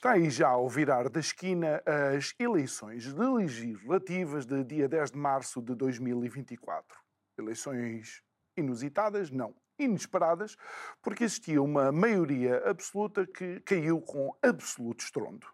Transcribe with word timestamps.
Está 0.00 0.12
aí 0.12 0.30
já 0.30 0.48
ao 0.48 0.66
virar 0.66 1.10
da 1.10 1.20
esquina 1.20 1.82
as 2.16 2.34
eleições 2.38 3.12
legislativas 3.12 4.46
de 4.46 4.64
dia 4.64 4.88
10 4.88 5.10
de 5.10 5.18
março 5.18 5.60
de 5.60 5.74
2024. 5.74 6.98
Eleições 7.38 8.22
inusitadas? 8.56 9.30
Não, 9.30 9.54
inesperadas, 9.78 10.56
porque 11.02 11.24
existia 11.24 11.62
uma 11.62 11.92
maioria 11.92 12.66
absoluta 12.66 13.26
que 13.26 13.60
caiu 13.60 14.00
com 14.00 14.34
absoluto 14.42 15.00
estrondo. 15.00 15.46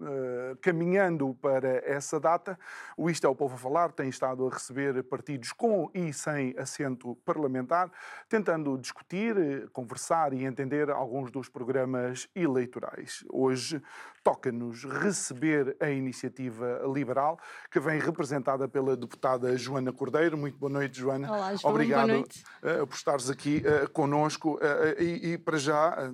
Uh, 0.00 0.56
caminhando 0.60 1.34
para 1.42 1.82
essa 1.84 2.20
data, 2.20 2.56
o 2.96 3.10
Isto 3.10 3.26
é 3.26 3.30
o 3.30 3.34
Povo 3.34 3.56
a 3.56 3.58
Falar 3.58 3.90
tem 3.90 4.08
estado 4.08 4.46
a 4.46 4.50
receber 4.50 5.02
partidos 5.02 5.50
com 5.50 5.90
e 5.92 6.12
sem 6.12 6.54
assento 6.56 7.16
parlamentar, 7.24 7.90
tentando 8.28 8.78
discutir, 8.78 9.36
eh, 9.36 9.66
conversar 9.72 10.32
e 10.32 10.44
entender 10.44 10.88
alguns 10.88 11.32
dos 11.32 11.48
programas 11.48 12.28
eleitorais. 12.32 13.24
Hoje 13.28 13.82
toca-nos 14.22 14.84
receber 14.84 15.76
a 15.80 15.90
iniciativa 15.90 16.80
liberal, 16.92 17.36
que 17.68 17.80
vem 17.80 17.98
representada 17.98 18.68
pela 18.68 18.96
deputada 18.96 19.56
Joana 19.56 19.92
Cordeiro. 19.92 20.38
Muito 20.38 20.58
boa 20.58 20.72
noite, 20.72 21.00
Joana. 21.00 21.28
Olá, 21.28 21.56
João. 21.56 21.74
Obrigado 21.74 22.06
boa 22.06 22.18
noite. 22.18 22.44
Uh, 22.62 22.86
por 22.86 22.94
estares 22.94 23.28
aqui 23.30 23.64
uh, 23.66 23.90
conosco. 23.90 24.60
E, 24.98 25.32
e, 25.32 25.38
para 25.38 25.58
já 25.58 26.12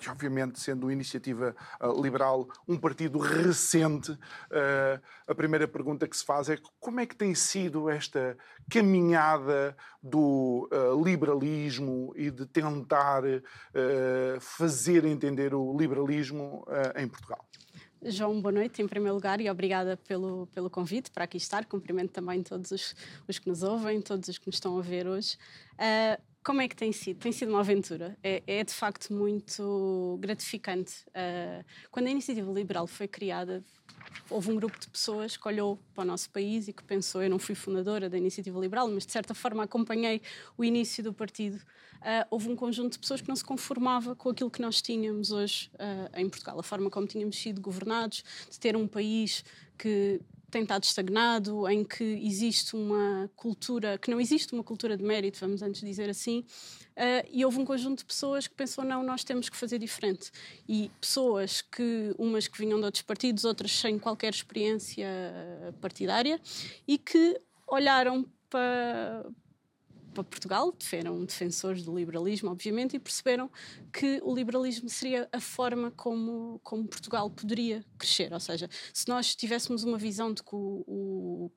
que 0.00 0.10
obviamente 0.10 0.58
sendo 0.58 0.90
iniciativa 0.90 1.54
uh, 1.80 2.02
liberal 2.02 2.48
um 2.66 2.76
partido 2.76 3.18
recente, 3.18 4.12
uh, 4.12 5.00
a 5.26 5.34
primeira 5.34 5.68
pergunta 5.68 6.08
que 6.08 6.16
se 6.16 6.24
faz 6.24 6.48
é 6.48 6.58
como 6.80 7.00
é 7.00 7.06
que 7.06 7.14
tem 7.14 7.34
sido 7.34 7.88
esta 7.88 8.36
caminhada 8.68 9.76
do 10.02 10.68
uh, 10.72 11.02
liberalismo 11.02 12.12
e 12.16 12.30
de 12.30 12.46
tentar 12.46 13.22
fazer 14.40 15.04
entender 15.04 15.54
o 15.54 15.76
liberalismo 15.76 16.64
em 16.96 17.08
Portugal? 17.08 17.44
João, 18.02 18.40
boa 18.40 18.52
noite 18.52 18.82
em 18.82 18.86
primeiro 18.86 19.14
lugar 19.14 19.40
e 19.40 19.50
obrigada 19.50 19.96
pelo, 19.96 20.46
pelo 20.48 20.70
convite 20.70 21.10
para 21.10 21.24
aqui 21.24 21.36
estar. 21.36 21.64
Cumprimento 21.64 22.12
também 22.12 22.42
todos 22.42 22.70
os, 22.70 22.94
os 23.26 23.38
que 23.38 23.48
nos 23.48 23.62
ouvem, 23.62 24.00
todos 24.00 24.28
os 24.28 24.38
que 24.38 24.46
nos 24.46 24.56
estão 24.56 24.78
a 24.78 24.82
ver 24.82 25.06
hoje. 25.06 25.36
Uh, 25.74 26.22
como 26.46 26.60
é 26.60 26.68
que 26.68 26.76
tem 26.76 26.92
sido? 26.92 27.18
Tem 27.18 27.32
sido 27.32 27.48
uma 27.48 27.58
aventura. 27.58 28.16
É, 28.22 28.40
é 28.46 28.62
de 28.62 28.72
facto 28.72 29.12
muito 29.12 30.16
gratificante. 30.20 31.04
Uh, 31.08 31.64
quando 31.90 32.06
a 32.06 32.10
Iniciativa 32.10 32.52
Liberal 32.52 32.86
foi 32.86 33.08
criada, 33.08 33.64
houve 34.30 34.52
um 34.52 34.54
grupo 34.54 34.78
de 34.78 34.88
pessoas 34.88 35.36
que 35.36 35.48
olhou 35.48 35.76
para 35.92 36.02
o 36.02 36.04
nosso 36.04 36.30
país 36.30 36.68
e 36.68 36.72
que 36.72 36.84
pensou: 36.84 37.20
eu 37.20 37.28
não 37.28 37.40
fui 37.40 37.56
fundadora 37.56 38.08
da 38.08 38.16
Iniciativa 38.16 38.60
Liberal, 38.60 38.88
mas 38.88 39.04
de 39.04 39.10
certa 39.10 39.34
forma 39.34 39.64
acompanhei 39.64 40.22
o 40.56 40.64
início 40.64 41.02
do 41.02 41.12
partido. 41.12 41.56
Uh, 41.96 42.24
houve 42.30 42.48
um 42.48 42.54
conjunto 42.54 42.92
de 42.92 43.00
pessoas 43.00 43.20
que 43.20 43.28
não 43.28 43.34
se 43.34 43.44
conformava 43.44 44.14
com 44.14 44.28
aquilo 44.28 44.48
que 44.48 44.62
nós 44.62 44.80
tínhamos 44.80 45.32
hoje 45.32 45.68
uh, 45.74 46.16
em 46.16 46.28
Portugal, 46.28 46.60
a 46.60 46.62
forma 46.62 46.88
como 46.88 47.08
tínhamos 47.08 47.36
sido 47.36 47.60
governados, 47.60 48.22
de 48.48 48.60
ter 48.60 48.76
um 48.76 48.86
país 48.86 49.44
que 49.76 50.20
tem 50.50 50.62
estado 50.62 50.84
estagnado, 50.84 51.68
em 51.68 51.84
que 51.84 52.04
existe 52.04 52.76
uma 52.76 53.30
cultura, 53.36 53.98
que 53.98 54.10
não 54.10 54.20
existe 54.20 54.52
uma 54.52 54.62
cultura 54.62 54.96
de 54.96 55.02
mérito, 55.02 55.38
vamos 55.40 55.62
antes 55.62 55.80
dizer 55.80 56.08
assim, 56.08 56.40
uh, 56.96 57.28
e 57.30 57.44
houve 57.44 57.58
um 57.58 57.64
conjunto 57.64 57.98
de 57.98 58.04
pessoas 58.04 58.46
que 58.46 58.54
pensou, 58.54 58.84
não, 58.84 59.02
nós 59.02 59.24
temos 59.24 59.48
que 59.48 59.56
fazer 59.56 59.78
diferente. 59.78 60.30
E 60.68 60.90
pessoas 61.00 61.60
que, 61.60 62.14
umas 62.18 62.46
que 62.46 62.58
vinham 62.58 62.78
de 62.78 62.84
outros 62.84 63.02
partidos, 63.02 63.44
outras 63.44 63.72
sem 63.72 63.98
qualquer 63.98 64.32
experiência 64.32 65.06
partidária, 65.80 66.40
e 66.86 66.98
que 66.98 67.40
olharam 67.66 68.24
para, 68.48 69.26
para 70.16 70.24
Portugal, 70.24 70.74
eram 70.92 71.24
defensores 71.24 71.82
do 71.82 71.94
liberalismo, 71.96 72.50
obviamente, 72.50 72.96
e 72.96 72.98
perceberam 72.98 73.50
que 73.92 74.20
o 74.22 74.34
liberalismo 74.34 74.88
seria 74.88 75.28
a 75.30 75.40
forma 75.40 75.90
como, 75.90 76.58
como 76.62 76.88
Portugal 76.88 77.28
poderia 77.30 77.84
crescer. 77.98 78.32
Ou 78.32 78.40
seja, 78.40 78.68
se 78.92 79.06
nós 79.08 79.36
tivéssemos 79.36 79.84
uma 79.84 79.98
visão 79.98 80.32
de 80.32 80.42
que 80.42 80.54
o, 80.54 80.84
o 80.86 81.50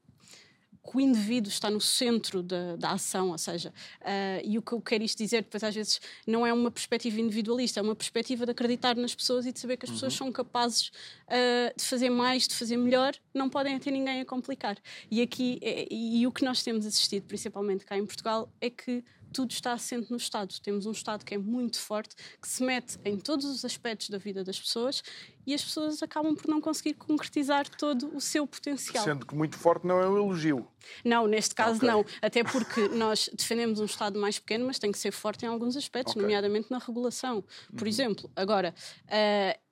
que 0.83 0.97
o 0.97 0.99
indivíduo 0.99 1.49
está 1.49 1.69
no 1.69 1.79
centro 1.79 2.41
da, 2.41 2.75
da 2.75 2.91
ação, 2.91 3.29
ou 3.29 3.37
seja, 3.37 3.69
uh, 4.01 4.41
e 4.43 4.57
o 4.57 4.61
que 4.61 4.73
eu 4.73 4.81
quero 4.81 5.03
isto 5.03 5.17
dizer, 5.17 5.43
depois 5.43 5.63
às 5.63 5.75
vezes 5.75 6.01
não 6.25 6.45
é 6.45 6.53
uma 6.53 6.71
perspectiva 6.71 7.19
individualista, 7.19 7.79
é 7.79 7.83
uma 7.83 7.95
perspectiva 7.95 8.45
de 8.45 8.51
acreditar 8.51 8.95
nas 8.95 9.13
pessoas 9.13 9.45
e 9.45 9.51
de 9.51 9.59
saber 9.59 9.77
que 9.77 9.85
as 9.85 9.89
uhum. 9.89 9.95
pessoas 9.95 10.13
são 10.13 10.31
capazes 10.31 10.87
uh, 11.27 11.77
de 11.77 11.83
fazer 11.83 12.09
mais, 12.09 12.47
de 12.47 12.55
fazer 12.55 12.77
melhor, 12.77 13.13
não 13.33 13.49
podem 13.49 13.77
ter 13.79 13.91
ninguém 13.91 14.21
a 14.21 14.25
complicar. 14.25 14.77
E 15.11 15.21
aqui, 15.21 15.59
é, 15.61 15.87
e, 15.91 16.21
e 16.21 16.27
o 16.27 16.31
que 16.31 16.43
nós 16.43 16.63
temos 16.63 16.85
assistido, 16.85 17.25
principalmente 17.25 17.85
cá 17.85 17.97
em 17.97 18.05
Portugal, 18.05 18.49
é 18.59 18.69
que 18.69 19.03
tudo 19.33 19.51
está 19.51 19.73
assente 19.73 20.09
no 20.11 20.17
Estado. 20.17 20.53
Temos 20.61 20.85
um 20.85 20.91
Estado 20.91 21.23
que 21.23 21.35
é 21.35 21.37
muito 21.37 21.79
forte, 21.79 22.15
que 22.41 22.47
se 22.47 22.63
mete 22.63 22.97
em 23.05 23.17
todos 23.17 23.45
os 23.45 23.63
aspectos 23.63 24.09
da 24.09 24.17
vida 24.17 24.43
das 24.43 24.59
pessoas 24.59 25.03
e 25.45 25.53
as 25.53 25.63
pessoas 25.63 26.03
acabam 26.03 26.35
por 26.35 26.47
não 26.47 26.61
conseguir 26.61 26.93
concretizar 26.93 27.67
todo 27.67 28.15
o 28.15 28.21
seu 28.21 28.45
potencial. 28.45 29.03
Sendo 29.03 29.25
que 29.25 29.35
muito 29.35 29.57
forte 29.57 29.87
não 29.87 29.99
é 29.99 30.07
um 30.07 30.17
elogio. 30.17 30.67
Não, 31.03 31.27
neste 31.27 31.55
caso 31.55 31.77
okay. 31.77 31.89
não. 31.89 32.05
Até 32.21 32.43
porque 32.43 32.87
nós 32.89 33.29
defendemos 33.33 33.79
um 33.79 33.85
Estado 33.85 34.19
mais 34.19 34.37
pequeno, 34.39 34.65
mas 34.67 34.79
tem 34.79 34.91
que 34.91 34.99
ser 34.99 35.11
forte 35.11 35.45
em 35.45 35.47
alguns 35.47 35.75
aspectos, 35.75 36.11
okay. 36.11 36.21
nomeadamente 36.21 36.69
na 36.69 36.77
regulação. 36.77 37.43
Por 37.75 37.83
uhum. 37.83 37.87
exemplo, 37.87 38.31
agora. 38.35 38.73
Uh, 39.05 39.68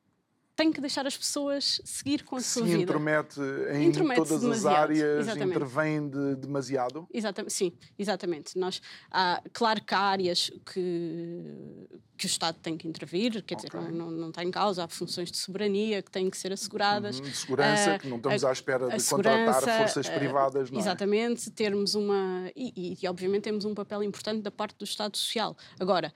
tem 0.57 0.71
que 0.71 0.81
deixar 0.81 1.05
as 1.05 1.15
pessoas 1.15 1.79
seguir 1.85 2.23
com 2.23 2.35
a 2.35 2.41
sua 2.41 2.63
se 2.63 2.69
vida. 2.69 2.81
intromete 2.81 3.39
em 3.73 3.85
intromete 3.85 4.23
todas 4.23 4.41
demasiado. 4.41 4.73
as 4.73 4.81
áreas, 4.81 5.19
exatamente. 5.19 5.55
intervém 5.55 6.09
de 6.09 6.35
demasiado? 6.35 7.07
Exatamente, 7.13 7.53
sim, 7.53 7.73
exatamente. 7.97 8.57
Nós, 8.57 8.81
há, 9.11 9.39
claro 9.53 9.83
que 9.83 9.93
há 9.93 9.99
áreas 9.99 10.49
que, 10.65 11.87
que 12.17 12.25
o 12.25 12.27
Estado 12.27 12.57
tem 12.59 12.75
que 12.75 12.87
intervir, 12.87 13.43
quer 13.43 13.53
okay. 13.53 13.69
dizer, 13.69 13.91
não, 13.91 14.09
não, 14.09 14.29
está 14.29 14.43
em 14.43 14.49
causa, 14.49 14.83
há 14.83 14.87
funções 14.87 15.31
de 15.31 15.37
soberania 15.37 16.01
que 16.01 16.09
têm 16.09 16.27
que 16.27 16.37
ser 16.37 16.51
asseguradas. 16.51 17.19
Uhum, 17.19 17.25
de 17.25 17.37
segurança, 17.37 17.95
uh, 17.95 17.99
que 17.99 18.07
não 18.07 18.17
estamos 18.17 18.43
a, 18.43 18.49
à 18.49 18.51
espera 18.51 18.89
de 18.89 19.03
contratar 19.03 19.61
forças 19.61 20.07
uh, 20.07 20.11
privadas, 20.11 20.71
não 20.71 20.79
é? 20.79 20.81
Exatamente, 20.81 21.51
termos 21.51 21.93
uma... 21.93 22.51
E, 22.55 22.73
e, 22.75 22.97
e, 22.99 23.07
obviamente 23.07 23.43
temos 23.43 23.63
um 23.63 23.75
papel 23.75 24.01
importante 24.01 24.41
da 24.41 24.49
parte 24.49 24.75
do 24.79 24.85
Estado 24.85 25.15
Social. 25.17 25.55
Agora, 25.79 26.11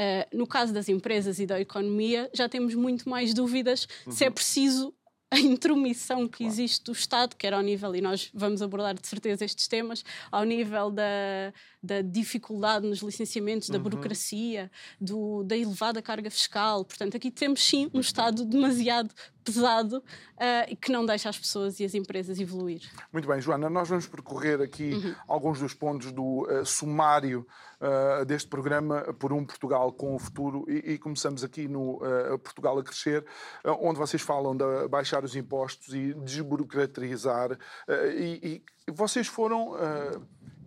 Uh, 0.00 0.34
no 0.34 0.46
caso 0.46 0.72
das 0.72 0.88
empresas 0.88 1.38
e 1.38 1.44
da 1.44 1.60
economia, 1.60 2.30
já 2.32 2.48
temos 2.48 2.74
muito 2.74 3.06
mais 3.06 3.34
dúvidas 3.34 3.86
uhum. 4.06 4.12
se 4.12 4.24
é 4.24 4.30
preciso 4.30 4.94
a 5.30 5.38
intromissão 5.38 6.26
que 6.26 6.38
claro. 6.38 6.52
existe 6.52 6.84
do 6.84 6.92
Estado, 6.92 7.36
quer 7.36 7.52
ao 7.52 7.60
nível, 7.60 7.94
e 7.94 8.00
nós 8.00 8.30
vamos 8.34 8.62
abordar 8.62 8.94
de 8.94 9.06
certeza 9.06 9.44
estes 9.44 9.68
temas, 9.68 10.04
ao 10.30 10.42
nível 10.42 10.90
da, 10.90 11.52
da 11.80 12.02
dificuldade 12.02 12.86
nos 12.86 13.00
licenciamentos, 13.00 13.68
da 13.68 13.76
uhum. 13.76 13.84
burocracia, 13.84 14.70
do, 15.00 15.44
da 15.44 15.56
elevada 15.56 16.02
carga 16.02 16.30
fiscal. 16.30 16.84
Portanto, 16.84 17.16
aqui 17.16 17.30
temos 17.30 17.62
sim 17.62 17.88
um 17.94 18.00
Estado 18.00 18.44
demasiado 18.44 19.14
pesado 19.52 19.98
uh, 19.98 20.76
que 20.76 20.92
não 20.92 21.04
deixa 21.04 21.28
as 21.28 21.38
pessoas 21.38 21.80
e 21.80 21.84
as 21.84 21.94
empresas 21.94 22.38
evoluir. 22.38 22.82
Muito 23.12 23.26
bem, 23.26 23.40
Joana, 23.40 23.68
nós 23.68 23.88
vamos 23.88 24.06
percorrer 24.06 24.60
aqui 24.60 24.92
uhum. 24.92 25.14
alguns 25.26 25.58
dos 25.58 25.74
pontos 25.74 26.12
do 26.12 26.42
uh, 26.42 26.64
sumário 26.64 27.46
uh, 27.80 28.24
deste 28.24 28.48
programa 28.48 29.02
por 29.18 29.32
um 29.32 29.44
Portugal 29.44 29.92
com 29.92 30.14
o 30.14 30.18
futuro 30.18 30.64
e, 30.68 30.92
e 30.92 30.98
começamos 30.98 31.42
aqui 31.42 31.66
no 31.68 32.00
Portugal 32.42 32.78
a 32.78 32.82
crescer, 32.82 33.24
onde 33.64 33.98
vocês 33.98 34.22
falam 34.22 34.56
de 34.56 34.88
baixar 34.88 35.24
os 35.24 35.34
impostos 35.34 35.94
e 35.94 36.14
desburocratizar 36.14 37.58
e, 38.14 38.62
e 38.86 38.90
vocês 38.90 39.26
foram 39.26 39.74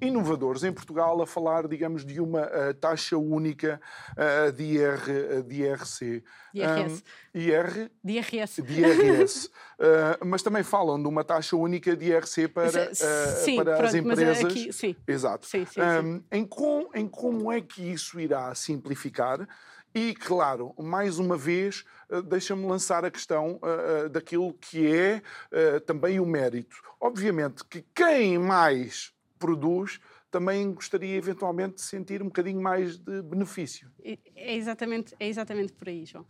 inovadores 0.04 0.64
em 0.64 0.72
Portugal 0.72 1.22
a 1.22 1.28
falar, 1.28 1.68
digamos, 1.68 2.06
de 2.06 2.20
uma 2.20 2.42
uh, 2.42 2.74
taxa 2.74 3.18
única 3.18 3.80
uh, 4.12 4.52
de, 4.52 4.64
IR, 4.64 5.40
uh, 5.40 5.44
de 5.44 5.62
IRC. 5.62 6.24
IRS. 6.54 7.04
Um, 7.34 7.40
IR, 7.40 7.92
de 8.04 8.14
IRS. 8.14 8.62
De 8.62 8.82
IRS. 8.82 9.48
uh, 9.48 10.24
mas 10.26 10.44
também 10.44 10.64
falam 10.64 11.02
de 11.02 11.08
uma 11.08 11.24
taxa 11.24 11.56
única 11.56 11.96
de 11.96 12.12
IRC 12.12 12.48
para, 12.50 12.94
sim, 12.94 13.56
para 13.56 13.78
pronto, 13.78 13.88
as 13.88 13.96
empresas. 13.96 14.46
Aqui, 14.46 14.74
sim. 14.74 14.96
Exato. 15.08 15.46
Sim, 15.46 15.66
sim, 15.66 15.82
um, 15.82 16.24
em, 16.32 16.46
com, 16.46 16.90
em 16.94 17.08
como 17.08 17.52
é 17.52 17.62
que 17.62 17.82
isso 17.82 18.20
irá 18.20 18.54
simplificar 18.54 19.48
e, 19.96 20.16
claro, 20.16 20.74
mais 20.80 21.20
uma 21.20 21.38
vez, 21.38 21.86
deixa-me 22.26 22.66
lançar 22.66 23.06
a 23.06 23.12
questão 23.12 23.60
uh, 23.62 24.10
daquilo 24.10 24.54
que 24.54 24.88
é 24.88 25.22
uh, 25.52 25.80
também 25.82 26.20
o 26.20 26.26
mérito. 26.26 26.76
Obviamente 27.00 27.64
que 27.64 27.86
quem 27.94 28.40
mais 28.40 29.14
produz 29.44 30.00
também 30.32 30.74
gostaria 30.74 31.16
eventualmente 31.18 31.76
de 31.76 31.82
sentir 31.82 32.22
um 32.22 32.28
bocadinho 32.28 32.62
mais 32.62 32.98
de 32.98 33.22
benefício. 33.22 33.92
É 34.04 34.56
exatamente, 34.56 35.14
é 35.20 35.28
exatamente 35.28 35.74
por 35.74 35.90
aí, 35.90 36.06
João. 36.06 36.26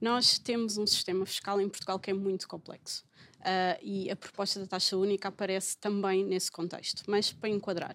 Nós 0.00 0.36
temos 0.36 0.76
um 0.76 0.86
sistema 0.86 1.24
fiscal 1.24 1.60
em 1.60 1.68
Portugal 1.68 2.00
que 2.00 2.10
é 2.10 2.14
muito 2.14 2.48
complexo. 2.48 3.04
Uh, 3.38 3.78
e 3.80 4.10
a 4.10 4.16
proposta 4.16 4.58
da 4.58 4.66
taxa 4.66 4.96
única 4.96 5.28
aparece 5.28 5.78
também 5.78 6.24
nesse 6.24 6.50
contexto. 6.50 7.04
Mas 7.06 7.32
para 7.32 7.48
enquadrar, 7.48 7.94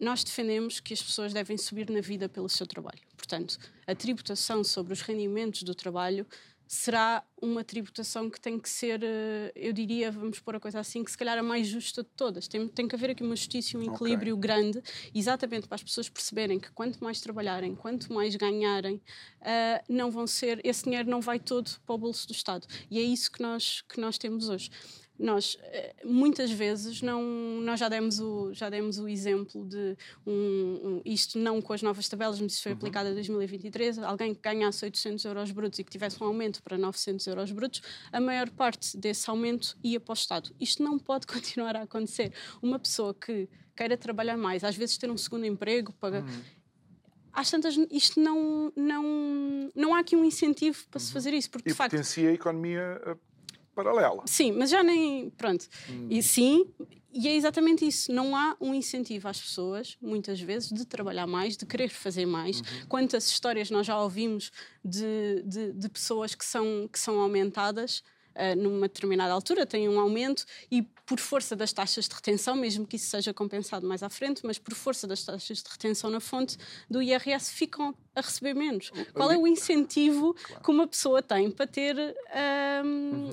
nós 0.00 0.24
defendemos 0.24 0.80
que 0.80 0.94
as 0.94 1.02
pessoas 1.02 1.34
devem 1.34 1.58
subir 1.58 1.90
na 1.90 2.00
vida 2.00 2.28
pelo 2.28 2.48
seu 2.48 2.66
trabalho. 2.66 3.02
Portanto, 3.16 3.58
a 3.86 3.94
tributação 3.94 4.64
sobre 4.64 4.94
os 4.94 5.02
rendimentos 5.02 5.62
do 5.62 5.74
trabalho 5.74 6.26
será 6.66 7.22
uma 7.40 7.62
tributação 7.62 8.30
que 8.30 8.40
tem 8.40 8.58
que 8.58 8.68
ser, 8.68 9.02
eh, 9.02 9.52
eu 9.54 9.72
diria, 9.72 10.10
vamos 10.10 10.40
pôr 10.40 10.56
a 10.56 10.60
coisa 10.60 10.80
assim, 10.80 11.04
que 11.04 11.10
se 11.10 11.18
calhar 11.18 11.36
a 11.38 11.42
mais 11.42 11.66
justa 11.66 12.02
de 12.02 12.08
todas. 12.16 12.48
Tem, 12.48 12.66
tem 12.68 12.88
que 12.88 12.94
haver 12.94 13.10
aqui 13.10 13.22
uma 13.22 13.36
justiça 13.36 13.76
e 13.76 13.80
um 13.80 13.94
equilíbrio 13.94 14.34
okay. 14.36 14.48
grande, 14.48 14.82
exatamente 15.14 15.68
para 15.68 15.76
as 15.76 15.82
pessoas 15.82 16.08
perceberem 16.08 16.58
que 16.58 16.70
quanto 16.72 17.02
mais 17.02 17.20
trabalharem, 17.20 17.74
quanto 17.74 18.12
mais 18.12 18.34
ganharem, 18.36 18.96
uh, 18.96 19.84
não 19.88 20.10
vão 20.10 20.26
ser, 20.26 20.60
esse 20.64 20.84
dinheiro 20.84 21.08
não 21.08 21.20
vai 21.20 21.38
todo 21.38 21.70
para 21.84 21.94
o 21.94 21.98
bolso 21.98 22.26
do 22.26 22.32
Estado. 22.32 22.66
E 22.90 22.98
é 22.98 23.02
isso 23.02 23.30
que 23.30 23.42
nós, 23.42 23.82
que 23.82 24.00
nós 24.00 24.16
temos 24.16 24.48
hoje 24.48 24.70
nós 25.18 25.56
eh, 25.62 25.94
muitas 26.04 26.50
vezes 26.50 27.00
não 27.00 27.22
nós 27.60 27.78
já 27.78 27.88
demos 27.88 28.18
o 28.18 28.52
já 28.52 28.68
demos 28.68 28.98
o 28.98 29.08
exemplo 29.08 29.64
de 29.64 29.96
um, 30.26 30.32
um 30.32 31.02
isto 31.04 31.38
não 31.38 31.62
com 31.62 31.72
as 31.72 31.82
novas 31.82 32.08
tabelas 32.08 32.40
mas 32.40 32.52
isso 32.52 32.62
foi 32.62 32.72
uhum. 32.72 32.78
aplicado 32.78 33.08
em 33.10 33.14
2023 33.14 33.98
alguém 34.00 34.34
que 34.34 34.40
ganhasse 34.40 34.84
800 34.84 35.24
euros 35.24 35.50
brutos 35.52 35.78
e 35.78 35.84
que 35.84 35.90
tivesse 35.90 36.22
um 36.22 36.26
aumento 36.26 36.62
para 36.62 36.76
900 36.76 37.26
euros 37.28 37.52
brutos 37.52 37.80
a 38.12 38.20
maior 38.20 38.50
parte 38.50 38.96
desse 38.96 39.30
aumento 39.30 39.76
ia 39.84 40.00
para 40.00 40.12
o 40.12 40.14
Estado 40.14 40.50
isto 40.58 40.82
não 40.82 40.98
pode 40.98 41.26
continuar 41.28 41.76
a 41.76 41.82
acontecer 41.82 42.32
uma 42.60 42.78
pessoa 42.78 43.14
que 43.14 43.48
queira 43.76 43.96
trabalhar 43.96 44.36
mais 44.36 44.64
às 44.64 44.76
vezes 44.76 44.98
ter 44.98 45.10
um 45.10 45.16
segundo 45.16 45.46
emprego 45.46 45.92
para 45.92 46.20
uhum 46.20 46.64
às 47.34 47.50
tantas, 47.50 47.76
isto 47.90 48.20
não, 48.20 48.72
não, 48.76 49.70
não 49.74 49.94
há 49.94 49.98
aqui 49.98 50.14
um 50.14 50.24
incentivo 50.24 50.86
para 50.88 51.00
uhum. 51.00 51.06
se 51.06 51.12
fazer 51.12 51.34
isso. 51.34 51.50
Porque, 51.50 51.68
e 51.68 51.72
de 51.72 51.76
facto, 51.76 51.90
potencia 51.90 52.30
a 52.30 52.32
economia 52.32 53.00
eh, 53.04 53.16
paralela. 53.74 54.22
Sim, 54.26 54.52
mas 54.52 54.70
já 54.70 54.82
nem. 54.82 55.30
Pronto. 55.30 55.66
Hum. 55.90 56.06
E 56.10 56.22
sim, 56.22 56.66
e 57.14 57.28
é 57.28 57.36
exatamente 57.36 57.86
isso. 57.86 58.12
Não 58.12 58.36
há 58.36 58.56
um 58.60 58.74
incentivo 58.74 59.28
às 59.28 59.40
pessoas, 59.40 59.96
muitas 60.02 60.40
vezes, 60.40 60.70
de 60.70 60.84
trabalhar 60.84 61.28
mais, 61.28 61.56
de 61.56 61.64
querer 61.64 61.88
fazer 61.88 62.26
mais. 62.26 62.58
Uhum. 62.58 62.86
Quantas 62.88 63.28
histórias 63.28 63.70
nós 63.70 63.86
já 63.86 64.00
ouvimos 64.00 64.50
de, 64.84 65.42
de, 65.46 65.72
de 65.72 65.88
pessoas 65.88 66.34
que 66.34 66.44
são, 66.44 66.88
que 66.90 66.98
são 66.98 67.20
aumentadas 67.20 68.02
uh, 68.34 68.60
numa 68.60 68.88
determinada 68.88 69.32
altura, 69.32 69.64
têm 69.64 69.88
um 69.88 70.00
aumento 70.00 70.44
e 70.72 70.82
por 71.06 71.20
força 71.20 71.54
das 71.54 71.72
taxas 71.72 72.08
de 72.08 72.14
retenção, 72.16 72.56
mesmo 72.56 72.84
que 72.84 72.96
isso 72.96 73.10
seja 73.10 73.32
compensado 73.32 73.86
mais 73.86 74.02
à 74.02 74.08
frente, 74.08 74.40
mas 74.44 74.58
por 74.58 74.74
força 74.74 75.06
das 75.06 75.22
taxas 75.22 75.62
de 75.62 75.70
retenção 75.70 76.10
na 76.10 76.18
fonte 76.18 76.56
do 76.90 77.00
IRS, 77.00 77.52
ficam 77.52 77.94
a 78.14 78.20
receber 78.20 78.54
menos. 78.54 78.90
Qual 79.12 79.30
é 79.30 79.36
o 79.36 79.46
incentivo 79.46 80.34
claro. 80.34 80.62
que 80.64 80.70
uma 80.70 80.86
pessoa 80.88 81.22
tem 81.22 81.48
para 81.48 81.66
ter. 81.66 81.96
Um, 82.84 83.26
uhum 83.26 83.30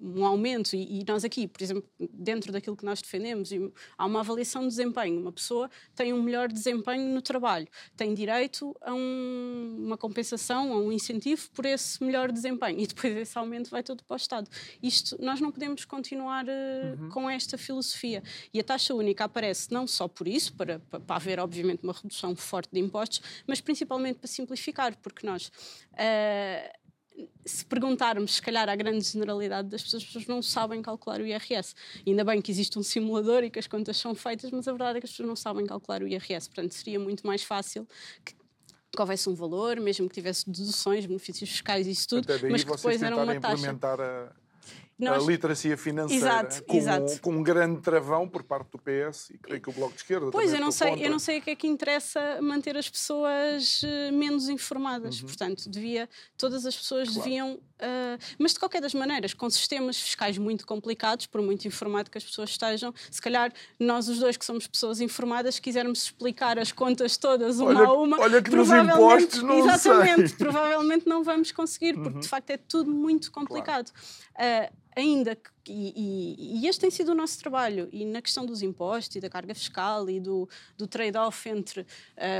um 0.00 0.24
aumento, 0.24 0.74
e, 0.74 1.04
nós 1.06 1.24
aqui, 1.24 1.46
por 1.46 1.62
exemplo, 1.62 1.84
dentro 1.98 2.52
daquilo 2.52 2.76
que 2.76 2.84
nós 2.84 3.00
defendemos, 3.00 3.50
há 3.96 4.06
uma 4.06 4.20
avaliação 4.20 4.62
de 4.62 4.68
desempenho. 4.68 5.20
Uma 5.20 5.32
pessoa 5.32 5.70
tem 5.94 6.12
um 6.12 6.22
melhor 6.22 6.48
desempenho 6.48 7.12
no 7.12 7.22
trabalho, 7.22 7.66
tem 7.96 8.14
direito 8.14 8.76
a 8.80 8.94
um, 8.94 9.76
uma 9.86 9.96
compensação, 9.96 10.72
a 10.72 10.78
um 10.78 10.92
incentivo 10.92 11.50
por 11.50 11.66
esse 11.66 12.02
melhor 12.02 12.30
desempenho, 12.30 12.80
e 12.80 12.86
depois 12.86 13.16
esse 13.16 13.36
aumento 13.38 13.70
vai 13.70 13.82
todo 13.82 14.04
para 14.04 14.14
o 14.14 14.16
Estado. 14.16 14.48
Isto, 14.82 15.16
nós 15.20 15.40
não 15.40 15.50
podemos 15.50 15.84
continuar 15.84 16.44
uh, 16.46 17.02
uhum. 17.02 17.08
com 17.10 17.30
esta 17.30 17.58
filosofia. 17.58 18.22
E 18.52 18.60
a 18.60 18.64
taxa 18.64 18.94
única 18.94 19.24
aparece 19.24 19.72
não 19.72 19.86
só 19.86 20.06
por 20.08 20.28
isso, 20.28 20.52
para, 20.54 20.78
para, 20.78 21.00
para 21.00 21.16
haver, 21.16 21.40
obviamente, 21.40 21.82
uma 21.82 21.92
redução 21.92 22.34
forte 22.36 22.70
de 22.72 22.80
impostos, 22.80 23.20
mas 23.46 23.60
principalmente 23.60 24.18
para 24.18 24.28
simplificar, 24.28 24.96
porque 24.98 25.26
nós. 25.26 25.48
Uh, 25.92 26.81
se 27.44 27.64
perguntarmos, 27.64 28.34
se 28.34 28.42
calhar, 28.42 28.68
à 28.68 28.76
grande 28.76 29.04
generalidade 29.04 29.68
das 29.68 29.82
pessoas, 29.82 30.02
as 30.02 30.06
pessoas 30.06 30.26
não 30.26 30.42
sabem 30.42 30.80
calcular 30.80 31.20
o 31.20 31.26
IRS. 31.26 31.74
E 32.06 32.10
ainda 32.10 32.24
bem 32.24 32.40
que 32.40 32.50
existe 32.50 32.78
um 32.78 32.82
simulador 32.82 33.42
e 33.44 33.50
que 33.50 33.58
as 33.58 33.66
contas 33.66 33.96
são 33.96 34.14
feitas, 34.14 34.50
mas 34.50 34.68
a 34.68 34.72
verdade 34.72 34.98
é 34.98 35.00
que 35.00 35.06
as 35.06 35.10
pessoas 35.10 35.28
não 35.28 35.36
sabem 35.36 35.66
calcular 35.66 36.02
o 36.02 36.08
IRS. 36.08 36.48
Portanto, 36.48 36.72
seria 36.72 36.98
muito 36.98 37.26
mais 37.26 37.42
fácil 37.42 37.86
que, 38.24 38.34
que 38.34 39.00
houvesse 39.00 39.28
um 39.28 39.34
valor, 39.34 39.80
mesmo 39.80 40.08
que 40.08 40.14
tivesse 40.14 40.48
deduções, 40.48 41.06
benefícios 41.06 41.50
fiscais 41.50 41.86
e 41.86 41.90
isso 41.90 42.08
tudo, 42.08 42.26
mas 42.50 42.64
que 42.64 42.70
depois 42.70 43.02
era 43.02 43.16
uma 43.16 43.40
taxa. 43.40 43.70
A 43.70 44.41
nós... 45.04 45.22
a 45.22 45.26
literacia 45.26 45.76
financeira 45.76 46.26
exato, 46.26 46.64
com, 46.64 46.76
exato. 46.76 47.20
com 47.20 47.30
um 47.32 47.42
grande 47.42 47.80
travão 47.80 48.28
por 48.28 48.42
parte 48.42 48.70
do 48.70 48.78
PS 48.78 49.30
e 49.30 49.38
creio 49.38 49.60
que 49.60 49.70
o 49.70 49.72
Bloco 49.72 49.92
de 49.92 50.00
Esquerda 50.00 50.30
Pois, 50.30 50.52
eu 50.52 50.60
não, 50.60 50.72
sei, 50.72 51.04
eu 51.04 51.10
não 51.10 51.18
sei 51.18 51.38
o 51.38 51.42
que 51.42 51.50
é 51.50 51.54
que 51.54 51.66
interessa 51.66 52.40
manter 52.40 52.76
as 52.76 52.88
pessoas 52.88 53.82
eh, 53.84 54.10
menos 54.10 54.48
informadas. 54.48 55.20
Uhum. 55.20 55.26
Portanto, 55.26 55.68
devia, 55.68 56.08
todas 56.36 56.64
as 56.66 56.76
pessoas 56.76 57.08
claro. 57.08 57.22
deviam. 57.22 57.52
Uh, 57.54 58.16
mas 58.38 58.52
de 58.52 58.60
qualquer 58.60 58.80
das 58.80 58.94
maneiras, 58.94 59.34
com 59.34 59.50
sistemas 59.50 60.00
fiscais 60.00 60.38
muito 60.38 60.64
complicados, 60.64 61.26
por 61.26 61.42
muito 61.42 61.66
informado 61.66 62.10
que 62.10 62.16
as 62.16 62.22
pessoas 62.22 62.50
estejam, 62.50 62.94
se 63.10 63.20
calhar 63.20 63.52
nós 63.78 64.08
os 64.08 64.20
dois 64.20 64.36
que 64.36 64.44
somos 64.44 64.68
pessoas 64.68 65.00
informadas, 65.00 65.58
quisermos 65.58 66.04
explicar 66.04 66.60
as 66.60 66.70
contas 66.70 67.16
todas 67.16 67.58
uma 67.58 67.70
olha, 67.70 67.86
a 67.86 67.92
uma, 67.92 68.20
olha 68.20 68.40
que 68.40 68.50
provavelmente, 68.50 68.94
nos 68.94 68.98
impostos 68.98 69.42
não 69.42 69.58
exatamente, 69.58 70.28
sei. 70.28 70.38
provavelmente 70.38 71.08
não 71.08 71.24
vamos 71.24 71.50
conseguir, 71.50 71.94
porque 71.94 72.14
uhum. 72.14 72.20
de 72.20 72.28
facto 72.28 72.50
é 72.50 72.56
tudo 72.56 72.92
muito 72.92 73.32
complicado. 73.32 73.90
Claro. 74.36 74.68
Uh, 74.70 74.82
ainda 74.96 75.36
que 75.36 75.50
e, 75.68 76.60
e, 76.60 76.66
este 76.66 76.80
tem 76.80 76.90
sido 76.90 77.12
o 77.12 77.14
nosso 77.14 77.38
trabalho. 77.38 77.88
E 77.92 78.04
na 78.04 78.20
questão 78.20 78.44
dos 78.44 78.62
impostos 78.62 79.14
e 79.16 79.20
da 79.20 79.30
carga 79.30 79.54
fiscal 79.54 80.10
e 80.10 80.18
do, 80.18 80.48
do 80.76 80.88
trade-off 80.88 81.48
entre 81.48 81.82
uh, 81.82 81.86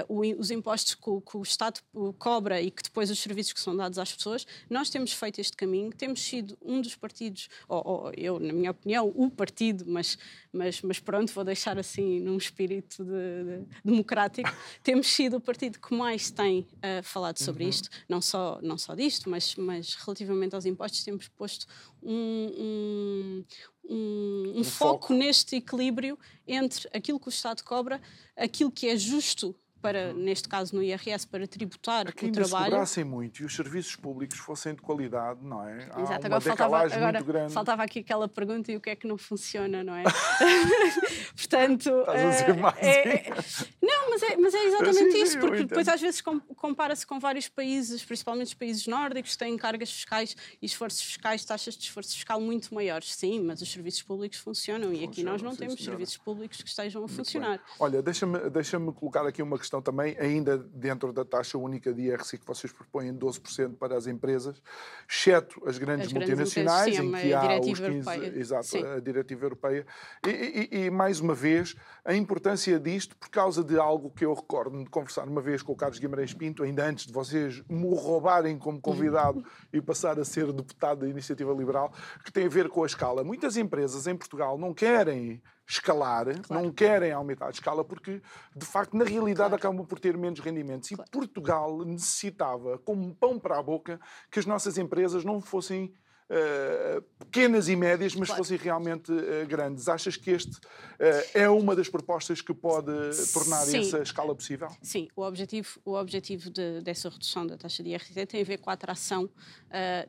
o, 0.08 0.20
os 0.40 0.50
impostos 0.50 0.94
que 0.94 1.08
o, 1.08 1.20
que 1.20 1.36
o, 1.36 1.42
Estado 1.42 1.80
cobra 2.18 2.60
e 2.60 2.70
que 2.70 2.82
depois 2.82 3.10
os 3.10 3.18
serviços 3.18 3.52
que 3.52 3.60
são 3.60 3.76
dados 3.76 3.98
às 3.98 4.12
pessoas, 4.12 4.46
nós 4.68 4.90
temos 4.90 5.12
feito 5.12 5.40
este 5.40 5.56
caminho. 5.56 5.92
Temos 5.92 6.20
sido 6.20 6.58
um 6.60 6.80
dos 6.80 6.96
partidos, 6.96 7.48
ou, 7.68 7.82
ou 7.84 8.12
eu, 8.16 8.40
na 8.40 8.52
minha 8.52 8.70
opinião, 8.70 9.12
o 9.14 9.30
partido, 9.30 9.84
mas, 9.86 10.18
mas, 10.52 10.82
mas 10.82 10.98
pronto, 10.98 11.32
vou 11.32 11.44
deixar 11.44 11.78
assim 11.78 12.18
num 12.20 12.36
espírito 12.36 13.04
de, 13.04 13.10
de, 13.10 13.66
democrático. 13.84 14.50
temos 14.82 15.06
sido 15.06 15.36
o 15.36 15.40
partido 15.40 15.78
que 15.78 15.94
mais 15.94 16.30
tem 16.30 16.60
uh, 16.60 17.02
falado 17.04 17.38
sobre 17.38 17.64
uhum. 17.64 17.70
isto, 17.70 17.88
não 18.08 18.20
só, 18.20 18.58
não 18.62 18.76
só 18.76 18.94
disto, 18.94 19.30
mas, 19.30 19.54
mas 19.54 19.94
relativamente 19.94 20.54
aos 20.54 20.66
impostos, 20.66 21.04
temos 21.04 21.28
posto 21.28 21.66
um, 22.02 23.44
um 23.88 24.52
um, 24.60 24.64
foco, 24.64 25.08
foco. 25.08 25.14
neste 25.14 25.56
equilíbrio 25.56 26.18
entre 26.46 26.88
aquilo 26.92 27.18
que 27.20 27.28
o 27.28 27.30
Estado 27.30 27.62
cobra, 27.62 28.00
aquilo 28.36 28.70
que 28.70 28.88
é 28.88 28.96
justo 28.96 29.54
para, 29.82 30.12
neste 30.12 30.48
caso 30.48 30.74
no 30.74 30.82
IRS, 30.82 31.26
para 31.26 31.46
tributar 31.46 32.08
Aqui 32.08 32.26
o 32.26 32.32
trabalho. 32.32 32.64
se 32.64 32.70
cobrassem 32.70 33.04
muito 33.04 33.42
e 33.42 33.44
os 33.44 33.54
serviços 33.54 33.96
públicos 33.96 34.38
fossem 34.38 34.74
de 34.74 34.80
qualidade, 34.80 35.40
não 35.42 35.66
é? 35.66 35.88
Há 35.92 36.00
Exato, 36.00 36.26
agora, 36.26 36.40
faltava, 36.40 36.78
agora 36.78 37.50
faltava, 37.50 37.82
aqui 37.82 37.98
aquela 38.00 38.28
pergunta 38.28 38.70
e 38.70 38.76
o 38.76 38.80
que 38.80 38.90
é 38.90 38.96
que 38.96 39.06
não 39.06 39.18
funciona, 39.18 39.82
não 39.82 39.94
é? 39.94 40.04
Portanto. 41.36 41.90
Estás 42.00 42.24
a 42.24 42.30
dizer 42.30 42.56
mais. 42.56 42.78
É, 42.78 43.28
é, 43.28 43.34
não, 43.82 44.10
mas 44.10 44.22
é, 44.22 44.36
mas 44.36 44.54
é 44.54 44.64
exatamente 44.64 45.12
sim, 45.12 45.22
isso, 45.22 45.38
porque 45.38 45.64
depois 45.64 45.88
às 45.88 46.00
vezes 46.00 46.22
compara-se 46.56 47.06
com 47.06 47.18
vários 47.18 47.48
países, 47.48 48.04
principalmente 48.04 48.48
os 48.48 48.54
países 48.54 48.86
nórdicos, 48.86 49.32
que 49.32 49.38
têm 49.38 49.56
cargas 49.56 49.90
fiscais 49.90 50.36
e 50.60 50.66
esforços 50.66 51.02
fiscais, 51.02 51.44
taxas 51.44 51.76
de 51.76 51.84
esforço 51.84 52.14
fiscal 52.14 52.40
muito 52.40 52.72
maiores. 52.74 53.12
Sim, 53.14 53.42
mas 53.42 53.60
os 53.60 53.70
serviços 53.70 54.02
públicos 54.02 54.38
funcionam 54.38 54.82
Funciona, 54.88 54.94
e 54.94 55.04
aqui 55.04 55.22
nós 55.22 55.42
não 55.42 55.54
temos 55.56 55.74
senhora. 55.74 55.92
serviços 55.92 56.16
públicos 56.16 56.62
que 56.62 56.68
estejam 56.68 57.02
a 57.02 57.06
muito 57.06 57.16
funcionar. 57.16 57.58
Bem. 57.58 57.66
Olha, 57.78 58.02
deixa-me 58.02 58.50
deixa 58.50 58.78
colocar 58.92 59.26
aqui 59.26 59.42
uma 59.42 59.58
questão 59.58 59.71
questão 59.72 59.80
também, 59.80 60.14
ainda 60.18 60.58
dentro 60.58 61.12
da 61.12 61.24
taxa 61.24 61.56
única 61.56 61.92
de 61.94 62.02
IRC 62.02 62.38
que 62.38 62.46
vocês 62.46 62.70
propõem 62.70 63.14
12% 63.14 63.76
para 63.76 63.96
as 63.96 64.06
empresas, 64.06 64.60
exceto 65.08 65.62
as 65.66 65.78
grandes 65.78 66.08
as 66.08 66.12
multinacionais, 66.12 66.96
grandes, 66.96 67.20
em 67.20 67.28
que 67.28 67.32
há 67.32 67.60
os 67.60 67.80
15, 67.80 67.82
europeia. 67.82 68.38
exato, 68.38 68.66
sim. 68.66 68.84
a 68.84 69.00
diretiva 69.00 69.46
europeia. 69.46 69.86
E, 70.26 70.68
e, 70.70 70.84
e, 70.84 70.90
mais 70.90 71.20
uma 71.20 71.34
vez, 71.34 71.74
a 72.04 72.14
importância 72.14 72.78
disto 72.78 73.16
por 73.16 73.30
causa 73.30 73.64
de 73.64 73.78
algo 73.78 74.10
que 74.10 74.24
eu 74.24 74.34
recordo 74.34 74.76
de 74.78 74.90
conversar 74.90 75.26
uma 75.26 75.40
vez 75.40 75.62
com 75.62 75.72
o 75.72 75.76
Carlos 75.76 75.98
Guimarães 75.98 76.34
Pinto, 76.34 76.62
ainda 76.62 76.84
antes 76.84 77.06
de 77.06 77.12
vocês 77.12 77.62
me 77.68 77.94
roubarem 77.94 78.58
como 78.58 78.80
convidado 78.80 79.42
e 79.72 79.80
passar 79.80 80.18
a 80.18 80.24
ser 80.24 80.52
deputado 80.52 81.00
da 81.00 81.08
Iniciativa 81.08 81.52
Liberal, 81.52 81.92
que 82.24 82.32
tem 82.32 82.44
a 82.44 82.48
ver 82.48 82.68
com 82.68 82.82
a 82.82 82.86
escala. 82.86 83.24
Muitas 83.24 83.56
empresas 83.56 84.06
em 84.06 84.16
Portugal 84.16 84.58
não 84.58 84.74
querem 84.74 85.40
escalar, 85.72 86.26
claro. 86.42 86.62
não 86.62 86.72
querem 86.72 87.12
aumentar 87.12 87.46
a 87.46 87.50
escala 87.50 87.84
porque, 87.84 88.22
de 88.54 88.66
facto, 88.66 88.96
na 88.96 89.04
realidade 89.04 89.50
claro. 89.50 89.54
acabam 89.54 89.86
por 89.86 89.98
ter 89.98 90.16
menos 90.16 90.40
rendimentos. 90.40 90.90
E 90.90 90.96
Portugal 91.10 91.84
necessitava, 91.84 92.78
como 92.78 93.02
um 93.02 93.14
pão 93.14 93.38
para 93.38 93.58
a 93.58 93.62
boca, 93.62 94.00
que 94.30 94.38
as 94.38 94.46
nossas 94.46 94.76
empresas 94.76 95.24
não 95.24 95.40
fossem 95.40 95.94
uh, 96.30 97.02
pequenas 97.18 97.68
e 97.68 97.76
médias, 97.76 98.14
mas 98.14 98.28
claro. 98.28 98.42
fossem 98.42 98.56
realmente 98.56 99.10
uh, 99.12 99.46
grandes. 99.46 99.88
Achas 99.88 100.16
que 100.16 100.30
este 100.30 100.56
uh, 100.56 100.58
é 101.34 101.48
uma 101.48 101.74
das 101.74 101.88
propostas 101.88 102.40
que 102.40 102.54
pode 102.54 102.92
tornar 103.32 103.64
Sim. 103.64 103.80
essa 103.80 104.02
escala 104.02 104.34
possível? 104.34 104.68
Sim, 104.82 105.08
o 105.16 105.22
objetivo, 105.22 105.80
o 105.84 105.94
objetivo 105.94 106.50
de, 106.50 106.80
dessa 106.80 107.08
redução 107.08 107.46
da 107.46 107.56
taxa 107.56 107.82
de 107.82 107.90
IRC 107.90 108.26
tem 108.26 108.40
a 108.40 108.44
ver 108.44 108.58
com 108.58 108.70
a 108.70 108.72
atração 108.72 109.28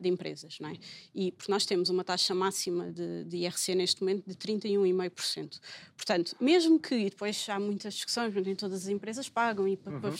de 0.00 0.08
empresas, 0.08 0.58
não 0.60 0.68
é? 0.68 0.74
E 1.14 1.32
porque 1.32 1.50
nós 1.50 1.64
temos 1.64 1.88
uma 1.88 2.04
taxa 2.04 2.34
máxima 2.34 2.92
de, 2.92 3.24
de 3.24 3.38
IRC 3.38 3.74
neste 3.74 4.02
momento 4.02 4.26
de 4.26 4.34
31,5%. 4.34 5.58
Portanto, 5.96 6.36
mesmo 6.38 6.78
que, 6.78 6.94
e 6.94 7.10
depois 7.10 7.46
há 7.48 7.58
muitas 7.58 7.94
discussões, 7.94 8.34
nem 8.34 8.54
todas 8.54 8.82
as 8.82 8.88
empresas 8.88 9.28
pagam, 9.28 9.66
e 9.66 9.78
uhum. 9.86 10.14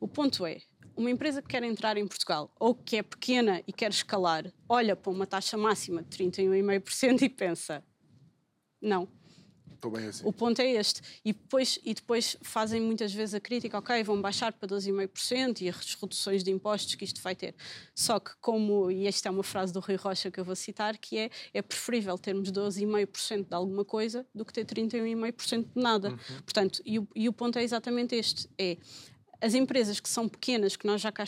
o 0.00 0.06
ponto 0.06 0.46
é, 0.46 0.60
uma 0.98 1.10
empresa 1.10 1.40
que 1.40 1.48
quer 1.48 1.62
entrar 1.62 1.96
em 1.96 2.06
Portugal 2.06 2.50
ou 2.58 2.74
que 2.74 2.96
é 2.96 3.02
pequena 3.02 3.62
e 3.66 3.72
quer 3.72 3.90
escalar, 3.90 4.52
olha 4.68 4.96
para 4.96 5.12
uma 5.12 5.26
taxa 5.26 5.56
máxima 5.56 6.02
de 6.02 6.18
31,5% 6.18 7.22
e 7.22 7.28
pensa: 7.28 7.84
não. 8.82 9.08
Estou 9.72 9.92
bem 9.92 10.08
assim. 10.08 10.26
O 10.26 10.32
ponto 10.32 10.60
é 10.60 10.72
este. 10.72 11.00
E 11.24 11.32
depois, 11.32 11.78
e 11.84 11.94
depois 11.94 12.36
fazem 12.42 12.80
muitas 12.80 13.14
vezes 13.14 13.32
a 13.32 13.38
crítica, 13.38 13.78
ok, 13.78 14.02
vão 14.02 14.20
baixar 14.20 14.52
para 14.52 14.68
12,5% 14.68 15.60
e 15.60 15.68
as 15.68 15.94
reduções 15.94 16.42
de 16.42 16.50
impostos 16.50 16.96
que 16.96 17.04
isto 17.04 17.22
vai 17.22 17.36
ter. 17.36 17.54
Só 17.94 18.18
que 18.18 18.32
como, 18.40 18.90
e 18.90 19.06
esta 19.06 19.28
é 19.28 19.30
uma 19.30 19.44
frase 19.44 19.72
do 19.72 19.78
Rui 19.78 19.94
Rocha 19.94 20.32
que 20.32 20.40
eu 20.40 20.44
vou 20.44 20.56
citar, 20.56 20.98
que 20.98 21.16
é, 21.16 21.30
é 21.54 21.62
preferível 21.62 22.18
termos 22.18 22.50
12,5% 22.50 23.48
de 23.48 23.54
alguma 23.54 23.84
coisa 23.84 24.26
do 24.34 24.44
que 24.44 24.52
ter 24.52 24.64
31,5% 24.64 25.68
de 25.72 25.80
nada. 25.80 26.10
Uhum. 26.10 26.42
Portanto, 26.42 26.82
e 26.84 26.98
o, 26.98 27.06
e 27.14 27.28
o 27.28 27.32
ponto 27.32 27.56
é 27.56 27.62
exatamente 27.62 28.16
este, 28.16 28.50
é 28.58 28.78
as 29.40 29.54
empresas 29.54 30.00
que 30.00 30.08
são 30.08 30.28
pequenas, 30.28 30.76
que 30.76 30.86
nós 30.86 31.00
já 31.00 31.12
cá 31.12 31.24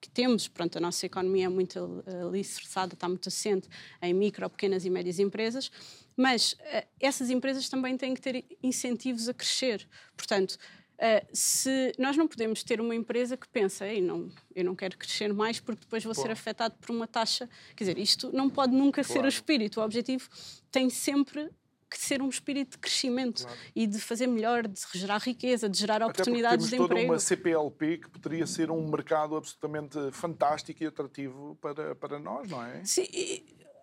que 0.00 0.10
temos, 0.10 0.46
pronto, 0.46 0.76
a 0.76 0.80
nossa 0.80 1.06
economia 1.06 1.46
é 1.46 1.48
muito 1.48 2.04
alicerçada, 2.26 2.94
está 2.94 3.08
muito 3.08 3.28
assente 3.28 3.68
em 4.00 4.14
micro, 4.14 4.48
pequenas 4.50 4.84
e 4.84 4.90
médias 4.90 5.18
empresas, 5.18 5.70
mas 6.16 6.52
uh, 6.52 6.86
essas 7.00 7.30
empresas 7.30 7.68
também 7.68 7.96
têm 7.96 8.14
que 8.14 8.20
ter 8.20 8.44
incentivos 8.62 9.28
a 9.28 9.34
crescer. 9.34 9.86
Portanto, 10.16 10.52
uh, 10.52 11.26
se 11.32 11.92
nós 11.98 12.16
não 12.16 12.28
podemos 12.28 12.62
ter 12.62 12.80
uma 12.80 12.94
empresa 12.94 13.36
que 13.36 13.48
pensa, 13.48 13.86
Ei, 13.86 14.00
não, 14.00 14.30
eu 14.54 14.64
não 14.64 14.74
quero 14.74 14.96
crescer 14.96 15.32
mais 15.32 15.60
porque 15.60 15.80
depois 15.80 16.04
vou 16.04 16.14
ser 16.14 16.30
afetado 16.30 16.74
por 16.80 16.94
uma 16.94 17.06
taxa, 17.06 17.48
quer 17.74 17.84
dizer, 17.84 17.98
isto 17.98 18.30
não 18.32 18.48
pode 18.48 18.74
nunca 18.74 19.02
claro. 19.02 19.20
ser 19.20 19.26
o 19.26 19.28
espírito. 19.28 19.80
O 19.80 19.84
objetivo 19.84 20.28
tem 20.70 20.88
sempre 20.88 21.50
que 21.98 22.04
ser 22.04 22.22
um 22.22 22.28
espírito 22.28 22.72
de 22.72 22.78
crescimento 22.78 23.42
claro. 23.42 23.58
e 23.74 23.86
de 23.86 23.98
fazer 23.98 24.26
melhor, 24.26 24.66
de 24.66 24.80
gerar 24.94 25.18
riqueza, 25.18 25.68
de 25.68 25.78
gerar 25.78 26.02
oportunidades 26.02 26.68
de 26.68 26.76
emprego. 26.76 26.94
toda 26.94 27.12
uma 27.12 27.18
CPLP 27.18 27.98
que 27.98 28.10
poderia 28.10 28.46
ser 28.46 28.70
um 28.70 28.88
mercado 28.88 29.36
absolutamente 29.36 29.98
fantástico 30.12 30.82
e 30.82 30.86
atrativo 30.86 31.56
para, 31.60 31.94
para 31.94 32.18
nós, 32.18 32.48
não 32.48 32.64
é? 32.64 32.84
Sim, 32.84 33.06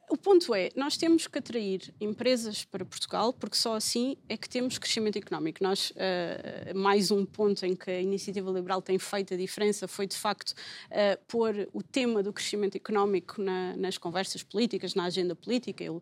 o 0.10 0.18
ponto 0.18 0.54
é, 0.54 0.70
nós 0.76 0.96
temos 0.96 1.28
que 1.28 1.40
atrair 1.40 1.94
empresas 2.00 2.64
para 2.64 2.86
Portugal, 2.86 3.34
porque 3.34 3.56
só 3.56 3.76
assim 3.76 4.16
é 4.30 4.38
que 4.38 4.48
temos 4.48 4.78
crescimento 4.78 5.18
económico. 5.18 5.64
Nós, 5.64 5.92
uh, 5.92 6.78
mais 6.78 7.10
um 7.10 7.26
ponto 7.26 7.66
em 7.66 7.76
que 7.76 7.90
a 7.90 8.00
Iniciativa 8.00 8.52
Liberal 8.52 8.80
tem 8.80 9.00
feito 9.00 9.34
a 9.34 9.38
diferença 9.38 9.88
foi, 9.88 10.06
de 10.06 10.16
facto, 10.16 10.52
uh, 10.52 11.20
pôr 11.28 11.68
o 11.74 11.82
tema 11.82 12.22
do 12.22 12.32
crescimento 12.32 12.76
económico 12.76 13.42
na, 13.42 13.76
nas 13.76 13.98
conversas 13.98 14.44
políticas, 14.44 14.94
na 14.94 15.06
agenda 15.06 15.36
política. 15.36 15.84
Eu, 15.84 16.02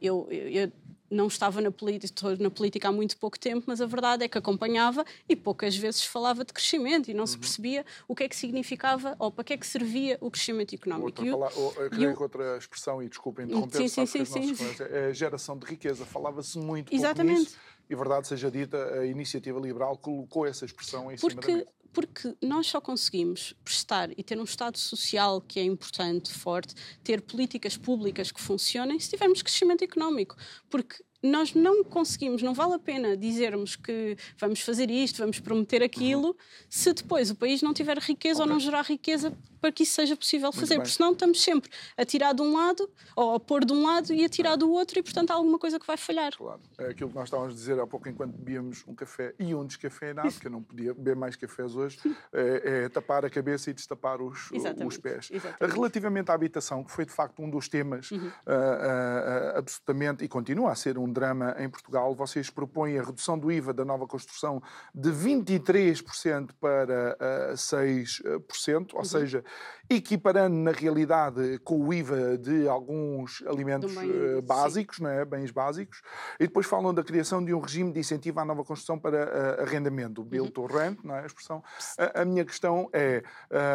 eu, 0.00 0.26
eu 0.30 0.72
não 1.10 1.26
estava 1.26 1.60
na 1.60 1.70
política, 1.70 2.06
estou 2.06 2.36
na 2.38 2.50
política 2.50 2.88
há 2.88 2.92
muito 2.92 3.16
pouco 3.16 3.38
tempo, 3.38 3.64
mas 3.66 3.80
a 3.80 3.86
verdade 3.86 4.24
é 4.24 4.28
que 4.28 4.38
acompanhava 4.38 5.04
e 5.28 5.34
poucas 5.34 5.76
vezes 5.76 6.04
falava 6.04 6.44
de 6.44 6.52
crescimento 6.52 7.10
e 7.10 7.14
não 7.14 7.22
uhum. 7.22 7.26
se 7.26 7.38
percebia 7.38 7.84
o 8.06 8.14
que 8.14 8.24
é 8.24 8.28
que 8.28 8.36
significava 8.36 9.16
ou 9.18 9.30
para 9.30 9.44
que 9.44 9.52
é 9.54 9.56
que 9.56 9.66
servia 9.66 10.16
o 10.20 10.30
crescimento 10.30 10.74
económico. 10.74 11.22
Outra, 11.22 11.24
palavra, 11.24 11.58
ou, 11.58 11.74
eu 11.84 11.90
creio 11.90 12.16
que 12.16 12.22
outra 12.22 12.56
expressão, 12.56 13.02
e 13.02 13.08
desculpem 13.08 13.46
interromper, 13.46 13.88
sim, 13.88 14.06
sim, 14.06 14.24
sim, 14.24 14.54
sim. 14.54 14.76
é 14.90 15.06
a 15.06 15.12
geração 15.12 15.58
de 15.58 15.66
riqueza. 15.66 16.04
Falava-se 16.04 16.58
muito 16.58 16.94
Exatamente. 16.94 17.36
pouco 17.36 17.50
nisso 17.50 17.70
e, 17.90 17.94
verdade 17.94 18.28
seja 18.28 18.50
dita, 18.50 19.00
a 19.00 19.06
iniciativa 19.06 19.58
liberal 19.58 19.96
colocou 19.96 20.46
essa 20.46 20.64
expressão 20.64 21.10
em 21.10 21.16
Porque 21.16 21.42
cima 21.42 21.42
da 21.42 21.58
mesa 21.58 21.80
porque 21.92 22.36
nós 22.40 22.66
só 22.66 22.80
conseguimos 22.80 23.54
prestar 23.64 24.10
e 24.16 24.22
ter 24.22 24.38
um 24.38 24.44
Estado 24.44 24.78
social 24.78 25.40
que 25.40 25.58
é 25.58 25.64
importante, 25.64 26.32
forte, 26.32 26.74
ter 27.02 27.20
políticas 27.20 27.76
públicas 27.76 28.30
que 28.30 28.40
funcionem 28.40 28.98
se 28.98 29.10
tivermos 29.10 29.42
crescimento 29.42 29.82
económico. 29.82 30.36
Porque 30.68 31.02
nós 31.22 31.52
não 31.52 31.84
conseguimos, 31.84 32.42
não 32.42 32.54
vale 32.54 32.74
a 32.74 32.78
pena 32.78 33.16
dizermos 33.16 33.76
que 33.76 34.16
vamos 34.38 34.60
fazer 34.60 34.90
isto, 34.90 35.18
vamos 35.18 35.38
prometer 35.38 35.82
aquilo, 35.82 36.28
uhum. 36.28 36.34
se 36.68 36.92
depois 36.92 37.30
o 37.30 37.34
país 37.34 37.60
não 37.60 37.74
tiver 37.74 37.98
riqueza 37.98 38.40
okay. 38.40 38.48
ou 38.48 38.54
não 38.54 38.60
gerar 38.60 38.82
riqueza 38.82 39.36
para 39.60 39.70
que 39.72 39.82
isso 39.82 39.94
seja 39.94 40.16
possível 40.16 40.52
fazer, 40.52 40.76
porque 40.76 40.90
senão 40.90 41.12
estamos 41.12 41.42
sempre 41.42 41.70
a 41.96 42.04
tirar 42.04 42.32
de 42.32 42.42
um 42.42 42.54
lado, 42.54 42.88
ou 43.14 43.34
a 43.34 43.40
pôr 43.40 43.64
de 43.64 43.72
um 43.72 43.82
lado 43.82 44.12
e 44.12 44.24
a 44.24 44.28
tirar 44.28 44.56
do 44.56 44.70
outro, 44.70 44.98
e 44.98 45.02
portanto 45.02 45.30
há 45.30 45.34
alguma 45.34 45.58
coisa 45.58 45.78
que 45.78 45.86
vai 45.86 45.96
falhar. 45.96 46.36
Claro, 46.36 46.60
é 46.78 46.86
aquilo 46.86 47.10
que 47.10 47.16
nós 47.16 47.24
estávamos 47.24 47.54
a 47.54 47.56
dizer 47.56 47.78
há 47.78 47.86
pouco 47.86 48.08
enquanto 48.08 48.32
bebíamos 48.32 48.84
um 48.86 48.94
café 48.94 49.34
e 49.38 49.54
um 49.54 49.66
descafeinado, 49.66 50.30
porque 50.32 50.46
eu 50.46 50.50
não 50.50 50.62
podia 50.62 50.94
beber 50.94 51.16
mais 51.16 51.36
cafés 51.36 51.74
hoje, 51.74 51.98
é, 52.32 52.84
é 52.84 52.88
tapar 52.88 53.24
a 53.24 53.30
cabeça 53.30 53.70
e 53.70 53.72
destapar 53.72 54.20
os, 54.20 54.50
os 54.50 54.98
pés. 54.98 55.28
Exatamente. 55.30 55.74
Relativamente 55.74 56.30
à 56.30 56.34
habitação, 56.34 56.82
que 56.84 56.90
foi 56.90 57.04
de 57.04 57.12
facto 57.12 57.42
um 57.42 57.50
dos 57.50 57.68
temas 57.68 58.10
uhum. 58.10 58.18
uh, 58.18 58.30
uh, 58.30 59.58
absolutamente, 59.58 60.24
e 60.24 60.28
continua 60.28 60.72
a 60.72 60.74
ser 60.74 60.98
um 60.98 61.10
drama 61.10 61.54
em 61.58 61.68
Portugal, 61.68 62.14
vocês 62.14 62.50
propõem 62.50 62.98
a 62.98 63.02
redução 63.02 63.38
do 63.38 63.50
IVA 63.50 63.72
da 63.72 63.84
nova 63.84 64.06
construção 64.06 64.62
de 64.94 65.10
23% 65.10 66.50
para 66.60 67.16
uh, 67.50 67.54
6%, 67.54 68.92
ou 68.92 68.98
uhum. 68.98 69.04
seja, 69.04 69.44
equiparando 69.88 70.56
na 70.56 70.70
realidade 70.70 71.58
com 71.64 71.84
o 71.84 71.92
IVA 71.92 72.38
de 72.38 72.68
alguns 72.68 73.42
alimentos 73.46 73.92
bem, 73.92 74.08
uh, 74.08 74.42
básicos, 74.42 75.00
não 75.00 75.10
é? 75.10 75.24
bens 75.24 75.50
básicos, 75.50 76.00
e 76.38 76.46
depois 76.46 76.66
falam 76.66 76.94
da 76.94 77.02
criação 77.02 77.44
de 77.44 77.52
um 77.52 77.58
regime 77.58 77.92
de 77.92 77.98
incentivo 77.98 78.38
à 78.38 78.44
nova 78.44 78.62
construção 78.62 78.98
para 78.98 79.58
uh, 79.58 79.62
arrendamento, 79.62 80.20
o 80.20 80.24
Build 80.24 80.52
uhum. 80.56 80.68
to 80.68 80.72
Rent, 80.72 80.98
não 81.02 81.16
é 81.16 81.22
a 81.22 81.26
expressão. 81.26 81.62
A, 81.98 82.22
a 82.22 82.24
minha 82.24 82.44
questão 82.44 82.88
é, 82.92 83.22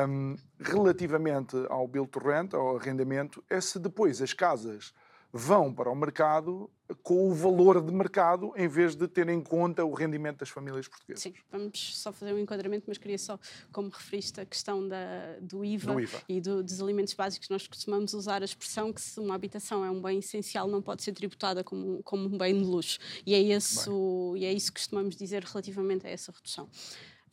um, 0.08 0.36
relativamente 0.62 1.58
ao 1.70 1.86
Build 1.86 2.10
to 2.10 2.20
Rent, 2.20 2.54
ao 2.54 2.78
arrendamento, 2.78 3.44
é 3.50 3.60
se 3.60 3.78
depois 3.78 4.22
as 4.22 4.32
casas 4.32 4.94
vão 5.38 5.74
para 5.74 5.92
o 5.92 5.96
mercado 5.96 6.72
com 7.04 7.30
o 7.30 7.34
valor 7.34 7.84
de 7.84 7.92
mercado 7.92 8.54
em 8.56 8.70
vez 8.70 8.96
de 8.96 9.06
ter 9.06 9.28
em 9.28 9.42
conta 9.42 9.84
o 9.84 9.94
rendimento 9.94 10.38
das 10.38 10.50
famílias 10.50 10.88
portuguesas. 10.88 11.24
Sim, 11.24 11.34
vamos 11.52 11.98
só 11.98 12.14
fazer 12.14 12.32
um 12.32 12.40
enquadramento, 12.40 12.86
mas 12.88 12.98
queria 12.98 13.18
só, 13.18 13.38
como 13.70 13.90
referiste 13.90 14.40
a 14.40 14.46
questão 14.46 14.88
da, 14.88 15.38
do, 15.42 15.66
IVA 15.66 15.92
do 15.92 16.00
IVA, 16.00 16.22
e 16.30 16.40
do, 16.40 16.64
dos 16.64 16.82
alimentos 16.82 17.14
básicos, 17.14 17.50
nós 17.50 17.68
costumamos 17.68 18.14
usar 18.14 18.42
a 18.44 18.46
expressão 18.46 18.94
que 18.94 19.02
se 19.02 19.20
uma 19.20 19.36
habitação 19.36 19.84
é 19.84 19.92
um 19.92 20.02
bem 20.02 20.20
essencial 20.20 20.70
não 20.70 20.82
pode 20.82 21.04
ser 21.04 21.12
tributada 21.12 21.66
como, 21.66 22.02
como 22.04 22.34
um 22.34 22.38
bem 22.38 22.58
de 22.58 22.64
luxo. 22.64 22.98
E 23.26 23.34
é, 23.34 23.42
esse 23.42 23.90
o, 23.90 24.36
e 24.38 24.46
é 24.46 24.54
isso 24.54 24.72
que 24.72 24.80
costumamos 24.80 25.18
dizer 25.18 25.44
relativamente 25.44 26.08
a 26.08 26.10
essa 26.10 26.32
redução. 26.32 26.70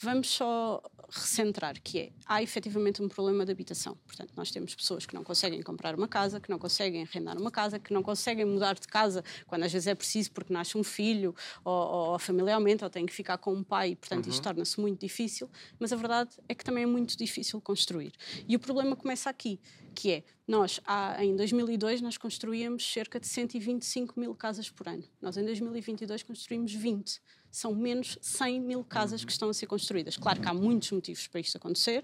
Vamos 0.03 0.31
só 0.31 0.83
recentrar 1.09 1.81
que 1.81 1.99
é, 1.99 2.13
há 2.27 2.43
efetivamente 2.43 3.03
um 3.03 3.09
problema 3.09 3.45
de 3.45 3.53
habitação. 3.53 3.97
Portanto, 4.07 4.33
nós 4.35 4.51
temos 4.51 4.75
pessoas 4.75 5.05
que 5.05 5.15
não 5.15 5.23
conseguem 5.23 5.63
comprar 5.63 5.95
uma 5.95 6.09
casa, 6.09 6.41
que 6.41 6.51
não 6.51 6.59
conseguem 6.59 7.03
arrendar 7.03 7.39
uma 7.39 7.51
casa, 7.51 7.79
que 7.79 7.93
não 7.93 8.03
conseguem 8.03 8.45
mudar 8.45 8.75
de 8.75 8.89
casa 8.89 9.23
quando 9.47 9.63
às 9.65 9.73
vezes 9.73 9.87
é 9.87 9.95
preciso 9.95 10.33
porque 10.33 10.53
nasce 10.53 10.77
um 10.77 10.83
filho 10.83 11.35
ou, 11.65 12.17
ou 12.17 12.53
aumenta 12.53 12.87
ou 12.87 12.91
tem 12.91 13.05
que 13.05 13.13
ficar 13.13 13.39
com 13.39 13.53
um 13.53 13.63
pai 13.63 13.91
e, 13.91 13.97
portanto, 13.97 14.27
uhum. 14.27 14.33
isto 14.33 14.43
torna-se 14.43 14.81
muito 14.81 15.01
difícil. 15.01 15.49
Mas 15.79 15.93
a 15.93 15.97
verdade 15.97 16.31
é 16.49 16.55
que 16.55 16.65
também 16.65 16.85
é 16.85 16.87
muito 16.87 17.17
difícil 17.17 17.61
construir. 17.61 18.13
E 18.49 18.57
o 18.57 18.59
problema 18.59 18.97
começa 18.97 19.29
aqui, 19.29 19.61
que 19.95 20.11
é, 20.11 20.25
nós, 20.49 20.81
há, 20.85 21.23
em 21.23 21.37
2002, 21.37 22.01
nós 22.01 22.17
construíamos 22.17 22.91
cerca 22.91 23.21
de 23.21 23.27
125 23.27 24.19
mil 24.19 24.35
casas 24.35 24.71
por 24.71 24.89
ano. 24.89 25.05
Nós, 25.21 25.37
em 25.37 25.45
2022, 25.45 26.23
construímos 26.23 26.73
20 26.73 27.21
são 27.53 27.75
menos 27.75 28.19
100 28.21 28.61
mil 28.61 28.83
casas 28.83 29.25
que 29.25 29.31
estão 29.31 29.51
a 29.51 29.55
ser 29.55 29.67
construídas. 29.67 30.17
Claro 30.17 30.41
que 30.41 30.49
há 30.49 30.55
muitos 30.55 30.91
motivos 30.91 31.29
para 31.29 31.41
isto 31.41 31.57
acontecer. 31.57 32.03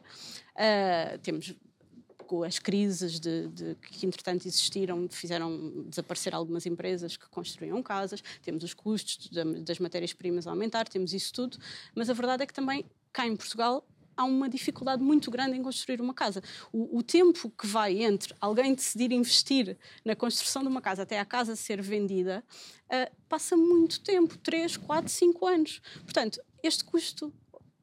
Uh, 0.55 1.19
temos 1.19 1.57
as 2.47 2.59
crises 2.59 3.19
de, 3.19 3.49
de, 3.49 3.75
que 3.77 4.05
entretanto 4.05 4.47
existiram 4.47 5.09
fizeram 5.09 5.85
desaparecer 5.89 6.35
algumas 6.35 6.67
empresas 6.67 7.17
que 7.17 7.27
construíam 7.31 7.83
casas, 7.83 8.23
temos 8.43 8.63
os 8.63 8.75
custos 8.75 9.31
das 9.65 9.79
matérias-primas 9.79 10.47
a 10.47 10.51
aumentar, 10.51 10.87
temos 10.89 11.15
isso 11.15 11.33
tudo, 11.33 11.57
mas 11.95 12.11
a 12.11 12.13
verdade 12.13 12.43
é 12.43 12.47
que 12.47 12.53
também 12.53 12.85
cá 13.15 13.27
em 13.27 13.35
Portugal 13.35 13.83
há 14.19 14.25
uma 14.25 14.49
dificuldade 14.49 15.01
muito 15.01 15.31
grande 15.31 15.57
em 15.57 15.63
construir 15.63 16.01
uma 16.01 16.13
casa. 16.13 16.43
O, 16.73 16.99
o, 16.99 17.03
tempo 17.05 17.49
que 17.51 17.67
vai 17.67 18.03
entre 18.03 18.35
alguém 18.41 18.75
decidir 18.75 19.13
investir 19.13 19.79
na 20.05 20.17
construção 20.17 20.63
de 20.63 20.69
uma 20.69 20.83
casa 20.83 21.05
até 21.05 21.21
a 21.21 21.25
casa 21.25 21.55
ser 21.55 21.81
vendida 21.81 22.43
uh, 22.87 23.17
passa 23.29 23.57
muito 23.57 24.01
tempo 24.01 24.37
3, 24.39 24.77
4, 24.77 25.09
5 25.09 25.47
anos. 25.47 25.81
Portanto, 26.03 26.41
este 26.63 26.85
custo 26.85 27.33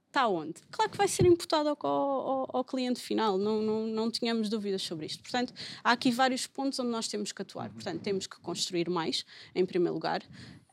está 0.08 0.28
onde? 0.28 0.62
Claro 0.72 0.92
que 0.92 0.98
vai 0.98 1.08
ser 1.08 1.26
imputado 1.26 1.70
ao, 1.70 1.78
ao, 1.86 2.58
ao, 2.58 2.64
cliente 2.64 3.00
final, 3.00 3.38
não, 3.38 3.62
não, 3.62 3.88
não 3.88 4.12
tínhamos 4.12 4.50
dúvidas 4.50 4.82
sobre 4.82 5.06
isto. 5.06 5.22
Portanto, 5.22 5.54
há 5.84 5.92
aqui 5.92 6.12
vários 6.12 6.48
pontos 6.48 6.80
onde 6.80 6.90
nós 6.90 7.08
temos 7.08 7.32
que 7.32 7.42
atuar. 7.42 7.70
Portanto, 7.70 8.02
temos 8.02 8.28
que 8.28 8.40
construir 8.42 8.90
mais, 8.90 9.26
em 9.54 9.66
primeiro 9.66 9.94
lugar. 9.94 10.22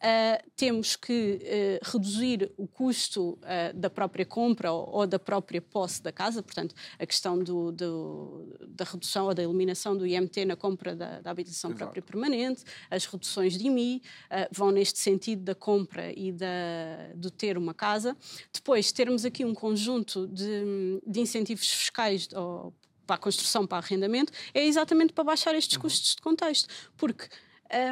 Uh, 0.03 0.51
temos 0.57 0.97
que 0.97 1.39
uh, 1.41 1.91
reduzir 1.93 2.51
o 2.57 2.67
custo 2.67 3.39
uh, 3.39 3.73
da 3.73 3.89
própria 3.89 4.27
compra 4.27 4.73
ou, 4.73 4.97
ou, 4.97 5.07
da 5.07 5.17
própria 5.17 5.63
posse 5.63 6.03
da 6.03 6.11
casa, 6.11 6.43
portanto, 6.43 6.75
a 6.99 7.07
questão 7.07 7.39
do, 7.39 7.71
do, 7.71 8.59
da 8.67 8.85
redução 8.85 9.27
ou 9.27 9.35
da 9.35 9.45
eliminação 9.45 9.97
do 9.97 10.05
IMT 10.05 10.45
na 10.45 10.57
compra 10.57 10.97
da, 10.97 11.21
da 11.21 11.31
habitação 11.31 11.71
Exato. 11.71 11.85
própria 11.85 12.03
permanente, 12.03 12.65
as 12.91 13.07
reduções 13.07 13.57
de 13.57 13.65
IMI 13.69 14.03
vão 14.51 14.73
neste 14.73 14.99
sentido 14.99 15.45
da 15.45 15.55
compra 15.55 16.13
e 16.19 16.33
da, 16.33 17.13
de 17.15 17.31
ter 17.31 17.57
uma 17.57 17.73
casa. 17.73 18.17
Depois, 18.53 18.91
termos 18.91 19.25
aqui 19.25 19.45
um 19.45 19.55
conjunto 19.55 20.27
de, 20.27 21.01
de 21.07 21.21
incentivos 21.21 21.71
fiscais 21.71 22.29
ou, 22.35 22.75
para 23.07 23.15
a 23.15 23.19
construção, 23.19 23.65
para 23.69 23.79
arrendamento, 23.79 24.33
é 24.53 24.65
exatamente 24.65 25.13
para 25.13 25.23
baixar 25.23 25.55
estes 25.55 25.77
uhum. 25.77 25.83
custos 25.83 26.17
de 26.17 26.23
contexto, 26.23 26.69
porque. 26.97 27.29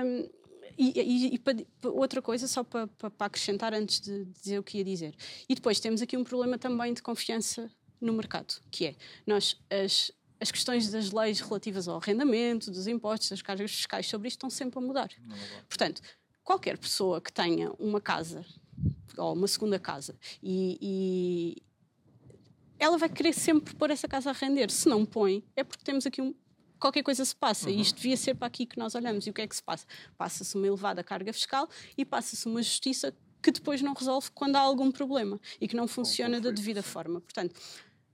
Um, 0.05 0.40
e, 0.81 1.01
e, 1.01 1.35
e 1.35 1.39
para, 1.39 1.57
outra 1.91 2.23
coisa, 2.23 2.49
só 2.49 2.65
para, 2.65 2.87
para, 2.87 3.11
para, 3.11 3.27
acrescentar 3.27 3.75
antes 3.75 4.01
de 4.01 4.25
dizer 4.25 4.59
o 4.59 4.63
que 4.63 4.79
ia 4.79 4.85
dizer. 4.85 5.15
E 5.47 5.55
depois 5.55 5.79
temos 5.79 6.01
aqui 6.01 6.17
um 6.17 6.25
problema 6.25 6.57
também 6.57 6.95
de 6.95 7.03
confiança 7.03 7.71
no 8.01 8.15
mercado, 8.15 8.55
que 8.71 8.87
é 8.87 8.95
nós 9.27 9.61
as, 9.71 10.11
as 10.41 10.51
questões 10.51 10.91
das 10.91 11.13
leis 11.13 11.41
relativas 11.41 11.87
ao 11.87 11.99
arrendamento, 11.99 12.71
dos 12.71 12.87
impostos, 12.87 13.29
das 13.29 13.43
cargas 13.43 13.71
fiscais 13.71 14.07
sobre 14.07 14.29
isto 14.29 14.39
estão 14.39 14.49
sempre 14.49 14.79
a 14.79 14.83
mudar. 14.83 15.11
Portanto, 15.69 16.01
qualquer 16.43 16.79
pessoa 16.79 17.21
que 17.21 17.31
tenha 17.31 17.71
uma 17.79 18.01
casa 18.01 18.43
ou 19.19 19.35
uma 19.35 19.47
segunda 19.47 19.79
casa 19.79 20.17
e, 20.43 20.79
e 20.81 21.63
ela 22.79 22.97
vai 22.97 23.11
querer 23.11 23.35
sempre 23.35 23.75
pôr 23.75 23.91
essa 23.91 24.09
casa 24.09 24.31
a 24.31 24.33
render. 24.33 24.71
Se 24.71 24.89
não 24.89 25.05
põe, 25.05 25.45
é 25.55 25.63
porque 25.63 25.85
temos 25.85 26.07
aqui 26.07 26.23
um, 26.23 26.35
qualquer 26.81 27.03
coisa 27.03 27.25
se 27.25 27.37
passa. 27.37 27.69
Uhum. 27.69 27.77
E 27.77 27.81
isto 27.83 27.97
devia 27.97 28.17
ser 28.17 28.35
para 28.35 28.49
aqui 28.49 28.67
que 28.67 28.79
nós 28.79 28.95
olhamos. 28.95 29.27
E 29.27 29.31
o 29.31 29.33
que 29.33 29.43
é 29.43 29.47
que 29.47 29.55
se 29.55 29.63
passa? 29.63 29.87
Passa-se 30.17 30.57
uma 30.57 30.67
elevada 30.67 31.05
carga 31.05 31.33
fiscal 31.33 31.69
e 31.97 32.05
passa-se 32.05 32.47
uma 32.47 32.63
justiça 32.63 33.15
que 33.43 33.51
depois 33.51 33.81
não 33.81 33.95
resolve 33.95 34.31
quando 34.35 34.57
há 34.57 34.61
algum 34.61 34.91
problema 34.91 35.41
e 35.61 35.69
que 35.69 35.77
não 35.77 35.87
funciona 35.87 36.41
da 36.41 36.51
devida 36.51 36.83
forma. 36.83 37.21
Portanto, 37.21 37.55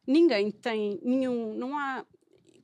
ninguém 0.07 0.51
tem 0.51 1.01
nenhum. 1.03 1.55
Não 1.55 1.79
há. 1.79 2.05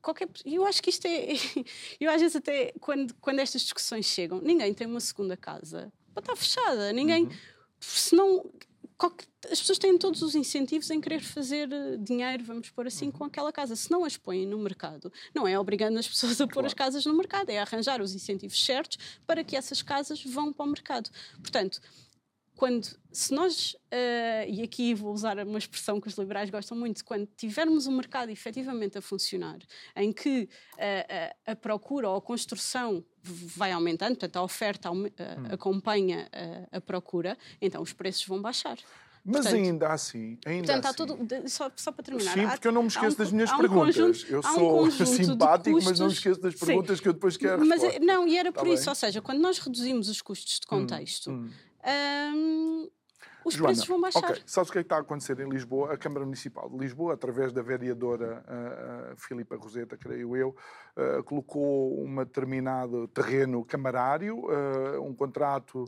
Qualquer, 0.01 0.29
eu 0.45 0.65
acho 0.65 0.83
que 0.83 0.89
isto 0.89 1.05
é. 1.05 1.29
Eu 1.99 2.11
às 2.11 2.21
vezes 2.21 2.35
até, 2.35 2.73
quando, 2.79 3.13
quando 3.15 3.39
estas 3.39 3.61
discussões 3.61 4.05
chegam, 4.05 4.41
ninguém 4.41 4.73
tem 4.73 4.85
uma 4.85 4.99
segunda 4.99 5.37
casa 5.37 5.91
para 6.13 6.21
estar 6.21 6.35
fechada. 6.35 6.91
Ninguém. 6.91 7.23
Uhum. 7.23 7.31
Senão 7.79 8.51
as 9.51 9.59
pessoas 9.59 9.77
têm 9.77 9.97
todos 9.97 10.21
os 10.21 10.35
incentivos 10.35 10.89
em 10.89 11.01
querer 11.01 11.21
fazer 11.21 11.71
eh, 11.71 11.97
dinheiro, 11.97 12.43
vamos 12.43 12.69
pôr 12.69 12.87
assim, 12.87 13.07
uhum. 13.07 13.11
com 13.11 13.23
aquela 13.25 13.51
casa. 13.51 13.75
Se 13.75 13.91
não 13.91 14.05
as 14.05 14.17
põem 14.17 14.45
no 14.45 14.57
mercado, 14.59 15.11
não 15.33 15.47
é 15.47 15.57
obrigando 15.57 15.99
as 15.99 16.07
pessoas 16.07 16.39
a 16.39 16.45
pôr 16.45 16.53
claro. 16.53 16.67
as 16.67 16.73
casas 16.73 17.05
no 17.05 17.13
mercado, 17.13 17.49
é 17.49 17.59
arranjar 17.59 18.01
os 18.01 18.13
incentivos 18.13 18.63
certos 18.63 18.97
para 19.25 19.43
que 19.43 19.55
essas 19.55 19.81
casas 19.81 20.23
vão 20.23 20.53
para 20.53 20.65
o 20.65 20.69
mercado. 20.69 21.09
Portanto, 21.41 21.81
quando, 22.63 22.87
se 23.11 23.33
nós, 23.33 23.73
uh, 23.73 24.47
e 24.47 24.61
aqui 24.61 24.93
vou 24.93 25.11
usar 25.11 25.37
uma 25.45 25.57
expressão 25.57 25.99
que 25.99 26.07
os 26.07 26.13
liberais 26.13 26.49
gostam 26.49 26.77
muito, 26.77 27.03
quando 27.03 27.27
tivermos 27.35 27.87
um 27.87 27.91
mercado 27.97 28.29
efetivamente 28.29 28.97
a 28.97 29.01
funcionar, 29.01 29.57
em 29.97 30.13
que 30.13 30.47
uh, 30.75 31.35
a 31.45 31.57
procura 31.57 32.07
ou 32.07 32.15
a 32.15 32.21
construção 32.21 33.03
vai 33.21 33.73
aumentando, 33.73 34.11
portanto 34.11 34.37
a 34.37 34.43
oferta 34.43 34.89
uh, 34.89 34.95
acompanha 35.51 36.29
a 36.71 36.79
procura, 36.79 37.37
então 37.61 37.81
os 37.81 37.91
preços 37.91 38.25
vão 38.25 38.41
baixar. 38.41 38.77
Mas 39.25 39.41
portanto, 39.41 39.55
ainda 39.55 39.87
assim, 39.89 40.37
ainda 40.45 40.73
portanto, 40.73 41.03
assim. 41.03 41.25
tudo, 41.25 41.49
só, 41.49 41.69
só 41.75 41.91
para 41.91 42.03
terminar. 42.03 42.33
Sim, 42.33 42.47
porque 42.47 42.67
eu 42.69 42.71
não 42.71 42.83
me 42.83 42.87
esqueço 42.87 43.15
um, 43.15 43.19
das 43.19 43.31
minhas 43.31 43.51
perguntas. 43.51 43.97
Conjunto, 43.97 44.33
eu 44.33 44.41
sou 44.41 44.85
um 44.85 44.91
simpático, 44.91 45.79
mas 45.83 45.99
não 45.99 46.07
me 46.07 46.13
esqueço 46.13 46.39
das 46.39 46.55
perguntas 46.55 46.97
sim, 46.97 47.03
que 47.03 47.09
eu 47.09 47.13
depois 47.13 47.35
quero 47.35 47.65
mas, 47.65 47.81
responder. 47.81 48.05
Não, 48.05 48.25
e 48.25 48.37
era 48.37 48.53
por 48.53 48.63
tá 48.63 48.69
isso, 48.69 48.89
ou 48.89 48.95
seja, 48.95 49.21
quando 49.21 49.39
nós 49.39 49.59
reduzimos 49.59 50.07
os 50.07 50.21
custos 50.21 50.61
de 50.61 50.65
hum, 50.65 50.69
contexto, 50.69 51.29
hum, 51.29 51.49
hum 51.49 51.72
um, 51.85 52.89
os 53.45 53.55
Joana, 53.55 53.73
preços 53.73 53.87
vão 53.87 53.99
baixar. 53.99 54.23
Ok, 54.23 54.43
sabes 54.45 54.69
o 54.69 54.71
que 54.71 54.79
é 54.79 54.81
que 54.81 54.85
está 54.85 54.97
a 54.97 54.99
acontecer 54.99 55.39
em 55.39 55.49
Lisboa? 55.49 55.93
A 55.93 55.97
Câmara 55.97 56.25
Municipal 56.25 56.69
de 56.69 56.77
Lisboa, 56.77 57.13
através 57.13 57.51
da 57.51 57.61
vereadora 57.61 58.43
uh, 58.47 59.13
uh, 59.13 59.17
Filipa 59.17 59.55
Roseta, 59.57 59.97
creio 59.97 60.35
eu, 60.35 60.55
uh, 60.95 61.23
colocou 61.23 62.01
um 62.01 62.15
determinado 62.15 63.07
terreno 63.09 63.63
camarário, 63.65 64.43
um 65.01 65.13
contrato 65.13 65.85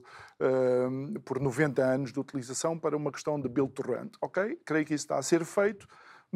por 1.24 1.40
90 1.40 1.84
anos 1.84 2.12
de 2.12 2.20
utilização 2.20 2.78
para 2.78 2.96
uma 2.96 3.12
questão 3.12 3.40
de 3.40 3.48
build 3.48 3.74
to 3.74 3.82
rent. 3.82 4.16
Ok? 4.22 4.60
Creio 4.66 4.86
que 4.86 4.94
isso 4.94 5.06
está 5.06 5.18
a 5.18 5.24
ser 5.24 5.46
feito 5.46 5.88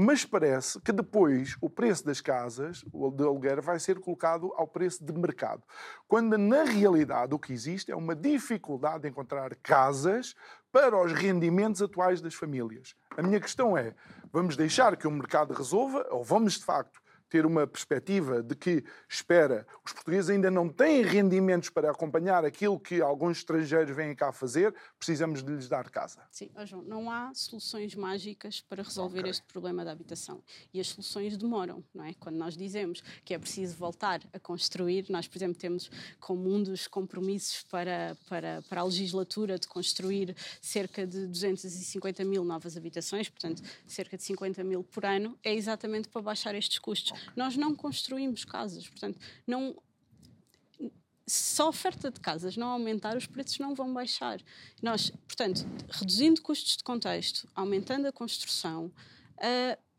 mas 0.02 0.24
parece 0.24 0.80
que 0.80 0.94
depois 0.94 1.58
o 1.60 1.70
preço 1.70 2.06
das 2.06 2.22
casas, 2.22 2.86
o 2.94 3.12
de 3.12 3.22
aluguer, 3.22 3.60
vai 3.60 3.78
ser 3.82 4.00
colocado 4.00 4.54
ao 4.56 4.66
preço 4.66 5.04
de 5.04 5.12
mercado. 5.12 5.62
Quando 6.08 6.38
na 6.38 6.64
realidade 6.64 7.36
o 7.36 7.40
que 7.40 7.52
existe 7.52 7.92
é 7.92 7.96
uma 7.98 8.16
dificuldade 8.16 9.02
de 9.02 9.10
encontrar 9.10 9.54
casas 9.56 10.36
para 10.72 10.98
os 10.98 11.12
rendimentos 11.12 11.82
atuais 11.82 12.22
das 12.22 12.34
famílias. 12.34 12.96
A 13.18 13.22
minha 13.22 13.42
questão 13.42 13.78
é: 13.78 13.94
vamos 14.32 14.56
deixar 14.56 14.96
que 14.96 15.06
o 15.06 15.12
mercado 15.12 15.54
resolva 15.54 16.08
ou 16.12 16.24
vamos 16.24 16.54
de 16.54 16.64
facto 16.64 16.99
ter 17.30 17.46
uma 17.46 17.68
perspectiva 17.68 18.42
de 18.42 18.56
que, 18.56 18.84
espera, 19.08 19.66
os 19.86 19.94
portugueses 19.94 20.30
ainda 20.30 20.50
não 20.50 20.68
têm 20.68 21.04
rendimentos 21.04 21.70
para 21.70 21.92
acompanhar 21.92 22.44
aquilo 22.44 22.80
que 22.80 23.02
alguns 23.02 23.38
estrangeiros 23.38 23.96
vêm 23.96 24.16
cá 24.16 24.32
fazer, 24.32 24.74
precisamos 24.98 25.44
de 25.44 25.52
lhes 25.52 25.68
dar 25.68 25.90
casa. 25.90 26.22
Sim, 26.32 26.50
oh 26.56 26.66
João, 26.66 26.82
não 26.82 27.12
há 27.12 27.32
soluções 27.34 27.96
mágicas 27.96 28.62
para 28.62 28.84
resolver 28.84 29.20
okay. 29.20 29.32
este 29.32 29.44
problema 29.44 29.86
da 29.86 29.92
habitação. 29.92 30.42
E 30.74 30.80
as 30.80 30.88
soluções 30.88 31.38
demoram, 31.38 31.84
não 31.94 32.04
é? 32.04 32.14
Quando 32.20 32.36
nós 32.36 32.58
dizemos 32.58 33.02
que 33.24 33.34
é 33.34 33.40
preciso 33.40 33.76
voltar 33.76 34.22
a 34.34 34.40
construir, 34.40 35.06
nós, 35.10 35.28
por 35.28 35.38
exemplo, 35.38 35.60
temos 35.60 35.92
como 36.20 36.54
um 36.54 36.64
dos 36.64 36.88
compromissos 36.88 37.64
para, 37.64 38.18
para, 38.28 38.62
para 38.68 38.82
a 38.82 38.84
legislatura 38.84 39.60
de 39.60 39.68
construir 39.68 40.36
cerca 40.62 41.06
de 41.06 41.28
250 41.28 42.24
mil 42.24 42.44
novas 42.44 42.76
habitações, 42.76 43.30
portanto, 43.30 43.62
cerca 43.86 44.18
de 44.18 44.24
50 44.24 44.64
mil 44.64 44.84
por 44.84 45.06
ano, 45.06 45.38
é 45.44 45.54
exatamente 45.54 46.08
para 46.08 46.22
baixar 46.22 46.56
estes 46.56 46.80
custos. 46.80 47.19
Nós 47.36 47.56
não 47.56 47.76
construímos 47.76 48.46
casas, 48.46 48.88
portanto, 48.88 49.20
não, 49.46 49.76
se 51.30 51.62
a 51.62 51.66
oferta 51.68 52.10
de 52.10 52.20
casas 52.20 52.58
não 52.58 52.68
aumentar, 52.68 53.16
os 53.16 53.28
preços 53.28 53.60
não 53.60 53.76
vão 53.76 53.94
baixar. 53.94 54.42
Nós, 54.82 55.12
portanto, 55.28 55.66
reduzindo 55.90 56.42
custos 56.42 56.78
de 56.78 56.84
contexto, 56.84 57.48
aumentando 57.54 58.08
a 58.08 58.12
construção, 58.12 58.92
uh, 59.38 59.90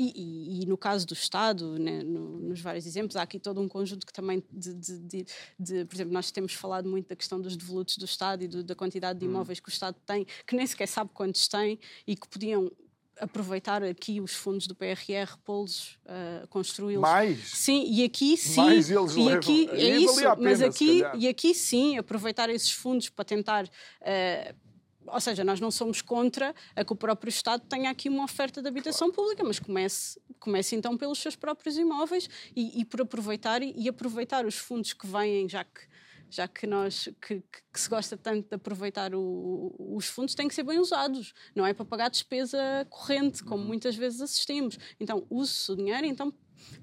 e, 0.00 0.12
e, 0.14 0.62
e, 0.62 0.66
no 0.66 0.78
caso 0.78 1.04
do 1.04 1.12
Estado, 1.12 1.76
né, 1.76 2.04
no, 2.04 2.38
nos 2.38 2.60
vários 2.60 2.86
exemplos, 2.86 3.16
há 3.16 3.22
aqui 3.22 3.40
todo 3.40 3.60
um 3.60 3.66
conjunto 3.66 4.06
que 4.06 4.12
também, 4.12 4.44
de, 4.52 4.72
de, 4.72 4.98
de, 5.00 5.26
de, 5.58 5.84
por 5.86 5.96
exemplo, 5.96 6.12
nós 6.12 6.30
temos 6.30 6.54
falado 6.54 6.88
muito 6.88 7.08
da 7.08 7.16
questão 7.16 7.40
dos 7.40 7.56
devolutos 7.56 7.98
do 7.98 8.04
Estado 8.04 8.44
e 8.44 8.48
do, 8.48 8.62
da 8.62 8.76
quantidade 8.76 9.18
de 9.18 9.26
hum. 9.26 9.30
imóveis 9.30 9.58
que 9.58 9.68
o 9.68 9.72
Estado 9.72 9.96
tem, 10.06 10.24
que 10.46 10.54
nem 10.54 10.64
sequer 10.68 10.86
sabe 10.86 11.10
quantos 11.12 11.48
tem 11.48 11.80
e 12.06 12.14
que 12.14 12.28
podiam 12.28 12.70
aproveitar 13.20 13.82
aqui 13.82 14.20
os 14.20 14.34
fundos 14.34 14.66
do 14.66 14.74
PRR, 14.74 15.36
pô-los, 15.44 15.98
uh, 16.04 16.46
construí-los. 16.48 17.02
Mais? 17.02 17.38
Sim, 17.50 17.84
e 17.88 18.04
aqui 18.04 18.36
sim. 18.36 18.60
Mais 18.60 18.90
eles 18.90 19.14
e 19.16 19.32
aqui, 19.32 19.66
levam. 19.66 19.76
É 19.76 19.98
isso, 19.98 20.14
pena, 20.16 20.36
mas 20.36 20.62
aqui, 20.62 21.02
e 21.14 21.28
aqui 21.28 21.54
sim, 21.54 21.98
aproveitar 21.98 22.48
esses 22.50 22.72
fundos 22.72 23.08
para 23.08 23.24
tentar. 23.24 23.64
Uh, 23.66 24.68
ou 25.10 25.20
seja, 25.20 25.42
nós 25.42 25.58
não 25.58 25.70
somos 25.70 26.02
contra 26.02 26.54
a 26.76 26.84
que 26.84 26.92
o 26.92 26.96
próprio 26.96 27.30
Estado 27.30 27.62
tenha 27.66 27.90
aqui 27.90 28.08
uma 28.08 28.24
oferta 28.24 28.60
de 28.60 28.68
habitação 28.68 29.10
claro. 29.10 29.22
pública, 29.22 29.42
mas 29.42 29.58
comece, 29.58 30.20
comece 30.38 30.76
então 30.76 30.98
pelos 30.98 31.18
seus 31.18 31.34
próprios 31.34 31.78
imóveis 31.78 32.28
e, 32.54 32.80
e 32.80 32.84
por 32.84 33.00
aproveitar 33.00 33.62
e, 33.62 33.72
e 33.76 33.88
aproveitar 33.88 34.44
os 34.44 34.56
fundos 34.56 34.92
que 34.92 35.06
vêm, 35.06 35.48
já 35.48 35.64
que 35.64 35.87
já 36.30 36.46
que 36.46 36.66
nós 36.66 37.08
que, 37.20 37.42
que, 37.72 37.80
se 37.80 37.88
gosta 37.88 38.16
tanto 38.16 38.48
de 38.48 38.54
aproveitar 38.54 39.14
o, 39.14 39.74
os 39.78 40.06
fundos 40.06 40.34
têm 40.34 40.48
que 40.48 40.54
ser 40.54 40.62
bem 40.62 40.78
usados 40.78 41.32
não 41.54 41.66
é 41.66 41.72
para 41.72 41.84
pagar 41.84 42.10
despesa 42.10 42.58
corrente 42.90 43.42
como 43.42 43.62
uhum. 43.62 43.68
muitas 43.68 43.96
vezes 43.96 44.20
assistimos 44.20 44.78
então 45.00 45.26
use 45.30 45.70
o 45.72 45.76
dinheiro 45.76 46.06
então 46.06 46.32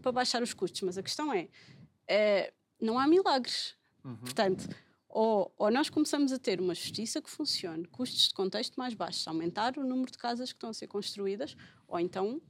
para 0.02 0.12
baixar 0.12 0.42
os 0.42 0.54
custos 0.54 0.82
mas 0.82 0.98
a 0.98 1.04
questão 1.04 1.34
é, 1.34 1.48
é 2.08 2.54
não 2.82 2.98
há 2.98 3.08
milagres 3.08 3.76
uhum. 4.04 4.18
portanto 4.18 4.68
ou, 5.16 5.50
ou, 5.58 5.72
nós 5.72 5.90
começamos 5.90 6.34
a 6.34 6.38
ter 6.38 6.60
uma 6.60 6.76
justiça 6.76 7.22
que 7.22 7.30
funcione, 7.30 7.86
custos 7.86 8.28
de 8.28 8.34
contexto 8.34 8.76
mais 8.76 8.94
baixos, 8.94 9.26
aumentar 9.26 9.78
o 9.78 9.84
número 9.86 10.12
de 10.12 10.18
casas 10.18 10.52
que 10.52 10.58
estão 10.58 10.72
a 10.72 10.74
ser 10.74 10.88
construídas, 10.88 11.56
ou 11.88 11.98
então 11.98 12.42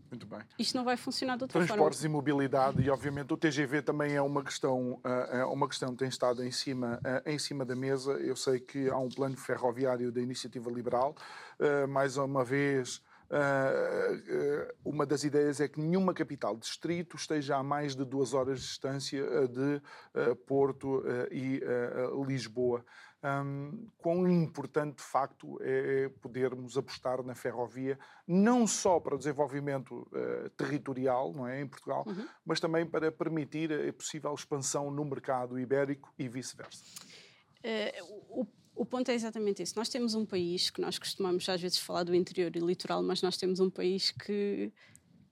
isto 0.57 0.75
não 0.75 0.83
vai 0.83 0.97
funcionar 0.97 1.37
de 1.37 1.43
outra 1.43 1.59
Transportes 1.59 1.99
forma. 1.99 2.11
e 2.11 2.15
mobilidade, 2.15 2.81
e 2.81 2.89
obviamente 2.89 3.31
o 3.31 3.37
TGV 3.37 3.83
também 3.83 4.15
é 4.15 4.21
uma 4.21 4.43
questão, 4.43 4.99
é 5.29 5.45
uma 5.45 5.67
questão 5.67 5.91
que 5.91 5.97
tem 5.97 6.07
estado 6.07 6.43
em 6.43 6.49
cima, 6.51 6.99
eh, 7.05 7.33
em 7.33 7.37
cima 7.37 7.63
da 7.63 7.75
mesa. 7.75 8.13
Eu 8.13 8.35
sei 8.35 8.59
que 8.59 8.89
há 8.89 8.97
um 8.97 9.09
plano 9.09 9.37
ferroviário 9.37 10.11
da 10.11 10.19
Iniciativa 10.19 10.71
Liberal, 10.71 11.15
mais 11.87 12.17
uma 12.17 12.43
vez 12.43 12.99
uma 14.83 15.05
das 15.05 15.23
ideias 15.23 15.59
é 15.59 15.67
que 15.67 15.79
nenhuma 15.79 16.13
capital 16.13 16.55
distrito 16.55 17.15
esteja 17.15 17.57
a 17.57 17.63
mais 17.63 17.95
de 17.95 18.05
duas 18.05 18.33
horas 18.33 18.59
de 18.59 18.65
distância 18.67 19.23
uh, 19.23 19.47
de 19.47 19.81
Porto 20.45 21.03
e 21.31 21.61
Lisboa. 22.27 22.85
Um, 23.23 23.89
quão 23.97 24.29
importante 24.29 24.97
de 24.97 25.03
facto 25.03 25.57
é 25.61 26.09
podermos 26.21 26.77
apostar 26.77 27.23
na 27.23 27.33
ferrovia, 27.33 27.97
não 28.27 28.67
só 28.67 28.99
para 28.99 29.15
o 29.15 29.17
desenvolvimento 29.17 30.07
territorial 30.55 31.33
não 31.33 31.47
é, 31.47 31.59
em 31.59 31.67
Portugal, 31.67 32.03
uhum. 32.05 32.27
mas 32.45 32.59
também 32.59 32.85
para 32.85 33.11
permitir 33.11 33.73
a 33.73 33.91
possível 33.91 34.31
expansão 34.31 34.91
no 34.91 35.03
mercado 35.03 35.57
ibérico 35.57 36.13
e 36.19 36.29
vice-versa. 36.29 36.83
o 38.29 38.45
o 38.75 38.85
ponto 38.85 39.09
é 39.09 39.13
exatamente 39.13 39.63
esse. 39.63 39.75
Nós 39.75 39.89
temos 39.89 40.13
um 40.15 40.25
país 40.25 40.69
que 40.69 40.81
nós 40.81 40.99
costumamos 40.99 41.47
às 41.47 41.61
vezes 41.61 41.77
falar 41.77 42.03
do 42.03 42.13
interior 42.13 42.55
e 42.55 42.59
litoral, 42.59 43.01
mas 43.01 43.21
nós 43.21 43.37
temos 43.37 43.59
um 43.59 43.69
país 43.69 44.11
que 44.11 44.71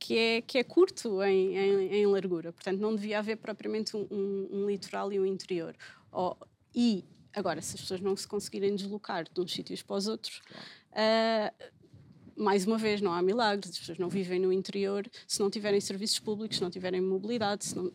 que 0.03 0.17
é, 0.17 0.41
que 0.41 0.57
é 0.57 0.63
curto 0.65 1.23
em, 1.23 1.55
em, 1.57 1.95
em 1.95 2.05
largura. 2.05 2.51
Portanto, 2.51 2.77
não 2.77 2.93
devia 2.93 3.19
haver 3.19 3.37
propriamente 3.37 3.95
um, 3.95 4.05
um, 4.11 4.49
um 4.51 4.67
litoral 4.67 5.13
e 5.13 5.19
um 5.19 5.25
interior. 5.25 5.73
Oh, 6.11 6.35
e, 6.75 7.05
agora, 7.33 7.61
se 7.61 7.75
as 7.75 7.81
pessoas 7.81 8.01
não 8.01 8.13
se 8.13 8.27
conseguirem 8.27 8.75
deslocar 8.75 9.23
de 9.23 9.39
uns 9.39 9.53
sítios 9.53 9.81
para 9.81 9.95
os 9.95 10.07
outros, 10.07 10.41
claro. 10.41 11.53
uh, 11.55 12.43
mais 12.43 12.65
uma 12.67 12.77
vez, 12.77 12.99
não 12.99 13.13
há 13.13 13.21
milagres. 13.21 13.71
As 13.71 13.79
pessoas 13.79 13.97
não 13.97 14.09
vivem 14.09 14.41
no 14.41 14.51
interior 14.51 15.09
se 15.25 15.39
não 15.39 15.49
tiverem 15.49 15.79
serviços 15.79 16.19
públicos, 16.19 16.57
se 16.57 16.63
não 16.63 16.69
tiverem 16.69 16.99
mobilidade, 16.99 17.63
se 17.63 17.73
não, 17.73 17.89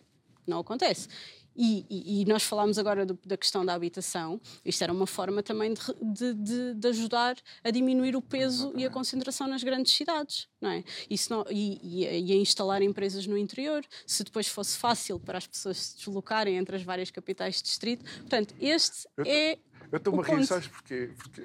não 0.46 0.60
acontece. 0.60 1.08
E, 1.60 1.84
e, 1.90 2.22
e, 2.22 2.24
nós 2.24 2.44
falámos 2.44 2.78
agora 2.78 3.04
do, 3.04 3.18
da 3.26 3.36
questão 3.36 3.66
da 3.66 3.74
habitação. 3.74 4.40
Isto 4.64 4.84
era 4.84 4.92
uma 4.92 5.08
forma 5.08 5.42
também 5.42 5.74
de, 5.74 6.34
de, 6.34 6.74
de 6.74 6.88
ajudar 6.88 7.36
a 7.64 7.70
diminuir 7.70 8.14
o 8.14 8.22
peso 8.22 8.72
e 8.76 8.86
a 8.86 8.90
concentração 8.90 9.48
nas 9.48 9.64
grandes 9.64 9.92
cidades, 9.92 10.46
não 10.60 10.70
é? 10.70 10.84
Isso 11.10 11.32
não, 11.32 11.44
e, 11.50 12.04
e, 12.04 12.32
a 12.32 12.36
instalar 12.36 12.80
empresas 12.80 13.26
no 13.26 13.36
interior, 13.36 13.84
se 14.06 14.22
depois 14.22 14.46
fosse 14.46 14.78
fácil 14.78 15.18
para 15.18 15.38
as 15.38 15.48
pessoas 15.48 15.78
se 15.78 15.96
deslocarem 15.96 16.56
entre 16.56 16.76
as 16.76 16.82
várias 16.84 17.10
capitais 17.10 17.56
de 17.56 17.64
distrito. 17.64 18.04
Portanto, 18.04 18.54
este 18.60 19.08
é. 19.26 19.58
Eu 19.90 19.96
estou-me 19.96 20.20
a 20.20 20.22
rir, 20.22 20.46
sabes 20.46 20.68
porquê? 20.68 21.10
Porque 21.16 21.40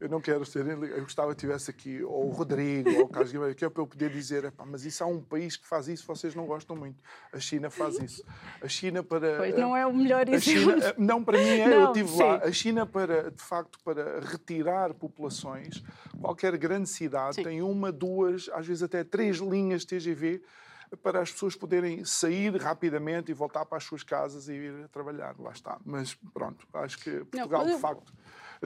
eu 0.00 0.08
não 0.08 0.20
quero 0.20 0.44
ser. 0.44 0.66
Eu 0.66 1.02
gostava 1.02 1.34
que 1.34 1.40
tivesse 1.40 1.70
aqui 1.70 2.02
ou 2.02 2.28
o 2.28 2.30
Rodrigo 2.30 2.90
ou 2.90 3.02
o 3.04 3.08
Carlos 3.08 3.32
Guimarães, 3.32 3.56
que 3.56 3.64
é 3.64 3.68
para 3.70 3.82
eu 3.82 3.86
poder 3.86 4.10
dizer: 4.10 4.52
mas 4.66 4.84
isso 4.84 5.02
há 5.02 5.06
um 5.06 5.20
país 5.20 5.56
que 5.56 5.66
faz 5.66 5.88
isso, 5.88 6.06
vocês 6.06 6.34
não 6.34 6.46
gostam 6.46 6.76
muito. 6.76 7.02
A 7.32 7.38
China 7.38 7.70
faz 7.70 7.98
isso. 7.98 8.24
A 8.60 8.68
China 8.68 9.02
para. 9.02 9.38
Pois 9.38 9.54
não 9.56 9.76
é 9.76 9.86
o 9.86 9.92
melhor 9.92 10.28
exemplo. 10.28 10.72
China, 10.72 10.94
não, 10.98 11.24
para 11.24 11.38
mim 11.38 11.48
é, 11.48 11.68
não, 11.68 11.80
eu 11.80 11.86
estive 11.92 12.22
lá. 12.22 12.36
A 12.36 12.52
China, 12.52 12.86
para, 12.86 13.30
de 13.30 13.42
facto, 13.42 13.78
para 13.84 14.20
retirar 14.20 14.92
populações, 14.94 15.82
qualquer 16.20 16.56
grande 16.56 16.88
cidade 16.88 17.36
sim. 17.36 17.42
tem 17.42 17.62
uma, 17.62 17.90
duas, 17.90 18.50
às 18.52 18.66
vezes 18.66 18.82
até 18.82 19.04
três 19.04 19.38
linhas 19.38 19.84
TGV 19.84 20.42
para 21.02 21.20
as 21.20 21.30
pessoas 21.30 21.54
poderem 21.54 22.04
sair 22.04 22.54
rapidamente 22.56 23.30
e 23.30 23.34
voltar 23.34 23.64
para 23.64 23.78
as 23.78 23.84
suas 23.84 24.02
casas 24.02 24.48
e 24.48 24.54
ir 24.54 24.88
trabalhar. 24.88 25.34
Lá 25.38 25.52
está. 25.52 25.78
Mas 25.84 26.14
pronto, 26.34 26.66
acho 26.74 26.98
que 26.98 27.24
Portugal, 27.24 27.64
não, 27.64 27.74
de 27.74 27.80
facto 27.80 28.12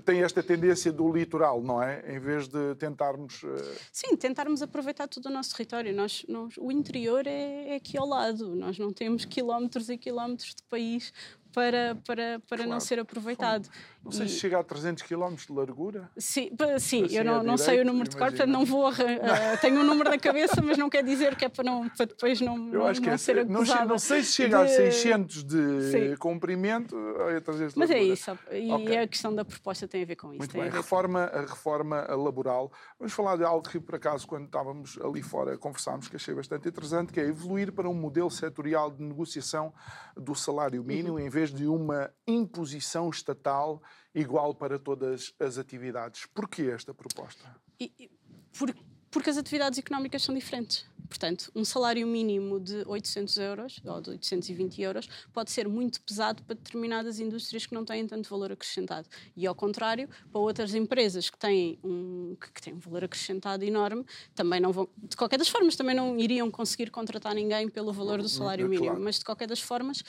tem 0.02 0.22
esta 0.22 0.42
tendência 0.42 0.90
do 0.90 1.12
litoral, 1.12 1.62
não 1.62 1.80
é? 1.82 2.16
Em 2.16 2.18
vez 2.18 2.48
de 2.48 2.74
tentarmos. 2.76 3.42
Uh... 3.42 3.56
Sim, 3.92 4.16
tentarmos 4.16 4.60
aproveitar 4.62 5.06
todo 5.06 5.26
o 5.26 5.30
nosso 5.30 5.54
território. 5.54 5.94
Nós, 5.94 6.24
nós, 6.28 6.54
o 6.58 6.72
interior 6.72 7.26
é, 7.26 7.68
é 7.70 7.76
aqui 7.76 7.96
ao 7.96 8.06
lado. 8.06 8.56
Nós 8.56 8.78
não 8.78 8.92
temos 8.92 9.24
quilómetros 9.24 9.88
e 9.88 9.96
quilómetros 9.96 10.54
de 10.54 10.62
país 10.64 11.12
para, 11.54 11.96
para, 12.04 12.40
para 12.40 12.56
claro. 12.58 12.70
não 12.70 12.80
ser 12.80 12.98
aproveitado. 12.98 13.68
Não 14.04 14.10
sei 14.10 14.26
e... 14.26 14.28
se 14.28 14.38
chega 14.40 14.58
a 14.58 14.64
300 14.64 15.04
km 15.04 15.34
de 15.34 15.52
largura. 15.52 16.10
Sim, 16.18 16.50
sim 16.78 17.04
assim 17.04 17.16
eu 17.16 17.24
não, 17.24 17.42
não 17.42 17.56
sei 17.56 17.80
o 17.80 17.84
número 17.84 18.10
de 18.10 18.16
cor, 18.16 18.28
portanto 18.28 18.50
não 18.50 18.64
vou. 18.64 18.90
Uh, 18.90 18.94
tenho 19.62 19.80
um 19.80 19.84
número 19.84 20.10
na 20.10 20.18
cabeça, 20.18 20.60
mas 20.60 20.76
não 20.76 20.90
quer 20.90 21.04
dizer 21.04 21.36
que 21.36 21.44
é 21.44 21.48
para, 21.48 21.64
não, 21.64 21.88
para 21.88 22.06
depois 22.06 22.40
não, 22.40 22.56
eu 22.56 22.80
não, 22.80 22.86
acho 22.86 23.00
que 23.00 23.06
não 23.06 23.14
é, 23.14 23.16
ser 23.16 23.38
acusado. 23.38 23.80
Não, 23.80 23.88
não 23.90 23.98
sei 23.98 24.22
se 24.22 24.32
chega 24.32 24.58
de... 24.58 24.72
a 24.72 24.76
600 24.76 25.44
de 25.44 25.92
sim. 25.92 26.16
comprimento 26.16 26.96
ou 26.96 27.28
a 27.28 27.40
300 27.40 27.74
de 27.74 27.78
Mas 27.78 27.90
é 27.90 28.02
isso, 28.02 28.36
e 28.50 28.72
okay. 28.72 28.98
a 28.98 29.08
questão 29.08 29.34
da 29.34 29.44
proposta 29.44 29.86
tem 29.86 30.02
a 30.02 30.06
ver 30.06 30.16
com 30.16 30.28
isso. 30.32 30.38
Muito 30.38 30.52
bem, 30.52 30.68
a 30.68 30.70
reforma, 30.70 31.20
a 31.24 31.40
reforma 31.42 32.00
laboral. 32.14 32.72
Vamos 32.98 33.12
falar 33.12 33.36
de 33.36 33.44
algo 33.44 33.66
que, 33.66 33.78
por 33.78 33.94
acaso, 33.94 34.26
quando 34.26 34.46
estávamos 34.46 34.98
ali 35.02 35.22
fora, 35.22 35.56
conversámos, 35.56 36.08
que 36.08 36.16
achei 36.16 36.34
bastante 36.34 36.68
interessante, 36.68 37.12
que 37.12 37.20
é 37.20 37.26
evoluir 37.26 37.72
para 37.72 37.88
um 37.88 37.94
modelo 37.94 38.30
setorial 38.30 38.90
de 38.90 39.02
negociação 39.02 39.72
do 40.16 40.34
salário 40.34 40.82
mínimo, 40.84 41.14
uhum. 41.14 41.20
em 41.20 41.28
vez 41.28 41.52
de 41.52 41.66
uma 41.66 42.10
imposição 42.26 43.10
estatal 43.10 43.82
igual 44.14 44.54
para 44.54 44.78
todas 44.78 45.34
as 45.38 45.58
atividades. 45.58 46.26
Porquê 46.26 46.70
esta 46.74 46.94
proposta? 46.94 47.44
E, 47.80 48.10
por, 48.56 48.72
porque 48.72 48.93
as 49.30 49.36
atividades 49.36 49.78
económicas 49.78 50.22
são 50.22 50.34
diferentes. 50.34 50.86
Portanto, 51.08 51.50
um 51.54 51.64
salário 51.64 52.06
mínimo 52.06 52.58
de 52.58 52.82
800 52.86 53.36
euros 53.36 53.80
ou 53.84 54.00
de 54.00 54.10
820 54.10 54.82
euros 54.82 55.08
pode 55.32 55.50
ser 55.50 55.68
muito 55.68 56.00
pesado 56.00 56.42
para 56.42 56.56
determinadas 56.56 57.20
indústrias 57.20 57.66
que 57.66 57.74
não 57.74 57.84
têm 57.84 58.04
tanto 58.06 58.28
valor 58.28 58.50
acrescentado. 58.50 59.06
E, 59.36 59.46
ao 59.46 59.54
contrário, 59.54 60.08
para 60.32 60.40
outras 60.40 60.74
empresas 60.74 61.30
que 61.30 61.38
têm 61.38 61.78
um, 61.84 62.36
que 62.52 62.60
têm 62.60 62.74
um 62.74 62.78
valor 62.78 63.04
acrescentado 63.04 63.64
enorme, 63.64 64.04
também 64.34 64.60
não 64.60 64.72
vão, 64.72 64.88
de 64.96 65.16
qualquer 65.16 65.38
das 65.38 65.48
formas, 65.48 65.76
também 65.76 65.94
não 65.94 66.18
iriam 66.18 66.50
conseguir 66.50 66.90
contratar 66.90 67.34
ninguém 67.34 67.68
pelo 67.68 67.92
valor 67.92 68.20
do 68.20 68.28
salário 68.28 68.68
mínimo. 68.68 68.88
Claro. 68.88 69.04
Mas, 69.04 69.18
de 69.18 69.24
qualquer 69.24 69.46
das 69.46 69.60
formas, 69.60 70.02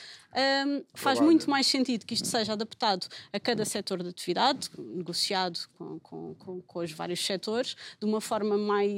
um, 0.66 0.82
faz 0.94 1.20
muito 1.20 1.48
mais 1.48 1.66
sentido 1.66 2.04
que 2.04 2.14
isto 2.14 2.26
seja 2.26 2.54
adaptado 2.54 3.06
a 3.32 3.38
cada 3.38 3.64
setor 3.64 4.02
de 4.02 4.08
atividade, 4.08 4.70
negociado 4.76 5.60
com, 5.78 6.00
com, 6.00 6.34
com, 6.34 6.60
com 6.62 6.78
os 6.80 6.90
vários 6.90 7.24
setores, 7.24 7.76
de 8.00 8.06
uma 8.06 8.20
forma 8.20 8.56
mais 8.56 8.95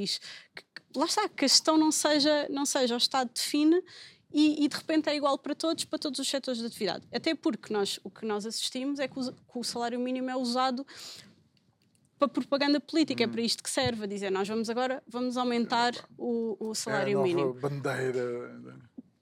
lá 0.95 1.05
está, 1.05 1.27
que 1.29 1.45
a 1.45 1.47
gestão 1.47 1.77
não 1.77 1.91
seja, 1.91 2.47
não 2.49 2.65
seja 2.65 2.95
o 2.95 2.97
Estado 2.97 3.29
define 3.33 3.81
e, 4.31 4.63
e, 4.63 4.67
de 4.67 4.75
repente 4.75 5.09
é 5.09 5.15
igual 5.15 5.37
para 5.39 5.55
todos, 5.55 5.85
para 5.85 5.97
todos 5.97 6.19
os 6.19 6.27
setores 6.27 6.59
de 6.59 6.67
atividade. 6.67 7.07
Até 7.11 7.33
porque 7.33 7.73
nós, 7.73 7.99
o 8.03 8.11
que 8.11 8.25
nós 8.25 8.45
assistimos 8.45 8.99
é 8.99 9.07
que 9.07 9.19
o, 9.19 9.31
que 9.31 9.57
o 9.57 9.63
salário 9.63 9.99
mínimo 9.99 10.29
é 10.29 10.35
usado 10.35 10.85
para 12.19 12.27
propaganda 12.27 12.79
política, 12.79 13.23
é 13.23 13.25
hum. 13.25 13.29
é 13.29 13.33
para 13.33 13.41
isto 13.41 13.63
que 13.63 13.69
serve, 13.69 14.03
a 14.03 14.07
dizer 14.07 14.29
nós 14.29 14.47
vamos 14.47 14.69
agora, 14.69 15.01
vamos 15.07 15.37
aumentar 15.37 15.95
é, 15.95 15.99
o, 16.17 16.57
o, 16.59 16.75
salário 16.75 17.17
é 17.17 17.21
a 17.21 17.23
mínimo. 17.23 17.53
bandeira. 17.53 18.61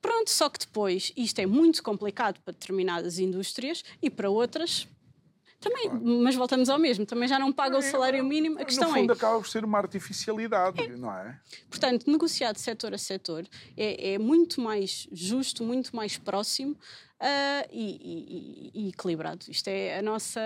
Pronto, 0.01 0.29
só 0.29 0.49
que 0.49 0.59
depois 0.59 1.13
isto 1.15 1.39
é 1.39 1.45
muito 1.45 1.81
complicado 1.81 2.39
para 2.41 2.53
determinadas 2.53 3.19
indústrias 3.19 3.83
e 4.01 4.09
para 4.09 4.29
outras 4.29 4.87
também, 5.59 5.89
claro. 5.89 6.05
mas 6.23 6.35
voltamos 6.35 6.69
ao 6.69 6.77
mesmo, 6.77 7.05
também 7.05 7.27
já 7.27 7.39
não 7.39 7.51
paga 7.51 7.77
o 7.77 7.81
salário 7.81 8.23
mínimo. 8.23 8.59
A 8.59 8.65
questão 8.65 8.89
no 8.89 8.95
fundo, 8.95 9.11
é. 9.11 9.15
acaba 9.15 9.37
por 9.39 9.47
ser 9.47 9.65
uma 9.65 9.77
artificialidade, 9.77 10.81
é. 10.81 10.95
não 10.95 11.11
é? 11.11 11.39
Portanto, 11.69 12.09
negociar 12.09 12.51
de 12.51 12.59
setor 12.59 12.93
a 12.93 12.97
setor 12.97 13.45
é, 13.75 14.13
é 14.13 14.17
muito 14.19 14.61
mais 14.61 15.07
justo, 15.11 15.63
muito 15.63 15.95
mais 15.95 16.17
próximo 16.17 16.73
uh, 16.73 17.67
e, 17.71 18.71
e, 18.73 18.85
e, 18.85 18.89
equilibrado. 18.89 19.45
Isto 19.49 19.67
é 19.69 19.97
a 19.97 20.01
nossa. 20.01 20.41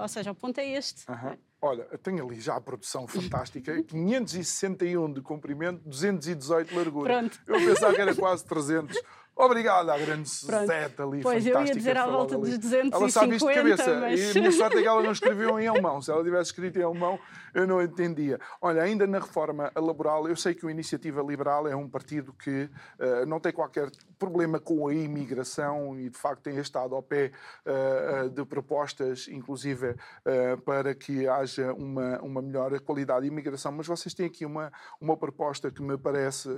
Ou 0.00 0.08
seja, 0.08 0.30
o 0.30 0.34
ponto 0.34 0.58
é 0.58 0.68
este. 0.68 1.04
Uh 1.10 1.14
-huh. 1.14 1.38
Olha, 1.64 1.84
tenho 2.02 2.26
ali 2.26 2.40
já 2.40 2.56
a 2.56 2.60
produção 2.60 3.06
fantástica: 3.06 3.80
561 3.86 5.12
de 5.12 5.20
comprimento, 5.22 5.80
218 5.88 6.68
de 6.68 6.74
largura. 6.74 7.14
Pronto. 7.14 7.40
Eu 7.46 7.54
pensava 7.54 7.94
que 7.94 8.00
era 8.00 8.14
quase 8.14 8.44
300. 8.44 8.96
Obrigado 9.34 9.90
à 9.90 9.98
grande 9.98 10.28
Suzette 10.28 11.00
ali, 11.00 11.20
Pois, 11.22 11.46
eu 11.46 11.64
ia 11.64 11.74
dizer 11.74 11.96
à 11.96 12.06
volta 12.06 12.36
dos 12.36 12.58
250, 12.58 12.96
Ela 12.96 13.10
sabe 13.10 13.36
isto 13.36 13.48
de 13.48 13.54
cabeça. 13.54 14.00
Mas... 14.00 14.20
E 14.20 14.30
a 14.30 14.34
minha 14.34 14.52
sorte 14.52 14.76
é 14.76 14.82
que 14.82 14.88
ela 14.88 15.02
não 15.02 15.12
escreveu 15.12 15.58
em 15.58 15.66
alemão. 15.66 16.00
Se 16.02 16.10
ela 16.10 16.22
tivesse 16.22 16.50
escrito 16.50 16.78
em 16.78 16.82
alemão, 16.82 17.18
eu 17.54 17.66
não 17.66 17.82
entendia. 17.82 18.38
Olha, 18.60 18.82
ainda 18.82 19.06
na 19.06 19.18
reforma 19.18 19.70
laboral, 19.76 20.28
eu 20.28 20.36
sei 20.36 20.54
que 20.54 20.64
o 20.64 20.70
Iniciativa 20.70 21.22
Liberal 21.22 21.66
é 21.68 21.76
um 21.76 21.88
partido 21.88 22.32
que 22.32 22.64
uh, 22.98 23.26
não 23.26 23.40
tem 23.40 23.52
qualquer 23.52 23.90
problema 24.18 24.58
com 24.58 24.86
a 24.88 24.94
imigração 24.94 25.98
e, 25.98 26.08
de 26.08 26.18
facto, 26.18 26.42
tem 26.42 26.58
estado 26.58 26.94
ao 26.94 27.02
pé 27.02 27.32
uh, 27.66 28.28
de 28.30 28.44
propostas, 28.44 29.28
inclusive, 29.28 29.90
uh, 29.90 30.60
para 30.64 30.94
que 30.94 31.26
haja 31.26 31.72
uma, 31.74 32.20
uma 32.20 32.42
melhor 32.42 32.78
qualidade 32.80 33.22
de 33.22 33.28
imigração. 33.28 33.72
Mas 33.72 33.86
vocês 33.86 34.14
têm 34.14 34.26
aqui 34.26 34.46
uma, 34.46 34.72
uma 35.00 35.16
proposta 35.16 35.70
que 35.70 35.82
me 35.82 35.98
parece, 35.98 36.48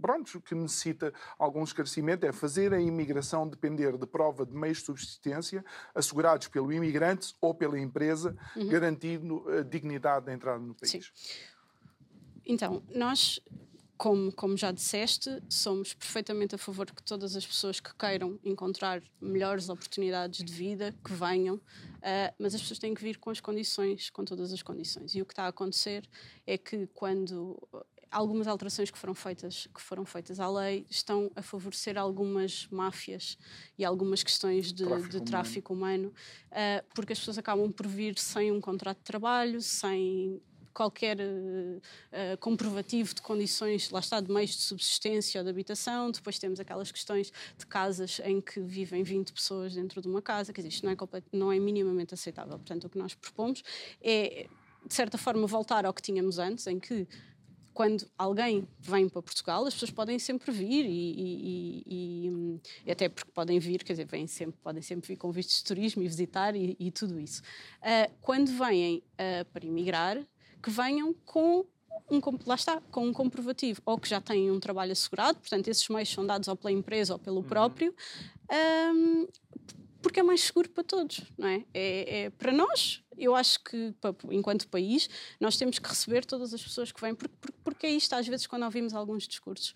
pronto, 0.00 0.40
que 0.40 0.54
necessita 0.54 1.12
algum 1.38 1.62
esclarecimento, 1.62 2.26
é 2.26 2.32
fazer 2.32 2.72
a 2.72 2.80
imigração 2.80 3.48
depender 3.48 3.96
de 3.96 4.06
prova 4.06 4.44
de 4.44 4.54
meios 4.54 4.78
de 4.78 4.84
subsistência 4.84 5.64
assegurados 5.94 6.48
pelo 6.48 6.72
imigrante 6.72 7.34
ou 7.40 7.54
pela 7.54 7.78
empresa, 7.78 8.36
uhum. 8.56 8.68
garantindo 8.68 9.44
a 9.48 9.62
dignidade 9.62 10.26
da 10.26 10.32
entrada 10.40 10.64
no 10.64 10.74
país. 10.74 10.90
Sim. 10.90 11.00
Então, 12.44 12.82
nós 12.94 13.40
como, 14.00 14.32
como 14.32 14.56
já 14.56 14.72
disseste, 14.72 15.42
somos 15.46 15.92
perfeitamente 15.92 16.54
a 16.54 16.58
favor 16.58 16.90
que 16.90 17.02
todas 17.02 17.36
as 17.36 17.46
pessoas 17.46 17.80
que 17.80 17.94
queiram 17.94 18.40
encontrar 18.42 19.02
melhores 19.20 19.68
oportunidades 19.68 20.42
de 20.42 20.50
vida, 20.50 20.94
que 21.04 21.12
venham, 21.12 21.56
uh, 21.56 22.34
mas 22.38 22.54
as 22.54 22.62
pessoas 22.62 22.78
têm 22.78 22.94
que 22.94 23.02
vir 23.02 23.18
com 23.18 23.28
as 23.28 23.40
condições, 23.40 24.08
com 24.08 24.24
todas 24.24 24.54
as 24.54 24.62
condições. 24.62 25.14
E 25.14 25.20
o 25.20 25.26
que 25.26 25.34
está 25.34 25.44
a 25.44 25.48
acontecer 25.48 26.08
é 26.46 26.56
que 26.56 26.86
quando 26.94 27.58
algumas 28.10 28.46
alterações 28.46 28.90
que 28.90 28.98
foram 28.98 29.14
feitas 29.14 29.68
que 29.74 29.80
foram 29.80 30.04
feitas 30.04 30.40
à 30.40 30.48
lei 30.48 30.84
estão 30.90 31.30
a 31.36 31.42
favorecer 31.42 31.96
algumas 31.96 32.66
máfias 32.70 33.38
e 33.78 33.84
algumas 33.84 34.22
questões 34.22 34.72
de 34.72 34.84
tráfico 34.84 35.08
de 35.08 35.20
tráfico 35.20 35.72
humano, 35.72 36.08
humano 36.08 36.14
uh, 36.50 36.86
porque 36.94 37.12
as 37.12 37.18
pessoas 37.18 37.38
acabam 37.38 37.70
por 37.70 37.86
vir 37.86 38.18
sem 38.18 38.50
um 38.50 38.60
contrato 38.60 38.98
de 38.98 39.04
trabalho, 39.04 39.60
sem 39.60 40.40
qualquer 40.72 41.18
uh, 41.20 42.38
comprovativo 42.38 43.14
de 43.14 43.20
condições, 43.20 43.90
lá 43.90 44.00
está, 44.00 44.20
de 44.20 44.32
meios 44.32 44.52
de 44.52 44.62
subsistência 44.62 45.40
ou 45.40 45.44
de 45.44 45.50
habitação. 45.50 46.10
Depois 46.10 46.38
temos 46.38 46.60
aquelas 46.60 46.90
questões 46.90 47.32
de 47.58 47.66
casas 47.66 48.20
em 48.24 48.40
que 48.40 48.60
vivem 48.60 49.02
20 49.02 49.32
pessoas 49.32 49.74
dentro 49.74 50.00
de 50.00 50.08
uma 50.08 50.22
casa, 50.22 50.52
que 50.52 50.60
isto 50.60 50.84
não 50.84 50.92
é, 50.92 50.96
não 51.32 51.52
é 51.52 51.58
minimamente 51.58 52.14
aceitável. 52.14 52.56
Portanto, 52.56 52.84
o 52.84 52.88
que 52.88 52.98
nós 52.98 53.14
propomos 53.14 53.62
é, 54.00 54.48
de 54.86 54.94
certa 54.94 55.18
forma, 55.18 55.46
voltar 55.46 55.84
ao 55.84 55.92
que 55.92 56.02
tínhamos 56.02 56.38
antes, 56.38 56.66
em 56.66 56.78
que 56.78 57.06
quando 57.72 58.06
alguém 58.18 58.66
vem 58.78 59.08
para 59.08 59.22
Portugal, 59.22 59.66
as 59.66 59.74
pessoas 59.74 59.90
podem 59.90 60.18
sempre 60.18 60.50
vir 60.50 60.84
e, 60.84 60.88
e, 60.88 61.84
e, 61.86 62.60
e, 62.86 62.90
até 62.90 63.08
porque 63.08 63.30
podem 63.32 63.58
vir, 63.58 63.84
quer 63.84 63.92
dizer, 63.92 64.06
vêm 64.06 64.26
sempre, 64.26 64.58
podem 64.62 64.82
sempre 64.82 65.08
vir 65.08 65.16
com 65.16 65.30
vistos 65.30 65.58
de 65.58 65.64
turismo 65.64 66.02
e 66.02 66.08
visitar 66.08 66.54
e, 66.56 66.90
tudo 66.90 67.18
isso. 67.18 67.42
Uh, 67.80 68.12
quando 68.20 68.48
vêm 68.48 69.02
uh, 69.14 69.44
para 69.52 69.64
emigrar, 69.64 70.18
que 70.62 70.70
venham 70.70 71.14
com 71.24 71.64
um, 72.10 72.20
lá 72.44 72.56
está, 72.56 72.80
com 72.90 73.06
um 73.06 73.12
comprovativo, 73.12 73.80
ou 73.86 73.98
que 73.98 74.08
já 74.08 74.20
têm 74.20 74.50
um 74.50 74.58
trabalho 74.58 74.92
assegurado, 74.92 75.38
portanto, 75.38 75.68
esses 75.68 75.88
meios 75.88 76.08
são 76.08 76.26
dados 76.26 76.48
ou 76.48 76.56
pela 76.56 76.72
empresa 76.72 77.12
ou 77.12 77.18
pelo 77.18 77.38
uhum. 77.38 77.42
próprio, 77.44 77.94
um, 78.94 79.26
porque 80.02 80.20
é 80.20 80.22
mais 80.22 80.40
seguro 80.40 80.68
para 80.70 80.84
todos, 80.84 81.20
não 81.36 81.48
é? 81.48 81.64
é? 81.74 82.20
é? 82.20 82.30
para 82.30 82.52
nós, 82.52 83.02
eu 83.16 83.34
acho 83.34 83.62
que, 83.62 83.94
enquanto 84.30 84.68
país, 84.68 85.08
nós 85.38 85.56
temos 85.56 85.78
que 85.78 85.88
receber 85.88 86.24
todas 86.24 86.54
as 86.54 86.62
pessoas 86.62 86.90
que 86.90 87.00
vêm, 87.00 87.14
porque, 87.14 87.52
porque 87.62 87.86
é 87.86 87.90
isto, 87.90 88.14
às 88.14 88.26
vezes, 88.26 88.46
quando 88.46 88.64
ouvimos 88.64 88.94
alguns 88.94 89.28
discursos, 89.28 89.74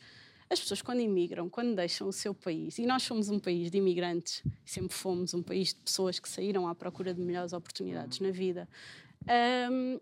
as 0.48 0.60
pessoas 0.60 0.82
quando 0.82 1.00
imigram, 1.00 1.48
quando 1.48 1.74
deixam 1.74 2.08
o 2.08 2.12
seu 2.12 2.34
país, 2.34 2.78
e 2.78 2.86
nós 2.86 3.02
somos 3.02 3.28
um 3.28 3.38
país 3.38 3.70
de 3.70 3.78
imigrantes, 3.78 4.42
sempre 4.64 4.94
fomos 4.94 5.34
um 5.34 5.42
país 5.42 5.68
de 5.68 5.80
pessoas 5.80 6.18
que 6.18 6.28
saíram 6.28 6.68
à 6.68 6.74
procura 6.74 7.12
de 7.12 7.20
melhores 7.20 7.52
oportunidades 7.52 8.20
na 8.20 8.30
vida, 8.30 8.68
um, 9.70 10.00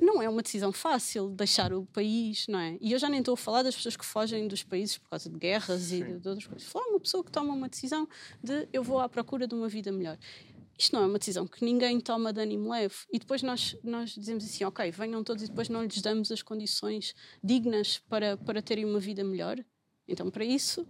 não 0.00 0.22
é 0.22 0.28
uma 0.28 0.42
decisão 0.42 0.72
fácil 0.72 1.30
deixar 1.30 1.72
o 1.72 1.86
país, 1.86 2.46
não 2.48 2.58
é? 2.58 2.76
E 2.80 2.92
eu 2.92 2.98
já 2.98 3.08
nem 3.08 3.20
estou 3.20 3.34
a 3.34 3.36
falar 3.36 3.62
das 3.62 3.74
pessoas 3.76 3.96
que 3.96 4.04
fogem 4.04 4.48
dos 4.48 4.62
países 4.62 4.98
por 4.98 5.10
causa 5.10 5.30
de 5.30 5.38
guerras 5.38 5.82
Sim. 5.82 6.00
e 6.00 6.04
de, 6.04 6.20
de 6.20 6.28
outras 6.28 6.46
coisas. 6.46 6.68
Falar 6.68 6.86
uma 6.86 7.00
pessoa 7.00 7.24
que 7.24 7.30
toma 7.30 7.52
uma 7.52 7.68
decisão 7.68 8.08
de 8.42 8.68
eu 8.72 8.82
vou 8.82 8.98
à 8.98 9.08
procura 9.08 9.46
de 9.46 9.54
uma 9.54 9.68
vida 9.68 9.92
melhor. 9.92 10.18
Isto 10.76 10.96
não 10.96 11.04
é 11.04 11.06
uma 11.06 11.18
decisão 11.18 11.46
que 11.46 11.64
ninguém 11.64 12.00
toma 12.00 12.32
de 12.32 12.40
ânimo 12.40 12.70
leve. 12.70 12.96
E 13.12 13.18
depois 13.18 13.42
nós, 13.42 13.76
nós 13.82 14.10
dizemos 14.10 14.44
assim, 14.44 14.64
ok, 14.64 14.90
venham 14.90 15.22
todos 15.22 15.44
e 15.44 15.46
depois 15.46 15.68
não 15.68 15.84
lhes 15.84 16.02
damos 16.02 16.32
as 16.32 16.42
condições 16.42 17.14
dignas 17.42 17.98
para, 18.08 18.36
para 18.36 18.60
terem 18.60 18.84
uma 18.84 18.98
vida 18.98 19.22
melhor. 19.22 19.64
Então, 20.08 20.30
para 20.30 20.44
isso, 20.44 20.86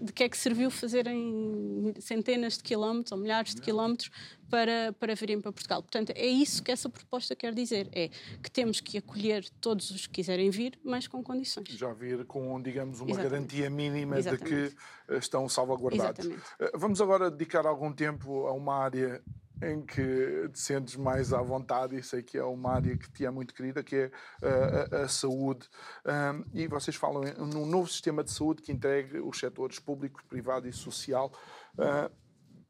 de 0.00 0.12
que 0.12 0.24
é 0.24 0.28
que 0.28 0.36
serviu 0.36 0.70
fazerem 0.70 1.92
centenas 1.98 2.56
de 2.56 2.62
quilómetros 2.62 3.12
ou 3.12 3.18
milhares 3.18 3.54
de 3.54 3.60
quilómetros 3.60 4.10
para, 4.48 4.94
para 4.98 5.14
virem 5.14 5.40
para 5.40 5.52
Portugal. 5.52 5.82
Portanto, 5.82 6.12
é 6.14 6.26
isso 6.26 6.62
que 6.62 6.70
essa 6.70 6.88
proposta 6.88 7.34
quer 7.34 7.54
dizer, 7.54 7.88
é 7.92 8.08
que 8.42 8.50
temos 8.50 8.80
que 8.80 8.98
acolher 8.98 9.48
todos 9.60 9.90
os 9.90 10.06
que 10.06 10.14
quiserem 10.14 10.50
vir, 10.50 10.78
mas 10.84 11.08
com 11.08 11.22
condições. 11.22 11.68
Já 11.68 11.92
vir 11.92 12.24
com, 12.24 12.60
digamos, 12.62 13.00
uma 13.00 13.10
Exatamente. 13.10 13.30
garantia 13.30 13.70
mínima 13.70 14.18
Exatamente. 14.18 14.70
de 14.70 14.76
que 15.08 15.14
estão 15.16 15.48
salvaguardados. 15.48 16.24
Exatamente. 16.24 16.42
Eh, 16.60 16.72
vamos 16.74 17.00
agora 17.00 17.30
dedicar 17.30 17.66
algum 17.66 17.92
tempo 17.92 18.46
a 18.46 18.52
uma 18.52 18.76
área 18.76 19.22
em 19.64 19.84
que 19.84 20.48
te 20.52 20.58
sentes 20.58 20.96
mais 20.96 21.32
à 21.32 21.40
vontade 21.40 21.96
e 21.96 22.02
sei 22.02 22.22
que 22.22 22.36
é 22.36 22.44
uma 22.44 22.72
área 22.72 22.96
que 22.96 23.10
te 23.10 23.24
é 23.24 23.30
muito 23.30 23.54
querida, 23.54 23.82
que 23.82 23.96
é 23.96 24.06
uh, 24.42 24.96
a, 24.96 25.02
a, 25.02 25.08
saúde. 25.08 25.68
Um, 26.04 26.44
e 26.52 26.66
vocês 26.66 26.96
falam 26.96 27.22
num 27.38 27.66
novo 27.66 27.88
sistema 27.88 28.22
de 28.22 28.30
saúde 28.30 28.62
que 28.62 28.72
entregue 28.72 29.18
os 29.20 29.38
setores 29.38 29.78
público, 29.78 30.22
privado 30.28 30.68
e 30.68 30.72
social. 30.72 31.32
Uh, 31.78 32.12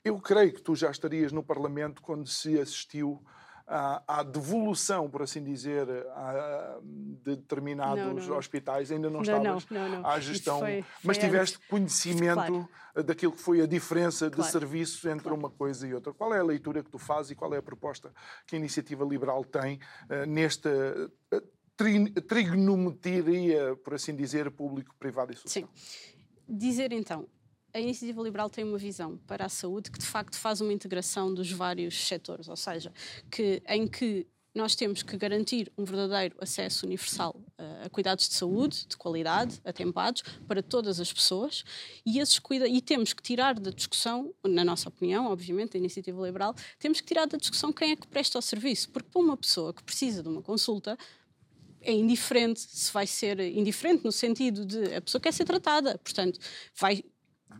eu 0.05 0.21
creio 0.21 0.53
que 0.53 0.63
tu 0.63 0.77
já 0.77 0.91
estarias 0.91 1.33
no 1.33 1.43
Parlamento 1.43 2.03
quando 2.03 2.29
se 2.29 2.59
assistiu 2.59 3.25
à, 3.67 4.21
à 4.21 4.23
devolução, 4.23 5.09
por 5.09 5.23
assim 5.23 5.43
dizer, 5.43 5.89
à, 6.15 6.79
de 7.23 7.37
determinados 7.37 8.05
não, 8.05 8.15
não. 8.15 8.37
hospitais. 8.37 8.91
Ainda 8.91 9.09
não, 9.09 9.23
não 9.23 9.23
estavas 9.23 9.67
à 10.05 10.21
gestão, 10.21 10.61
foi, 10.61 10.83
foi 10.83 11.01
mas 11.03 11.19
tiveste 11.19 11.57
antes. 11.57 11.69
conhecimento 11.69 12.35
claro. 12.35 12.69
daquilo 13.05 13.33
que 13.33 13.41
foi 13.41 13.63
a 13.63 13.67
diferença 13.67 14.31
claro. 14.31 14.43
de 14.43 14.53
serviço 14.53 15.09
entre 15.09 15.25
claro. 15.25 15.39
uma 15.39 15.51
coisa 15.51 15.87
e 15.87 15.95
outra. 15.95 16.13
Qual 16.13 16.35
é 16.35 16.41
a 16.41 16.45
leitura 16.45 16.83
que 16.83 16.91
tu 16.91 16.99
fazes 16.99 17.33
e 17.33 17.35
qual 17.35 17.55
é 17.55 17.59
a 17.59 17.63
proposta 17.63 18.13
que 18.47 18.55
a 18.55 18.59
Iniciativa 18.59 19.05
Liberal 19.05 19.45
tem 19.45 19.79
uh, 20.11 20.27
nesta 20.27 21.11
uh, 21.33 21.55
trigonometria, 21.77 23.77
por 23.77 23.95
assim 23.95 24.15
dizer, 24.15 24.51
público, 24.51 24.95
privado 24.99 25.33
e 25.33 25.37
social? 25.37 25.69
Sim. 25.75 26.15
Dizer 26.47 26.93
então, 26.93 27.27
a 27.75 27.81
Iniciativa 27.81 28.23
Liberal 28.23 28.49
tem 28.49 28.65
uma 28.65 28.79
visão 28.79 29.19
para 29.27 29.47
a 29.47 29.49
saúde 29.49 29.91
que 29.91 29.99
de 29.99 30.07
facto 30.07 30.37
faz 30.37 30.61
uma 30.61 30.73
integração 30.73 31.35
dos 31.35 31.51
vários 31.51 32.07
setores, 32.07 32.49
ou 32.49 32.57
seja, 32.57 32.93
que, 33.29 33.61
em 33.69 33.89
que 33.89 34.27
nós 34.55 34.77
temos 34.77 35.03
que 35.03 35.17
garantir 35.17 35.73
um 35.77 35.85
verdadeiro 35.85 36.37
acesso 36.41 36.87
universal 36.87 37.35
uh, 37.59 37.87
a 37.87 37.91
cuidados 37.91 38.29
de 38.29 38.35
saúde, 38.35 38.87
de 38.87 38.97
qualidade, 38.97 39.61
atempados, 39.65 40.23
para 40.47 40.63
todas 40.63 41.01
as 41.01 41.13
pessoas, 41.13 41.65
e, 42.07 42.21
esses 42.21 42.39
cuida 42.39 42.69
e 42.69 42.81
temos 42.81 43.13
que 43.13 43.21
tirar 43.21 43.59
da 43.59 43.73
discussão, 43.73 44.33
na 44.47 44.65
nossa 44.65 44.89
opinião, 44.89 45.27
obviamente, 45.27 45.73
da 45.73 45.79
iniciativa 45.79 46.25
liberal, 46.25 46.55
temos 46.79 47.01
que 47.01 47.07
tirar 47.09 47.27
da 47.27 47.37
discussão 47.37 47.73
quem 47.73 47.91
é 47.91 47.97
que 47.97 48.07
presta 48.07 48.39
o 48.39 48.43
serviço, 48.43 48.89
porque 48.91 49.09
para 49.11 49.21
uma 49.21 49.37
pessoa 49.37 49.75
que 49.75 49.83
precisa 49.83 50.23
de 50.23 50.29
uma 50.29 50.41
consulta, 50.41 50.97
é 51.81 51.93
indiferente 51.93 52.61
se 52.61 52.93
vai 52.93 53.09
ser 53.09 53.41
indiferente 53.41 54.05
no 54.05 54.13
sentido 54.13 54.65
de 54.65 54.95
a 54.95 55.03
pessoa 55.03 55.21
quer 55.21 55.33
ser 55.33 55.45
tratada, 55.45 55.99
portanto, 55.99 56.39
vai 56.79 57.03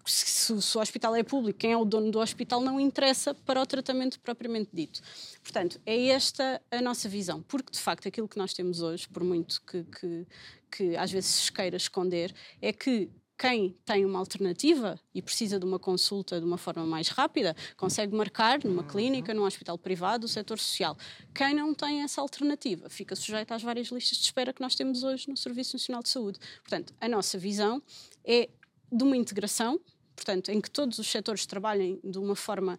se, 0.05 0.61
se, 0.61 0.79
o 0.79 0.81
hospital 0.81 1.15
é 1.17 1.23
público, 1.23 1.59
quem 1.59 1.73
é 1.73 1.77
o 1.77 1.85
dono 1.85 2.11
do 2.11 2.19
hospital 2.19 2.61
não 2.61 2.79
interessa 2.79 3.35
para 3.35 3.61
o 3.61 3.67
tratamento 3.67 4.21
propriamente 4.21 4.71
dito. 4.73 5.01
Portanto, 5.43 5.81
é 5.87 6.09
esta 6.09 6.61
a 6.71 6.81
nossa 6.81 7.09
visão, 7.09 7.43
porque 7.43 7.73
de 7.73 7.79
facto 7.79 8.09
aquilo 8.09 8.29
que 8.29 8.39
nós 8.39 8.53
temos 8.53 8.81
hoje, 8.81 9.09
por 9.09 9.25
muito 9.25 9.63
que, 9.63 9.85
que, 9.85 10.27
que 10.71 10.97
às 10.97 11.11
vezes 11.11 11.31
se 11.31 11.53
queira 11.53 11.77
esconder, 11.77 12.35
é 12.61 12.73
que 12.73 13.11
quem 13.37 13.77
tem 13.85 14.05
uma 14.05 14.19
alternativa 14.19 14.99
e 15.15 15.21
precisa 15.21 15.59
de 15.59 15.65
uma 15.65 15.79
consulta 15.79 16.39
de 16.39 16.47
uma 16.47 16.57
forma 16.57 16.87
mais 16.87 17.09
rápida, 17.09 17.55
consegue 17.77 18.15
marcar 18.15 18.63
numa 18.65 18.83
uhum. 18.83 18.89
clínica, 18.89 19.35
num 19.35 19.43
hospital 19.43 19.77
privado, 19.77 20.27
o 20.27 20.29
setor 20.29 20.59
social. 20.59 20.97
Quem 21.35 21.55
não 21.55 21.75
tem 21.75 22.03
essa 22.03 22.21
alternativa 22.21 22.89
fica 22.89 23.17
sujeito 23.17 23.53
às 23.53 23.63
várias 23.63 23.89
listas 23.89 24.19
de 24.19 24.25
espera 24.25 24.53
que 24.53 24.61
nós 24.61 24.75
temos 24.75 25.03
hoje 25.03 25.29
no 25.29 25.37
Serviço 25.37 25.75
Nacional 25.75 26.03
de 26.03 26.11
Saúde. 26.11 26.39
Portanto, 26.63 26.95
a 27.01 27.09
nossa 27.09 27.37
visão 27.37 27.83
é 28.25 28.49
de 28.91 29.03
uma 29.03 29.17
integração, 29.17 29.81
portanto, 30.15 30.51
em 30.51 30.61
que 30.61 30.71
todos 30.71 30.99
os 30.99 31.11
setores 31.11 31.47
trabalhem 31.47 31.99
de 32.03 32.19
uma 32.19 32.37
forma 32.37 32.79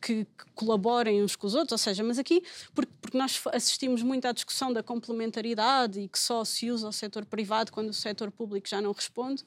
que, 0.00 0.24
que, 0.24 0.44
colaborem 0.54 1.22
uns 1.22 1.36
com 1.36 1.46
os 1.46 1.54
outros, 1.54 1.72
ou 1.72 1.78
seja, 1.78 2.02
mas 2.02 2.18
aqui, 2.18 2.42
porque, 2.74 2.92
porque, 3.00 3.18
nós 3.18 3.40
assistimos 3.52 4.02
muito 4.02 4.26
à 4.26 4.32
discussão 4.32 4.72
da 4.72 4.82
complementaridade 4.82 6.00
e 6.00 6.08
que 6.08 6.18
só 6.18 6.44
se 6.44 6.70
usa 6.70 6.88
o 6.88 6.92
setor 6.92 7.24
privado 7.24 7.72
quando 7.72 7.90
o 7.90 7.94
setor 7.94 8.30
público 8.30 8.68
já 8.68 8.80
não 8.80 8.92
responde. 8.92 9.44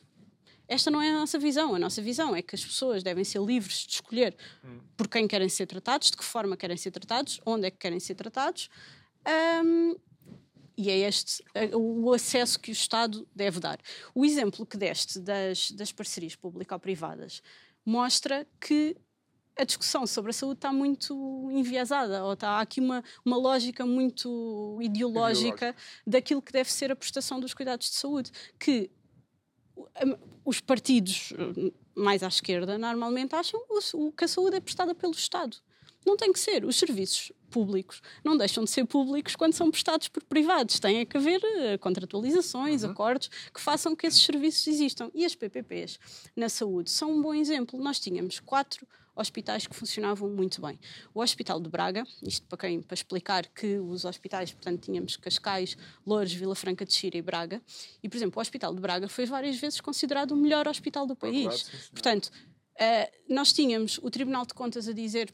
Esta 0.68 0.90
não 0.90 1.02
é 1.02 1.10
a 1.10 1.20
nossa 1.20 1.38
visão. 1.38 1.76
A 1.76 1.80
nossa 1.80 2.02
visão 2.02 2.36
é 2.36 2.42
que 2.42 2.56
as 2.56 2.64
pessoas 2.64 3.04
devem 3.04 3.24
ser 3.24 3.42
livres 3.42 3.86
de 3.86 3.94
escolher 3.94 4.36
hum. 4.64 4.80
por 4.96 5.08
quem 5.08 5.28
querem 5.28 5.50
ser 5.50 5.66
tratados, 5.66 6.10
de 6.10 6.18
que 6.18 6.24
forma 6.24 6.56
querem 6.56 6.78
ser 6.78 6.92
tratados, 6.92 7.42
onde 7.46 7.68
é 7.68 7.72
que 7.72 7.78
querem 7.78 8.00
ser 8.00 8.16
tratados. 8.16 8.70
Um, 9.64 9.96
e 10.78 10.90
é 10.90 10.98
este 11.00 11.44
o 11.74 12.12
acesso 12.14 12.60
que 12.60 12.72
o 12.72 12.74
Estado 12.74 13.28
deve 13.36 13.60
dar. 13.60 13.80
O 14.14 14.26
exemplo 14.26 14.66
que 14.66 14.78
deste 14.78 15.20
das, 15.20 15.72
das 15.72 15.92
parcerias 15.92 16.36
público-privadas 16.36 17.42
mostra 17.86 18.48
que 18.60 18.96
a 19.56 19.64
discussão 19.64 20.08
sobre 20.08 20.32
a 20.32 20.34
saúde 20.34 20.58
está 20.58 20.74
muito 20.74 21.50
enviesada, 21.52 22.24
ou 22.24 22.34
está 22.34 22.52
há 22.52 22.62
aqui 22.62 22.80
uma, 22.80 23.04
uma 23.24 23.38
lógica 23.38 23.86
muito 23.86 24.80
ideológica, 24.82 25.68
ideológica 25.68 25.76
daquilo 26.06 26.42
que 26.42 26.52
deve 26.52 26.72
ser 26.72 26.92
a 26.92 26.96
prestação 26.96 27.40
dos 27.40 27.54
cuidados 27.54 27.90
de 27.90 27.96
saúde, 27.96 28.32
que 28.58 28.90
os 30.44 30.60
partidos 30.60 31.34
mais 31.96 32.24
à 32.24 32.28
esquerda 32.28 32.78
normalmente 32.78 33.36
acham 33.36 33.62
que 34.18 34.26
a 34.26 34.28
saúde 34.28 34.58
é 34.58 34.60
prestada 34.60 34.96
pelo 34.96 35.14
Estado. 35.14 35.58
Não 36.06 36.18
tem 36.18 36.32
que 36.32 36.40
ser. 36.40 36.66
Os 36.66 36.76
serviços 36.76 37.32
públicos 37.50 38.02
não 38.24 38.36
deixam 38.36 38.64
de 38.64 38.72
ser 38.72 38.86
públicos 38.86 39.36
quando 39.36 39.54
são 39.54 39.70
prestados 39.70 40.08
por 40.08 40.24
privados. 40.24 40.80
Tem 40.80 41.06
que 41.06 41.18
haver 41.18 41.40
uh, 41.40 41.80
contratualizações, 41.80 42.84
uhum. 42.84 42.92
acordos 42.92 43.30
que 43.54 43.62
façam 43.62 43.96
que 43.96 44.08
esses 44.08 44.22
serviços 44.22 44.66
existam. 44.68 45.12
E 45.14 45.24
as 45.24 45.36
PPPs 45.36 46.00
na 46.36 46.50
saúde 46.50 46.90
são 46.90 47.12
um 47.12 47.22
bom 47.22 47.34
exemplo. 47.34 47.80
Nós 47.80 48.00
tínhamos 48.00 48.40
quatro 48.40 48.88
hospitais 49.16 49.68
que 49.68 49.76
funcionavam 49.76 50.30
muito 50.30 50.62
bem. 50.62 50.80
O 51.14 51.22
Hospital 51.22 51.60
de 51.60 51.70
Braga, 51.70 52.04
isto 52.22 52.46
para 52.48 52.58
quem 52.58 52.82
para 52.82 52.96
explicar 52.96 53.48
que 53.48 53.78
os 53.78 54.06
hospitais, 54.06 54.52
portanto, 54.52 54.82
tínhamos 54.82 55.16
Cascais, 55.16 55.78
Loures, 56.06 56.34
Vila 56.34 56.56
Franca 56.56 56.86
de 56.86 56.94
Xira 56.94 57.18
e 57.18 57.22
Braga. 57.22 57.62
E, 58.02 58.10
por 58.10 58.18
exemplo, 58.18 58.40
o 58.40 58.42
Hospital 58.42 58.74
de 58.74 58.82
Braga 58.82 59.08
foi 59.08 59.26
várias 59.26 59.58
vezes 59.58 59.80
considerado 59.80 60.32
o 60.32 60.36
melhor 60.36 60.68
hospital 60.68 61.06
do 61.06 61.16
país. 61.16 61.70
Portanto, 61.92 62.32
uh, 62.76 63.34
nós 63.34 63.54
tínhamos 63.54 64.00
o 64.02 64.10
Tribunal 64.10 64.46
de 64.46 64.54
Contas 64.54 64.88
a 64.88 64.94
dizer 64.94 65.32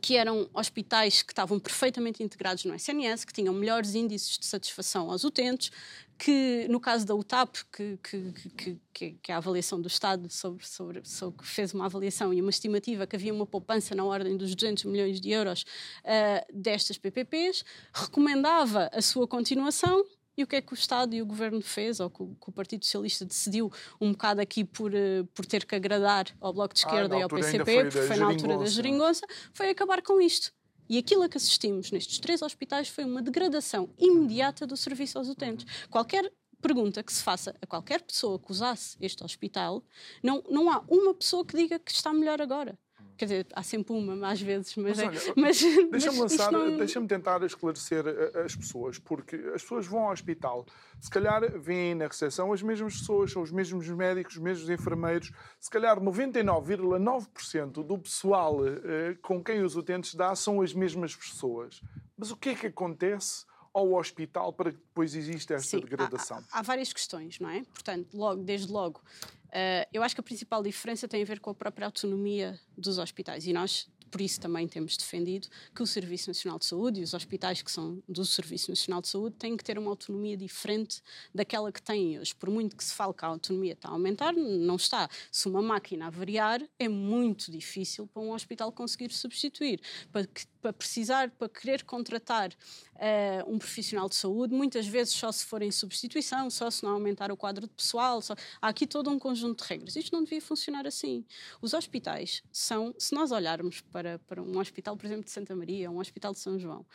que 0.00 0.16
eram 0.16 0.48
hospitais 0.54 1.22
que 1.22 1.32
estavam 1.32 1.58
perfeitamente 1.58 2.22
integrados 2.22 2.64
no 2.64 2.74
SNS, 2.74 3.24
que 3.24 3.32
tinham 3.32 3.52
melhores 3.52 3.94
índices 3.94 4.38
de 4.38 4.46
satisfação 4.46 5.10
aos 5.10 5.24
utentes, 5.24 5.70
que 6.18 6.66
no 6.70 6.78
caso 6.78 7.04
da 7.04 7.14
UTAP, 7.14 7.64
que, 7.72 7.98
que, 8.02 8.78
que, 8.94 9.18
que 9.20 9.32
é 9.32 9.34
a 9.34 9.38
avaliação 9.38 9.80
do 9.80 9.88
Estado 9.88 10.30
sobre, 10.30 10.66
sobre, 10.66 11.02
sobre, 11.04 11.44
fez 11.44 11.74
uma 11.74 11.86
avaliação 11.86 12.32
e 12.32 12.40
uma 12.40 12.50
estimativa 12.50 13.06
que 13.06 13.16
havia 13.16 13.34
uma 13.34 13.46
poupança 13.46 13.94
na 13.94 14.04
ordem 14.04 14.36
dos 14.36 14.54
200 14.54 14.84
milhões 14.84 15.20
de 15.20 15.30
euros 15.30 15.62
uh, 15.62 16.52
destas 16.52 16.96
PPPs, 16.96 17.64
recomendava 17.92 18.88
a 18.92 19.02
sua 19.02 19.26
continuação 19.26 20.04
e 20.36 20.42
o 20.42 20.46
que 20.46 20.56
é 20.56 20.62
que 20.62 20.72
o 20.72 20.74
Estado 20.74 21.14
e 21.14 21.22
o 21.22 21.26
Governo 21.26 21.60
fez, 21.60 22.00
ou 22.00 22.08
que 22.08 22.22
o, 22.22 22.28
que 22.28 22.48
o 22.48 22.52
Partido 22.52 22.84
Socialista 22.84 23.24
decidiu 23.24 23.70
um 24.00 24.12
bocado 24.12 24.40
aqui 24.40 24.64
por, 24.64 24.92
uh, 24.92 25.24
por 25.34 25.44
ter 25.44 25.64
que 25.64 25.74
agradar 25.74 26.26
ao 26.40 26.52
Bloco 26.52 26.74
de 26.74 26.84
ah, 26.84 26.88
Esquerda 26.88 27.16
ah, 27.16 27.18
e 27.18 27.22
ao 27.22 27.28
PCP, 27.28 27.84
porque 27.84 28.02
foi 28.02 28.16
na 28.16 28.26
altura 28.26 28.58
da 28.58 28.66
geringonça, 28.66 29.26
foi 29.52 29.70
acabar 29.70 30.02
com 30.02 30.20
isto. 30.20 30.52
E 30.88 30.98
aquilo 30.98 31.22
a 31.22 31.28
que 31.28 31.36
assistimos 31.36 31.90
nestes 31.90 32.18
três 32.18 32.42
hospitais 32.42 32.88
foi 32.88 33.04
uma 33.04 33.22
degradação 33.22 33.88
imediata 33.98 34.66
do 34.66 34.76
serviço 34.76 35.18
aos 35.18 35.28
utentes. 35.28 35.66
Qualquer 35.88 36.30
pergunta 36.60 37.02
que 37.02 37.12
se 37.12 37.22
faça 37.22 37.54
a 37.60 37.66
qualquer 37.66 38.02
pessoa 38.02 38.38
que 38.38 38.50
usasse 38.50 38.96
este 39.00 39.24
hospital, 39.24 39.82
não, 40.22 40.42
não 40.48 40.70
há 40.70 40.82
uma 40.88 41.12
pessoa 41.14 41.44
que 41.44 41.56
diga 41.56 41.78
que 41.78 41.90
está 41.90 42.12
melhor 42.12 42.40
agora. 42.40 42.78
Quer 43.16 43.24
dizer, 43.26 43.46
há 43.54 43.62
sempre 43.62 43.92
uma, 43.92 44.28
às 44.28 44.40
vezes, 44.40 44.74
mas, 44.76 44.98
mas, 45.36 45.62
é, 45.62 45.82
deixa-me 45.90 46.18
lançar, 46.18 46.50
não... 46.50 46.76
deixa-me 46.76 47.06
tentar 47.06 47.42
esclarecer 47.42 48.04
eh, 48.06 48.42
as 48.44 48.56
pessoas, 48.56 48.98
porque 48.98 49.36
as 49.54 49.62
pessoas 49.62 49.86
vão 49.86 50.04
ao 50.04 50.12
hospital, 50.12 50.66
se 51.00 51.10
calhar 51.10 51.42
vêm 51.58 51.94
na 51.94 52.06
recepção 52.06 52.52
as 52.52 52.62
mesmas 52.62 52.98
pessoas, 52.98 53.30
são 53.30 53.42
os 53.42 53.52
mesmos 53.52 53.88
médicos, 53.88 54.36
os 54.36 54.42
mesmos 54.42 54.68
enfermeiros, 54.68 55.30
se 55.60 55.70
calhar 55.70 56.00
99,9% 56.00 57.84
do 57.84 57.98
pessoal 57.98 58.66
eh, 58.66 59.16
com 59.22 59.42
quem 59.42 59.62
os 59.62 59.76
utentes 59.76 60.14
dá 60.14 60.34
são 60.34 60.60
as 60.60 60.72
mesmas 60.72 61.14
pessoas. 61.14 61.80
Mas 62.16 62.30
o 62.30 62.36
que 62.36 62.50
é 62.50 62.54
que 62.54 62.66
acontece 62.66 63.44
ao 63.72 63.94
hospital 63.94 64.52
para 64.52 64.70
que 64.70 64.78
depois 64.78 65.14
exista 65.14 65.54
esta 65.54 65.76
Sim, 65.76 65.80
degradação? 65.80 66.38
Há, 66.50 66.58
há, 66.58 66.62
várias 66.62 66.92
questões, 66.92 67.38
não 67.38 67.48
é? 67.48 67.62
Portanto, 67.64 68.08
logo, 68.14 68.42
desde 68.42 68.70
logo, 68.70 69.00
uh, 69.00 69.88
eu 69.92 70.02
acho 70.02 70.14
que 70.14 70.20
a 70.20 70.24
principal 70.24 70.62
diferença 70.62 71.08
tem 71.08 71.22
a 71.22 71.24
ver 71.24 71.40
com 71.40 71.50
a 71.50 71.54
própria 71.54 71.86
autonomia 71.86 72.58
dos 72.76 72.98
hospitais. 72.98 73.46
E 73.46 73.52
nós 73.52 73.88
por 74.12 74.20
isso 74.20 74.38
também 74.38 74.68
temos 74.68 74.94
defendido 74.94 75.48
que 75.74 75.82
o 75.82 75.86
Serviço 75.86 76.28
Nacional 76.28 76.58
de 76.58 76.66
Saúde 76.66 77.00
e 77.00 77.02
os 77.02 77.14
hospitais 77.14 77.62
que 77.62 77.72
são 77.72 78.02
do 78.06 78.26
Serviço 78.26 78.70
Nacional 78.70 79.00
de 79.00 79.08
Saúde 79.08 79.36
têm 79.36 79.56
que 79.56 79.64
ter 79.64 79.78
uma 79.78 79.90
autonomia 79.90 80.36
diferente 80.36 81.00
daquela 81.34 81.72
que 81.72 81.80
têm 81.80 82.20
hoje. 82.20 82.34
Por 82.34 82.50
muito 82.50 82.76
que 82.76 82.84
se 82.84 82.92
fale 82.92 83.14
que 83.14 83.24
a 83.24 83.28
autonomia 83.28 83.72
está 83.72 83.88
a 83.88 83.92
aumentar, 83.92 84.34
não 84.34 84.76
está. 84.76 85.08
Se 85.30 85.48
uma 85.48 85.62
máquina 85.62 86.08
avariar, 86.08 86.62
é 86.78 86.88
muito 86.90 87.50
difícil 87.50 88.06
para 88.06 88.20
um 88.20 88.34
hospital 88.34 88.70
conseguir 88.70 89.10
substituir. 89.12 89.80
Para, 90.12 90.28
para 90.62 90.72
precisar, 90.72 91.30
para 91.32 91.48
querer 91.48 91.82
contratar 91.82 92.50
uh, 92.50 93.52
um 93.52 93.58
profissional 93.58 94.08
de 94.08 94.14
saúde, 94.14 94.54
muitas 94.54 94.86
vezes 94.86 95.12
só 95.12 95.30
se 95.32 95.44
for 95.44 95.60
em 95.60 95.72
substituição, 95.72 96.48
só 96.48 96.70
se 96.70 96.84
não 96.84 96.92
aumentar 96.92 97.32
o 97.32 97.36
quadro 97.36 97.66
de 97.66 97.72
pessoal. 97.74 98.22
Só... 98.22 98.34
Há 98.60 98.68
aqui 98.68 98.86
todo 98.86 99.10
um 99.10 99.18
conjunto 99.18 99.62
de 99.62 99.68
regras. 99.68 99.96
Isto 99.96 100.14
não 100.14 100.22
devia 100.22 100.40
funcionar 100.40 100.86
assim. 100.86 101.24
Os 101.60 101.74
hospitais 101.74 102.42
são, 102.52 102.94
se 102.96 103.12
nós 103.14 103.32
olharmos 103.32 103.80
para 103.80 104.12
para, 104.20 104.42
um 104.42 104.58
hospital, 104.58 104.96
por 104.96 105.06
exemplo, 105.06 105.24
de 105.24 105.30
Santa 105.30 105.54
Maria, 105.54 105.90
um 105.90 105.98
hospital 105.98 106.32
de 106.32 106.38
São 106.38 106.58
João, 106.58 106.86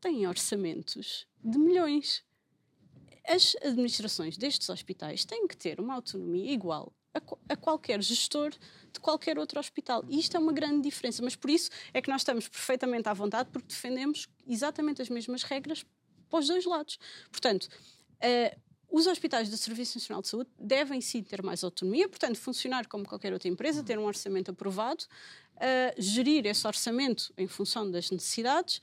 têm 0.00 0.26
orçamentos 0.26 1.26
de 1.42 1.58
milhões. 1.58 2.24
As 3.26 3.56
administrações 3.62 4.36
destes 4.36 4.68
hospitais 4.68 5.24
têm 5.24 5.46
que 5.46 5.56
ter 5.56 5.80
uma 5.80 5.94
autonomia 5.94 6.52
igual 6.52 6.92
a, 7.16 7.52
a, 7.52 7.56
qualquer 7.56 8.02
gestor 8.02 8.50
de 8.92 9.00
qualquer 9.00 9.38
outro 9.38 9.58
hospital. 9.58 10.04
E 10.08 10.18
isto 10.18 10.36
é 10.36 10.40
uma 10.40 10.52
grande 10.52 10.82
diferença, 10.82 11.22
mas 11.22 11.36
por 11.36 11.50
isso 11.50 11.70
é 11.92 12.00
que 12.00 12.10
nós 12.10 12.22
estamos 12.22 12.48
perfeitamente 12.48 13.08
à 13.08 13.12
vontade, 13.12 13.48
porque 13.52 13.68
defendemos 13.68 14.28
exatamente 14.46 15.02
as 15.02 15.08
mesmas 15.08 15.42
regras 15.42 15.84
para 16.28 16.38
os 16.38 16.46
dois 16.46 16.64
lados. 16.64 16.98
Portanto, 17.30 17.64
uh, 17.64 18.60
os 18.88 19.06
hospitais 19.06 19.50
do 19.50 19.56
Serviço 19.56 19.98
Nacional 19.98 20.22
de 20.22 20.28
Saúde 20.28 20.50
devem 20.58 21.00
sim 21.00 21.22
ter 21.22 21.42
mais 21.42 21.64
autonomia, 21.64 22.08
portanto, 22.08 22.36
funcionar 22.36 22.86
como 22.86 23.04
qualquer 23.04 23.32
outra 23.32 23.48
empresa, 23.48 23.82
ter 23.82 23.98
um 23.98 24.04
orçamento 24.04 24.50
aprovado, 24.50 25.04
uh, 25.56 26.00
gerir 26.00 26.46
esse 26.46 26.66
orçamento 26.66 27.32
em 27.36 27.46
função 27.46 27.90
das 27.90 28.10
necessidades. 28.10 28.80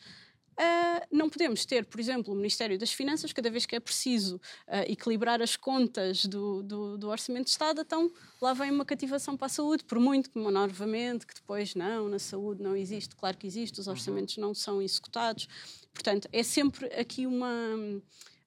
Uh, 0.53 1.07
não 1.11 1.29
podemos 1.29 1.65
ter, 1.65 1.85
por 1.85 1.99
exemplo, 1.99 2.33
o 2.33 2.35
Ministério 2.35 2.77
das 2.77 2.93
Finanças, 2.93 3.33
cada 3.33 3.49
vez 3.49 3.65
que 3.65 3.75
é 3.75 3.79
preciso 3.79 4.35
uh, 4.67 4.83
equilibrar 4.87 5.41
as 5.41 5.55
contas 5.55 6.25
do, 6.25 6.61
do, 6.61 6.97
do, 6.97 7.09
Orçamento 7.09 7.45
de 7.45 7.51
Estado, 7.51 7.81
então 7.81 8.11
lá 8.41 8.53
vem 8.53 8.69
uma 8.69 8.85
cativação 8.85 9.35
para 9.35 9.47
a 9.47 9.49
saúde, 9.49 9.83
por 9.83 9.99
muito 9.99 10.29
que 10.29 10.37
novamente 10.37 11.25
que 11.25 11.33
depois 11.33 11.73
não, 11.73 12.07
na 12.07 12.19
saúde 12.19 12.61
não 12.61 12.75
existe, 12.75 13.15
claro 13.15 13.35
que 13.35 13.47
existe, 13.47 13.79
os 13.79 13.87
uhum. 13.87 13.93
orçamentos 13.93 14.37
não 14.37 14.53
são 14.53 14.81
executados. 14.81 15.47
Portanto, 15.93 16.27
é 16.31 16.43
sempre 16.43 16.85
aqui 16.93 17.25
uma 17.25 17.49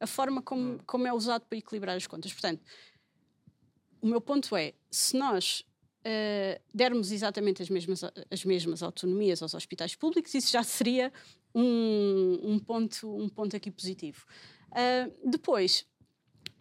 a 0.00 0.06
forma 0.06 0.42
como, 0.42 0.74
hum. 0.74 0.78
como 0.86 1.06
é 1.06 1.12
usado 1.12 1.42
para 1.48 1.58
equilibrar 1.58 1.96
as 1.96 2.06
contas. 2.06 2.32
Portanto, 2.32 2.62
o 4.00 4.06
meu 4.06 4.20
ponto 4.20 4.54
é, 4.56 4.74
se 4.90 5.16
nós 5.16 5.64
uh, 6.06 6.60
dermos 6.72 7.10
exatamente 7.10 7.62
as 7.62 7.70
mesmas, 7.70 8.02
as 8.30 8.44
mesmas 8.44 8.82
autonomias 8.82 9.42
aos 9.42 9.54
hospitais 9.54 9.94
públicos, 9.94 10.34
isso 10.34 10.52
já 10.52 10.62
seria 10.62 11.12
um, 11.56 12.52
um 12.52 12.58
ponto, 12.58 13.16
um 13.16 13.28
ponto 13.30 13.56
aqui 13.56 13.70
positivo. 13.70 14.26
Uh, 14.70 15.30
depois, 15.30 15.86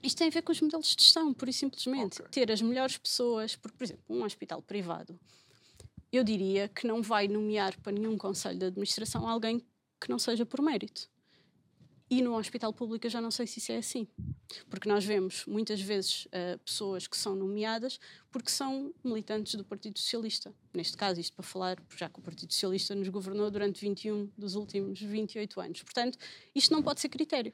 isto 0.02 0.18
tem 0.18 0.28
a 0.28 0.32
ver 0.32 0.42
com 0.42 0.54
os 0.54 0.62
modelos 0.62 0.96
de 0.96 1.04
gestão, 1.04 1.34
pura 1.34 1.50
e 1.52 1.54
simplesmente. 1.54 2.22
Okay. 2.22 2.46
Ter 2.46 2.52
as 2.52 2.62
melhores 2.62 2.98
pessoas, 2.98 3.58
porque, 3.58 3.78
por 3.78 3.84
exemplo, 3.84 4.04
um 4.10 4.24
hospital 4.24 4.62
privado, 4.62 5.20
eu 6.12 6.24
diria 6.24 6.70
que 6.70 6.88
não 6.88 7.02
vai 7.02 7.28
nomear 7.28 7.78
para 7.82 7.92
nenhum 7.92 8.18
conselho 8.18 8.58
de 8.58 8.66
administração 8.66 9.28
alguém 9.28 9.60
que 10.00 10.10
não 10.10 10.18
seja 10.18 10.46
por 10.46 10.62
mérito. 10.62 11.10
E 12.10 12.22
no 12.22 12.38
hospital 12.38 12.72
público 12.72 13.08
eu 13.08 13.10
já 13.10 13.20
não 13.20 13.32
sei 13.32 13.48
se 13.48 13.60
isso 13.60 13.72
é 13.72 13.78
assim. 13.78 14.08
Porque 14.70 14.88
nós 14.88 15.04
vemos 15.04 15.46
muitas 15.46 15.82
vezes 15.82 16.26
uh, 16.28 16.60
pessoas 16.60 17.08
que 17.08 17.18
são 17.18 17.36
nomeadas 17.36 18.00
porque 18.32 18.50
são 18.50 18.94
militantes 19.04 19.56
do 19.56 19.64
Partido 19.64 19.98
Socialista. 19.98 20.54
Neste 20.74 20.96
caso, 20.96 21.20
isto 21.20 21.36
para 21.36 21.44
falar, 21.44 21.78
já 21.98 22.08
que 22.08 22.20
o 22.20 22.22
Partido 22.22 22.54
Socialista 22.54 22.94
nos 22.94 23.10
governou 23.10 23.50
durante 23.50 23.82
21 23.82 24.30
dos 24.38 24.56
últimos 24.56 25.02
28 25.02 25.60
anos. 25.60 25.84
Portanto, 25.84 26.18
isto 26.54 26.72
não 26.72 26.84
pode 26.84 27.02
ser 27.02 27.10
critério. 27.10 27.52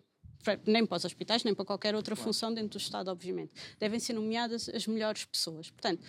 Nem 0.65 0.85
para 0.85 0.97
os 0.97 1.05
hospitais, 1.05 1.43
nem 1.43 1.53
para 1.53 1.63
qualquer 1.63 1.93
outra 1.95 2.15
função 2.15 2.53
dentro 2.53 2.71
do 2.71 2.81
Estado, 2.81 3.09
obviamente. 3.09 3.53
Devem 3.79 3.99
ser 3.99 4.13
nomeadas 4.13 4.67
as 4.69 4.87
melhores 4.87 5.23
pessoas. 5.23 5.69
Portanto, 5.69 6.03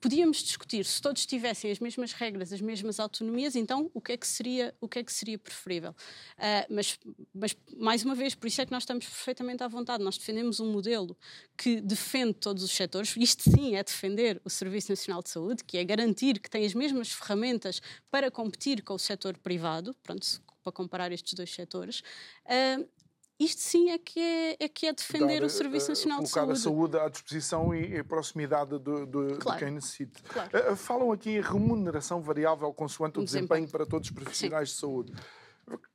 podíamos 0.00 0.38
discutir 0.38 0.84
se 0.84 1.00
todos 1.00 1.26
tivessem 1.26 1.70
as 1.70 1.78
mesmas 1.78 2.12
regras, 2.12 2.52
as 2.52 2.60
mesmas 2.60 3.00
autonomias, 3.00 3.56
então 3.56 3.90
o 3.94 4.00
que 4.00 4.12
é 4.12 4.16
que 4.16 4.26
seria, 4.26 4.74
o 4.80 4.88
que 4.88 4.98
é 4.98 5.04
que 5.04 5.12
seria 5.12 5.38
preferível? 5.38 5.90
Uh, 5.90 6.74
mas, 6.74 6.98
mas, 7.34 7.56
mais 7.76 8.04
uma 8.04 8.14
vez, 8.14 8.34
por 8.34 8.46
isso 8.46 8.60
é 8.60 8.66
que 8.66 8.72
nós 8.72 8.82
estamos 8.82 9.06
perfeitamente 9.06 9.62
à 9.62 9.68
vontade. 9.68 10.02
Nós 10.02 10.18
defendemos 10.18 10.60
um 10.60 10.70
modelo 10.70 11.16
que 11.56 11.80
defende 11.80 12.34
todos 12.34 12.62
os 12.62 12.70
setores. 12.70 13.14
Isto 13.16 13.50
sim 13.50 13.76
é 13.76 13.82
defender 13.82 14.40
o 14.44 14.50
Serviço 14.50 14.90
Nacional 14.90 15.22
de 15.22 15.30
Saúde, 15.30 15.64
que 15.64 15.78
é 15.78 15.84
garantir 15.84 16.40
que 16.40 16.50
tem 16.50 16.64
as 16.64 16.74
mesmas 16.74 17.12
ferramentas 17.12 17.80
para 18.10 18.30
competir 18.30 18.82
com 18.82 18.94
o 18.94 18.98
setor 18.98 19.36
privado, 19.38 19.94
pronto, 20.02 20.40
para 20.62 20.72
comparar 20.72 21.12
estes 21.12 21.34
dois 21.34 21.52
setores. 21.52 22.00
Uh, 22.44 22.88
isto 23.38 23.60
sim 23.60 23.90
é 23.90 23.98
que 23.98 24.18
é, 24.18 24.56
é, 24.58 24.68
que 24.68 24.86
é 24.86 24.92
defender 24.92 25.40
Dar, 25.40 25.46
o 25.46 25.50
Serviço 25.50 25.86
eh, 25.86 25.88
Nacional 25.90 26.22
de 26.22 26.28
Saúde. 26.28 26.46
Colocar 26.46 26.52
a 26.52 26.62
saúde 26.62 26.98
à 26.98 27.08
disposição 27.08 27.74
e 27.74 27.98
a 27.98 28.04
proximidade 28.04 28.78
de, 28.78 29.06
de, 29.06 29.36
claro. 29.36 29.58
de 29.58 29.64
quem 29.64 29.74
necessita. 29.74 30.20
Claro. 30.28 30.72
Uh, 30.72 30.76
falam 30.76 31.12
aqui 31.12 31.30
em 31.30 31.40
remuneração 31.40 32.20
variável 32.20 32.72
consoante 32.72 33.20
o 33.20 33.24
desempenho, 33.24 33.66
desempenho 33.66 33.70
para 33.70 33.86
todos 33.86 34.08
os 34.08 34.14
profissionais 34.14 34.70
sim. 34.70 34.74
de 34.74 34.80
saúde. 34.80 35.12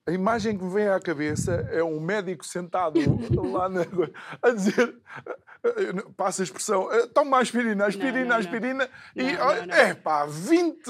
A 0.05 0.11
imagem 0.11 0.57
que 0.57 0.63
me 0.63 0.71
vem 0.71 0.87
à 0.87 0.99
cabeça 0.99 1.67
é 1.71 1.83
um 1.83 1.99
médico 1.99 2.45
sentado 2.45 2.99
lá 3.51 3.67
na, 3.67 3.81
a 4.41 4.49
dizer, 4.51 4.95
passa 6.17 6.41
a 6.41 6.45
expressão, 6.45 6.91
eh, 6.91 7.07
toma 7.07 7.39
aspirina, 7.39 7.85
aspirina, 7.85 8.19
não, 8.19 8.27
não, 8.27 8.35
aspirina, 8.35 8.89
não. 9.15 9.23
e 9.25 9.71
é 9.71 9.93
pá, 9.93 10.25
20 10.25 10.89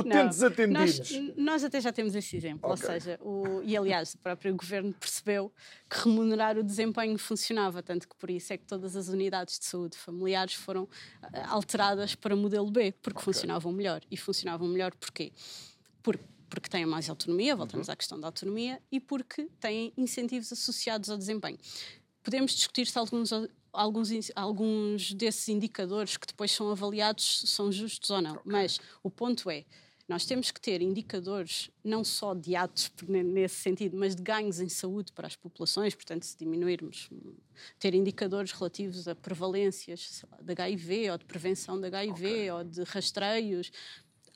utentes 0.00 0.42
atendidos. 0.42 1.10
Nós, 1.10 1.36
nós, 1.36 1.64
até 1.64 1.80
já 1.80 1.92
temos 1.92 2.14
esse 2.14 2.36
exemplo, 2.36 2.70
okay. 2.70 2.70
ou 2.70 2.76
seja, 2.76 3.18
o, 3.22 3.62
e 3.62 3.76
aliás 3.76 4.14
o 4.14 4.18
próprio 4.18 4.54
governo 4.54 4.92
percebeu 4.94 5.52
que 5.88 6.08
remunerar 6.08 6.58
o 6.58 6.62
desempenho 6.62 7.18
funcionava, 7.18 7.82
tanto 7.82 8.08
que 8.08 8.16
por 8.16 8.30
isso 8.30 8.52
é 8.52 8.56
que 8.56 8.64
todas 8.64 8.96
as 8.96 9.08
unidades 9.08 9.58
de 9.58 9.64
saúde 9.64 9.96
familiares 9.96 10.54
foram 10.54 10.88
eh, 11.32 11.42
alteradas 11.48 12.14
para 12.14 12.34
modelo 12.36 12.70
B, 12.70 12.92
porque 13.02 13.18
okay. 13.18 13.24
funcionavam 13.24 13.72
melhor. 13.72 14.00
E 14.10 14.16
funcionavam 14.16 14.68
melhor 14.68 14.94
porquê? 14.94 15.32
Porque 16.02 16.24
porque 16.48 16.68
têm 16.68 16.86
mais 16.86 17.08
autonomia, 17.08 17.56
voltamos 17.56 17.88
uhum. 17.88 17.92
à 17.92 17.96
questão 17.96 18.20
da 18.20 18.28
autonomia, 18.28 18.80
e 18.90 19.00
porque 19.00 19.48
têm 19.60 19.92
incentivos 19.96 20.52
associados 20.52 21.10
ao 21.10 21.18
desempenho. 21.18 21.58
Podemos 22.22 22.52
discutir 22.52 22.86
se 22.86 22.98
alguns, 22.98 23.30
alguns, 23.72 24.10
alguns 24.34 25.12
desses 25.12 25.48
indicadores 25.48 26.16
que 26.16 26.26
depois 26.26 26.50
são 26.50 26.70
avaliados 26.70 27.42
são 27.46 27.70
justos 27.70 28.10
ou 28.10 28.20
não, 28.20 28.36
okay. 28.36 28.52
mas 28.52 28.80
o 29.02 29.10
ponto 29.10 29.50
é. 29.50 29.64
Nós 30.08 30.24
temos 30.24 30.52
que 30.52 30.60
ter 30.60 30.80
indicadores 30.82 31.68
não 31.82 32.04
só 32.04 32.32
de 32.32 32.54
atos 32.54 32.92
nesse 33.08 33.56
sentido, 33.56 33.96
mas 33.96 34.14
de 34.14 34.22
ganhos 34.22 34.60
em 34.60 34.68
saúde 34.68 35.10
para 35.12 35.26
as 35.26 35.34
populações. 35.34 35.96
Portanto, 35.96 36.24
se 36.24 36.38
diminuirmos, 36.38 37.10
ter 37.78 37.92
indicadores 37.92 38.52
relativos 38.52 39.08
a 39.08 39.16
prevalências 39.16 40.24
lá, 40.30 40.38
de 40.40 40.52
HIV 40.52 41.10
ou 41.10 41.18
de 41.18 41.24
prevenção 41.24 41.80
de 41.80 41.88
HIV 41.88 42.26
okay. 42.26 42.50
ou 42.52 42.64
de 42.64 42.82
rastreios, 42.84 43.72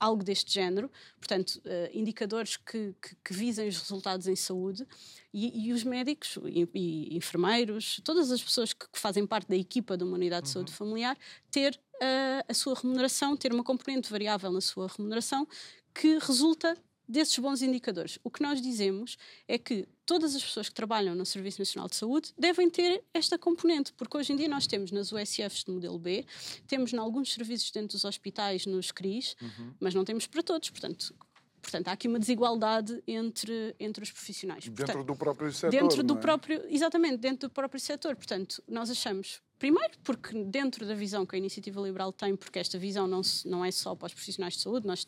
algo 0.01 0.25
deste 0.25 0.53
género, 0.53 0.91
portanto, 1.19 1.61
uh, 1.67 1.91
indicadores 1.93 2.57
que, 2.57 2.95
que, 3.01 3.15
que, 3.23 3.35
visem 3.35 3.69
os 3.69 3.79
resultados 3.79 4.27
em 4.27 4.35
saúde 4.35 4.87
e, 5.33 5.67
e 5.69 5.73
os 5.73 5.85
médicos 5.85 6.39
e, 6.47 6.67
e, 6.75 7.17
enfermeiros, 7.17 8.01
todas 8.03 8.33
as 8.33 8.43
pessoas 8.43 8.73
que, 8.73 8.89
que, 8.89 8.99
fazem 8.99 9.27
parte 9.27 9.49
da 9.49 9.57
equipa 9.57 9.97
de 9.97 10.05
uma 10.05 10.15
unidade 10.15 10.45
de 10.45 10.49
uhum. 10.49 10.55
saúde 10.55 10.73
familiar, 10.73 11.17
ter 11.51 11.79
uh, 11.97 12.45
a 12.49 12.55
sua 12.55 12.75
remuneração, 12.75 13.37
ter 13.37 13.53
uma 13.53 13.63
componente 13.63 14.11
variável 14.11 14.51
na 14.51 14.63
sua 14.63 14.89
remuneração 14.89 15.47
que 15.95 16.19
resulta 16.19 16.77
desses 17.11 17.37
bons 17.39 17.61
indicadores. 17.61 18.19
O 18.23 18.31
que 18.31 18.43
nós 18.43 18.61
dizemos 18.63 19.17
é 19.49 19.59
que 19.59 19.87
todas 20.07 20.35
as 20.35 20.43
pessoas 20.43 20.69
que 20.69 20.75
trabalham 20.75 21.15
no 21.15 21.27
Serviço 21.27 21.61
Nacional 21.61 21.89
de 21.89 21.97
Saúde 21.97 22.33
devem 22.39 22.71
ter 22.71 23.03
esta 23.13 23.37
componente, 23.37 23.93
porque 23.95 24.17
hoje 24.17 24.33
em 24.33 24.37
dia 24.37 24.49
nós 24.49 24.67
temos 24.67 24.91
nas 24.93 25.13
USFs 25.13 25.65
de 25.65 25.71
modelo 25.71 25.99
B, 25.99 26.25
temos 26.67 26.93
em 26.93 26.99
alguns 26.99 27.33
serviços 27.33 27.71
dentro 27.71 27.97
dos 27.97 28.05
hospitais, 28.05 28.65
nos 28.67 28.93
CRIs, 28.93 29.37
uhum. 29.43 29.75
mas 29.81 29.95
não 29.95 30.05
temos 30.05 30.27
para 30.27 30.43
todos. 30.43 30.71
Portanto, 30.71 31.15
Portanto, 31.61 31.89
há 31.89 31.93
aqui 31.93 32.09
uma 32.09 32.19
desigualdade 32.19 33.03
entre, 33.07 33.75
entre 33.79 34.03
os 34.03 34.11
profissionais. 34.11 34.65
Dentro 34.65 34.87
Portanto, 34.87 35.05
do 35.05 35.15
próprio 35.15 35.53
setor. 35.53 35.71
Dentro 35.71 36.03
do 36.03 36.15
é? 36.15 36.17
próprio, 36.17 36.65
exatamente, 36.71 37.19
dentro 37.19 37.49
do 37.49 37.53
próprio 37.53 37.79
setor. 37.79 38.17
Portanto, 38.17 38.63
nós 38.67 38.91
achamos, 38.91 39.43
primeiro, 39.61 39.93
porque 40.03 40.43
dentro 40.45 40.87
da 40.87 40.95
visão 40.95 41.27
que 41.27 41.37
a 41.37 41.39
Iniciativa 41.39 41.81
Liberal 41.83 42.13
tem, 42.13 42.35
porque 42.35 42.59
esta 42.59 42.79
visão 42.79 43.07
não, 43.07 43.23
se, 43.23 43.47
não 43.47 43.63
é 43.63 43.71
só 43.71 43.95
para 43.95 44.07
os 44.07 44.15
profissionais 44.15 44.55
de 44.55 44.61
saúde, 44.61 44.87
nós 44.87 45.07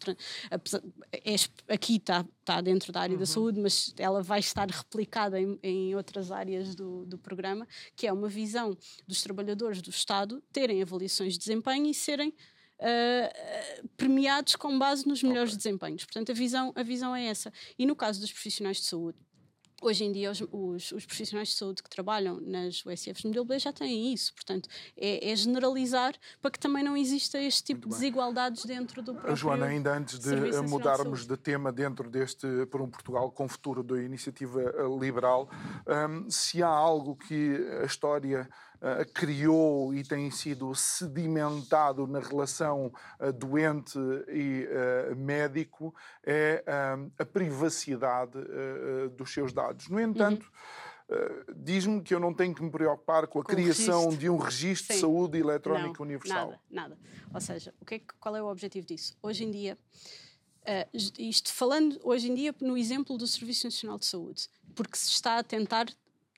apesar, 0.51 0.83
é, 1.11 1.35
aqui 1.73 1.97
está, 1.97 2.25
está 2.41 2.61
dentro 2.61 2.93
da 2.93 3.01
área 3.01 3.15
uhum. 3.15 3.19
da 3.19 3.27
saúde, 3.27 3.59
mas 3.59 3.95
ela 3.99 4.23
vai 4.23 4.41
estar 4.41 4.71
replicada 4.71 5.41
em, 5.41 5.59
em 5.63 5.97
outras 5.97 6.31
áreas 6.31 6.75
do, 6.75 7.07
do 7.07 7.17
programa, 7.17 7.67
que 7.97 8.07
é 8.07 8.13
uma 8.13 8.29
visão 8.29 8.77
dos 9.09 9.23
trabalhadores 9.23 9.81
do 9.81 9.91
Estado 9.91 10.43
terem 10.53 10.83
avaliações 10.83 11.33
de 11.33 11.39
desempenho 11.41 11.87
e 11.87 11.95
serem 11.95 12.33
Uh, 12.83 13.89
premiados 13.97 14.57
com 14.57 14.77
base 14.77 15.07
nos 15.07 15.23
melhores 15.23 15.53
okay. 15.53 15.59
desempenhos. 15.59 16.05
Portanto, 16.05 16.33
a 16.33 16.35
visão, 16.35 16.73
a 16.75 16.83
visão 16.83 17.15
é 17.15 17.27
essa. 17.27 17.53
E 17.79 17.87
no 17.87 17.95
caso 17.95 18.21
dos 18.21 18.33
profissionais 18.33 18.79
de 18.79 18.87
saúde, 18.87 19.17
Hoje 19.83 20.05
em 20.05 20.13
dia, 20.13 20.31
os, 20.31 20.41
os, 20.53 20.93
os, 20.93 21.05
profissionais 21.05 21.49
de 21.49 21.55
saúde 21.55 21.83
que 21.83 21.91
trabalham 21.91 22.41
nas 22.41 22.87
USFs 22.87 23.25
modelo 23.25 23.45
B 23.45 23.59
já 23.59 23.73
têm 23.73 24.13
isso. 24.13 24.33
Portanto, 24.33 24.69
é, 24.97 25.31
é 25.31 25.35
generalizar 25.35 26.15
para 26.41 26.53
que 26.53 26.59
também 26.59 26.85
não 26.85 26.97
exista 26.97 27.37
este 27.37 27.65
tipo 27.65 27.89
de 27.89 27.95
desigualdades 27.95 28.65
dentro 28.65 29.03
do 29.03 29.13
próprio 29.13 29.35
Joana, 29.35 29.67
ainda 29.67 29.93
antes 29.93 30.21
de 30.21 30.37
mudarmos 30.69 31.23
de, 31.23 31.29
de, 31.29 31.37
tema 31.37 31.73
dentro 31.73 32.09
deste 32.09 32.47
Por 32.71 32.81
um 32.81 32.89
Portugal 32.89 33.31
com 33.33 33.49
Futuro 33.49 33.83
da 33.83 34.01
Iniciativa 34.01 34.61
Liberal, 35.01 35.51
um, 36.09 36.31
se 36.31 36.63
há 36.63 36.69
algo 36.69 37.17
que 37.17 37.57
a 37.83 37.85
história 37.85 38.49
uh, 38.83 39.11
criou 39.13 39.95
e 39.95 40.03
tem 40.03 40.31
sido 40.31 40.75
sedimentado 40.75 42.07
na 42.07 42.19
relação 42.19 42.93
uh, 43.21 43.33
doente 43.33 43.99
e 44.29 44.67
uh, 44.67 45.17
médico 45.17 45.95
é 46.25 46.65
a 47.19 47.25
privacidade 47.25 48.33
dos 49.17 49.33
seus 49.33 49.53
dados. 49.53 49.89
No 49.89 50.01
entanto, 50.01 50.51
uhum. 51.09 51.55
diz-me 51.57 52.03
que 52.03 52.15
eu 52.15 52.21
não 52.21 52.33
tenho 52.33 52.55
que 52.55 52.63
me 52.63 52.71
preocupar 52.71 53.27
com 53.27 53.41
a 53.41 53.45
com 53.45 53.53
criação 53.53 54.11
de 54.11 54.29
um 54.29 54.37
registro 54.37 54.89
Sim. 54.89 54.95
de 54.95 55.01
saúde 55.01 55.39
eletrónico 55.39 55.99
não, 55.99 56.07
universal. 56.07 56.49
Nada, 56.49 56.61
nada. 56.71 56.99
Ou 57.33 57.41
seja, 57.41 57.75
o 57.81 57.85
que 57.85 57.97
é, 57.97 58.01
qual 58.21 58.37
é 58.37 58.43
o 58.43 58.47
objetivo 58.47 58.87
disso? 58.87 59.17
Hoje 59.23 59.45
em 59.45 59.51
dia, 59.51 59.79
uh, 60.63 60.99
isto 61.19 61.53
falando 61.53 61.99
hoje 62.03 62.31
em 62.31 62.35
dia 62.35 62.55
no 62.61 62.77
exemplo 62.77 63.17
do 63.17 63.27
Serviço 63.27 63.67
Nacional 63.67 63.99
de 63.99 64.07
Saúde, 64.07 64.49
porque 64.75 64.97
se 64.97 65.09
está 65.09 65.39
a 65.39 65.43
tentar 65.43 65.87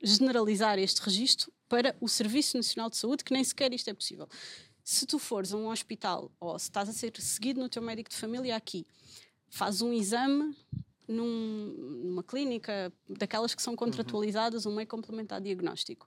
generalizar 0.02 0.78
este 0.78 1.00
registro 1.02 1.52
para 1.74 1.96
o 2.00 2.08
Serviço 2.08 2.56
Nacional 2.56 2.88
de 2.88 2.96
Saúde, 2.96 3.24
que 3.24 3.32
nem 3.32 3.42
sequer 3.42 3.72
isto 3.72 3.90
é 3.90 3.94
possível. 3.94 4.28
Se 4.84 5.06
tu 5.06 5.18
fores 5.18 5.52
a 5.52 5.56
um 5.56 5.68
hospital 5.68 6.30
ou 6.38 6.56
se 6.56 6.66
estás 6.66 6.88
a 6.88 6.92
ser 6.92 7.12
seguido 7.18 7.60
no 7.60 7.68
teu 7.68 7.82
médico 7.82 8.08
de 8.10 8.16
família 8.16 8.54
aqui, 8.54 8.86
faz 9.48 9.82
um 9.82 9.92
exame 9.92 10.56
num, 11.08 11.74
numa 12.04 12.22
clínica 12.22 12.92
daquelas 13.08 13.56
que 13.56 13.62
são 13.62 13.74
contratualizadas, 13.74 14.66
um 14.66 14.74
meio 14.74 14.86
complementar 14.86 15.40
diagnóstico. 15.40 16.06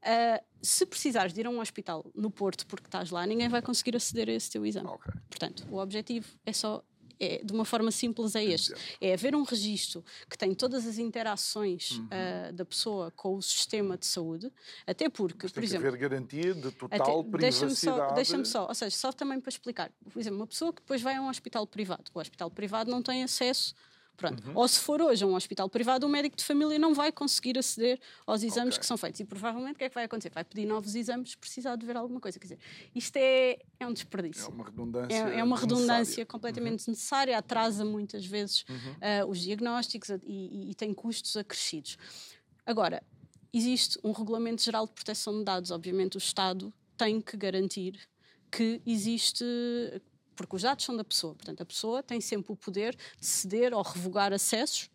Uh, 0.00 0.42
se 0.62 0.86
precisares 0.86 1.34
de 1.34 1.40
ir 1.40 1.46
a 1.46 1.50
um 1.50 1.60
hospital 1.60 2.10
no 2.14 2.30
Porto 2.30 2.66
porque 2.66 2.86
estás 2.86 3.10
lá, 3.10 3.26
ninguém 3.26 3.50
vai 3.50 3.60
conseguir 3.60 3.94
aceder 3.94 4.30
a 4.30 4.32
esse 4.32 4.50
teu 4.50 4.64
exame. 4.64 4.88
Okay. 4.88 5.12
Portanto, 5.28 5.66
o 5.70 5.76
objetivo 5.76 6.26
é 6.46 6.54
só 6.54 6.82
é, 7.22 7.40
de 7.44 7.52
uma 7.52 7.64
forma 7.64 7.92
simples, 7.92 8.34
é 8.34 8.42
este: 8.42 8.74
é 9.00 9.14
haver 9.14 9.36
um 9.36 9.44
registro 9.44 10.04
que 10.28 10.36
tem 10.36 10.52
todas 10.54 10.84
as 10.86 10.98
interações 10.98 11.92
uhum. 11.92 12.06
uh, 12.06 12.52
da 12.52 12.64
pessoa 12.64 13.12
com 13.12 13.36
o 13.36 13.42
sistema 13.42 13.96
de 13.96 14.06
saúde, 14.06 14.52
até 14.84 15.08
porque, 15.08 15.44
Mas 15.44 15.52
por 15.52 15.62
exemplo. 15.62 15.86
haver 15.86 16.00
garantia 16.00 16.52
de 16.52 16.72
total 16.72 17.20
até, 17.20 17.30
privacidade. 17.30 17.40
Deixa-me 17.40 17.76
só, 17.76 18.14
deixa 18.14 18.44
só, 18.44 18.66
ou 18.66 18.74
seja, 18.74 18.96
só 18.96 19.12
também 19.12 19.40
para 19.40 19.50
explicar. 19.50 19.92
Por 20.12 20.18
exemplo, 20.18 20.40
uma 20.40 20.46
pessoa 20.48 20.72
que 20.72 20.82
depois 20.82 21.00
vai 21.00 21.14
a 21.14 21.22
um 21.22 21.28
hospital 21.28 21.64
privado, 21.64 22.10
o 22.12 22.18
hospital 22.18 22.50
privado 22.50 22.90
não 22.90 23.00
tem 23.00 23.22
acesso 23.22 23.72
Pronto. 24.22 24.48
Uhum. 24.48 24.52
Ou 24.54 24.68
se 24.68 24.78
for 24.78 25.02
hoje 25.02 25.24
a 25.24 25.26
um 25.26 25.34
hospital 25.34 25.68
privado, 25.68 26.06
o 26.06 26.08
médico 26.08 26.36
de 26.36 26.44
família 26.44 26.78
não 26.78 26.94
vai 26.94 27.10
conseguir 27.10 27.58
aceder 27.58 27.98
aos 28.24 28.42
exames 28.42 28.74
okay. 28.74 28.80
que 28.80 28.86
são 28.86 28.96
feitos. 28.96 29.20
E 29.20 29.24
provavelmente 29.24 29.74
o 29.74 29.78
que 29.78 29.84
é 29.84 29.88
que 29.88 29.94
vai 29.94 30.04
acontecer? 30.04 30.30
Vai 30.30 30.44
pedir 30.44 30.64
novos 30.64 30.94
exames 30.94 31.34
precisar 31.34 31.74
de 31.74 31.84
ver 31.84 31.96
alguma 31.96 32.20
coisa. 32.20 32.38
Quer 32.38 32.46
dizer, 32.46 32.58
isto 32.94 33.16
é, 33.16 33.58
é 33.80 33.86
um 33.86 33.92
desperdício. 33.92 34.46
É 34.46 34.48
uma 34.48 34.64
redundância. 34.64 35.14
É, 35.14 35.38
é 35.40 35.44
uma 35.44 35.58
redundância 35.58 36.24
completamente 36.24 36.70
uhum. 36.70 36.76
desnecessária, 36.76 37.36
atrasa 37.36 37.84
muitas 37.84 38.24
vezes 38.24 38.64
uhum. 38.68 39.26
uh, 39.26 39.30
os 39.30 39.40
diagnósticos 39.40 40.10
e, 40.10 40.20
e, 40.24 40.70
e 40.70 40.74
tem 40.74 40.94
custos 40.94 41.36
acrescidos. 41.36 41.98
Agora, 42.64 43.02
existe 43.52 43.98
um 44.04 44.12
Regulamento 44.12 44.62
Geral 44.62 44.86
de 44.86 44.92
Proteção 44.92 45.38
de 45.38 45.44
Dados. 45.44 45.70
Obviamente, 45.70 46.16
o 46.16 46.18
Estado 46.18 46.72
tem 46.96 47.20
que 47.20 47.36
garantir 47.36 47.98
que 48.50 48.80
existe 48.86 49.44
porque 50.34 50.56
os 50.56 50.62
dados 50.62 50.84
são 50.84 50.96
da 50.96 51.04
pessoa. 51.04 51.34
Portanto, 51.34 51.62
a 51.62 51.66
pessoa 51.66 52.02
tem 52.02 52.20
sempre 52.20 52.52
o 52.52 52.56
poder 52.56 52.96
de 53.18 53.26
ceder 53.26 53.74
ou 53.74 53.82
revogar 53.82 54.32
acessos 54.32 54.90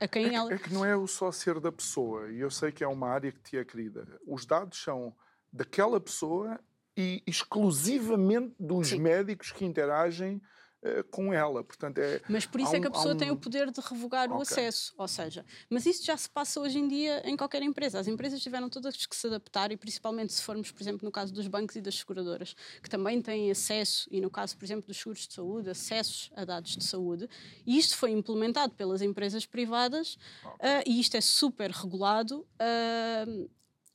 a 0.00 0.06
quem 0.06 0.26
é 0.26 0.28
que, 0.28 0.34
ela. 0.34 0.52
É 0.52 0.58
que 0.58 0.72
não 0.72 0.84
é 0.84 0.96
o 0.96 1.06
só 1.06 1.32
ser 1.32 1.60
da 1.60 1.72
pessoa, 1.72 2.30
e 2.30 2.40
eu 2.40 2.50
sei 2.50 2.70
que 2.70 2.84
é 2.84 2.88
uma 2.88 3.08
área 3.08 3.32
que 3.32 3.40
te 3.40 3.56
é 3.56 3.64
querida. 3.64 4.06
Os 4.26 4.46
dados 4.46 4.78
são 4.82 5.14
daquela 5.52 6.00
pessoa 6.00 6.60
e 6.96 7.22
exclusivamente 7.26 8.54
dos 8.58 8.88
Sim. 8.88 9.00
médicos 9.00 9.52
que 9.52 9.64
interagem 9.64 10.40
com 11.10 11.32
ela. 11.32 11.64
Portanto, 11.64 11.98
é, 11.98 12.20
mas 12.28 12.46
por 12.46 12.60
isso 12.60 12.74
é 12.74 12.80
que 12.80 12.86
a 12.86 12.90
pessoa 12.90 13.14
um... 13.14 13.16
tem 13.16 13.30
o 13.30 13.36
poder 13.36 13.70
de 13.70 13.80
revogar 13.80 14.26
okay. 14.26 14.38
o 14.38 14.42
acesso. 14.42 14.94
Ou 14.96 15.08
seja, 15.08 15.44
mas 15.68 15.86
isso 15.86 16.04
já 16.04 16.16
se 16.16 16.28
passa 16.28 16.60
hoje 16.60 16.78
em 16.78 16.88
dia 16.88 17.22
em 17.24 17.36
qualquer 17.36 17.62
empresa. 17.62 17.98
As 17.98 18.06
empresas 18.06 18.40
tiveram 18.40 18.68
todas 18.68 19.06
que 19.06 19.16
se 19.16 19.26
adaptar 19.26 19.72
e 19.72 19.76
principalmente 19.76 20.32
se 20.32 20.42
formos, 20.42 20.70
por 20.70 20.82
exemplo, 20.82 21.04
no 21.04 21.10
caso 21.10 21.32
dos 21.32 21.46
bancos 21.48 21.76
e 21.76 21.80
das 21.80 21.96
seguradoras, 21.96 22.54
que 22.82 22.88
também 22.88 23.20
têm 23.20 23.50
acesso, 23.50 24.08
e 24.10 24.20
no 24.20 24.30
caso, 24.30 24.56
por 24.56 24.64
exemplo, 24.64 24.86
dos 24.86 24.96
seguros 24.96 25.26
de 25.26 25.34
saúde, 25.34 25.70
acessos 25.70 26.30
a 26.34 26.44
dados 26.44 26.76
de 26.76 26.84
saúde, 26.84 27.28
e 27.66 27.78
isto 27.78 27.96
foi 27.96 28.10
implementado 28.10 28.74
pelas 28.74 29.02
empresas 29.02 29.46
privadas 29.46 30.16
okay. 30.44 30.68
uh, 30.68 30.82
e 30.86 31.00
isto 31.00 31.16
é 31.16 31.20
super 31.20 31.70
regulado. 31.70 32.46
Uh, 32.60 33.50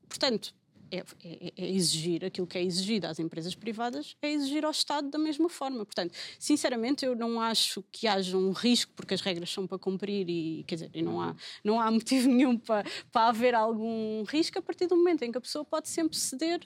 portanto, 0.08 0.54
é, 0.94 1.04
é, 1.24 1.54
é, 1.58 1.72
exigir 1.72 2.24
aquilo 2.24 2.46
que 2.46 2.56
é 2.56 2.64
exigido 2.64 3.08
às 3.08 3.18
empresas 3.18 3.56
privadas, 3.56 4.16
é 4.22 4.32
exigir 4.32 4.64
ao 4.64 4.70
Estado 4.70 5.10
da 5.10 5.18
mesma 5.18 5.50
forma. 5.50 5.84
Portanto, 5.84 6.14
sinceramente, 6.38 7.04
eu 7.04 7.16
não 7.16 7.42
acho 7.42 7.84
que 7.92 8.08
haja 8.08 8.38
um 8.38 8.52
risco, 8.52 8.92
porque 8.96 9.16
as 9.16 9.22
regras 9.22 9.50
são 9.50 9.66
para 9.66 9.80
cumprir 9.80 10.30
e, 10.30 10.64
quer 10.68 10.76
dizer, 10.76 10.92
não, 11.02 11.20
há, 11.20 11.36
não 11.64 11.80
há 11.80 11.90
motivo 11.92 12.30
nenhum 12.30 12.58
para, 12.58 12.88
para 13.12 13.30
haver 13.30 13.56
algum 13.56 14.24
risco 14.24 14.60
a 14.60 14.62
partir 14.62 14.86
do 14.86 14.96
momento 14.96 15.24
em 15.24 15.32
que 15.32 15.38
a 15.38 15.42
pessoa 15.42 15.66
pode 15.66 15.90
sempre 15.90 16.16
ceder 16.16 16.62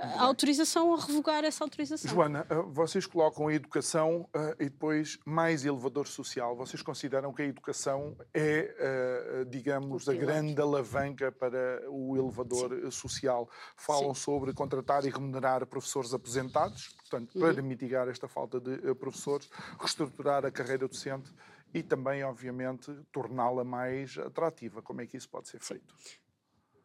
a 0.00 0.22
autorização 0.22 0.94
a 0.94 1.00
revogar 1.00 1.44
essa 1.44 1.64
autorização. 1.64 2.10
Joana, 2.10 2.46
eh, 2.48 2.54
vocês 2.68 3.06
colocam 3.06 3.48
a 3.48 3.54
educação 3.54 4.28
uh, 4.34 4.54
e 4.58 4.64
depois 4.64 5.18
mais 5.24 5.64
elevador 5.64 6.06
social. 6.06 6.56
Vocês 6.56 6.82
consideram 6.82 7.32
que 7.32 7.42
a 7.42 7.44
educação 7.46 8.16
é, 8.32 9.42
uh, 9.42 9.44
digamos, 9.46 10.08
a 10.08 10.14
grande 10.14 10.60
alavanca 10.60 11.32
para 11.32 11.82
o 11.88 12.16
elevador 12.16 12.70
Sim. 12.84 12.90
social? 12.90 13.48
Falam 13.76 14.14
Sim. 14.14 14.20
sobre 14.20 14.52
contratar 14.52 15.04
e 15.04 15.10
remunerar 15.10 15.66
professores 15.66 16.14
aposentados, 16.14 16.88
portanto, 17.00 17.34
uhum. 17.34 17.40
para 17.40 17.62
mitigar 17.62 18.08
esta 18.08 18.28
falta 18.28 18.60
de 18.60 18.94
professores, 18.94 19.48
reestruturar 19.78 20.44
a 20.46 20.50
carreira 20.50 20.86
docente 20.86 21.32
e 21.74 21.82
também, 21.82 22.22
obviamente, 22.24 22.92
torná-la 23.12 23.64
mais 23.64 24.16
atrativa. 24.16 24.80
Como 24.80 25.00
é 25.00 25.06
que 25.06 25.16
isso 25.16 25.28
pode 25.28 25.48
ser 25.48 25.60
feito? 25.60 25.94
Sim 25.98 26.27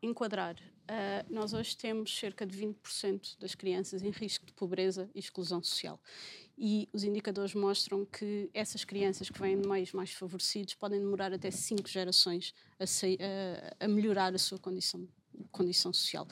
enquadrar, 0.04 0.56
uh, 0.56 1.34
nós 1.34 1.54
hoje 1.54 1.76
temos 1.78 2.16
cerca 2.16 2.46
de 2.46 2.58
20% 2.58 3.40
das 3.40 3.56
crianças 3.56 4.04
em 4.04 4.10
risco 4.10 4.46
de 4.46 4.54
pobreza 4.54 5.10
e 5.16 5.20
exclusão 5.20 5.64
social. 5.64 6.00
E 6.58 6.88
os 6.94 7.04
indicadores 7.04 7.56
mostram 7.56 8.06
que 8.06 8.50
essas 8.54 8.84
crianças 8.84 9.30
que 9.30 9.40
vêm 9.40 9.60
de 9.60 9.68
meios 9.68 9.92
mais 9.94 10.12
favorecidos 10.12 10.76
podem 10.76 11.00
demorar 11.00 11.34
até 11.34 11.50
cinco 11.50 11.90
gerações 11.90 12.54
a, 12.80 13.86
a, 13.86 13.88
melhorar 13.88 14.36
a 14.36 14.38
sua 14.38 14.60
condição, 14.60 15.08
condição 15.52 15.92
social 15.92 16.28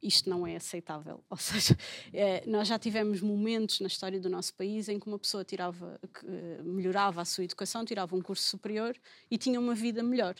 isto 0.00 0.28
não 0.28 0.46
é 0.46 0.56
aceitável. 0.56 1.24
Ou 1.30 1.36
seja, 1.38 1.74
é, 2.12 2.46
nós 2.46 2.68
já 2.68 2.78
tivemos 2.78 3.22
momentos 3.22 3.80
na 3.80 3.86
história 3.86 4.20
do 4.20 4.28
nosso 4.28 4.52
país 4.52 4.86
em 4.90 5.00
que 5.00 5.06
uma 5.06 5.18
pessoa 5.18 5.42
tirava, 5.42 5.98
que, 6.12 6.26
melhorava 6.62 7.22
a 7.22 7.24
sua 7.24 7.44
educação, 7.44 7.86
tirava 7.86 8.14
um 8.14 8.20
curso 8.20 8.42
superior 8.42 8.94
e 9.30 9.38
tinha 9.38 9.58
uma 9.58 9.74
vida 9.74 10.02
melhor. 10.02 10.34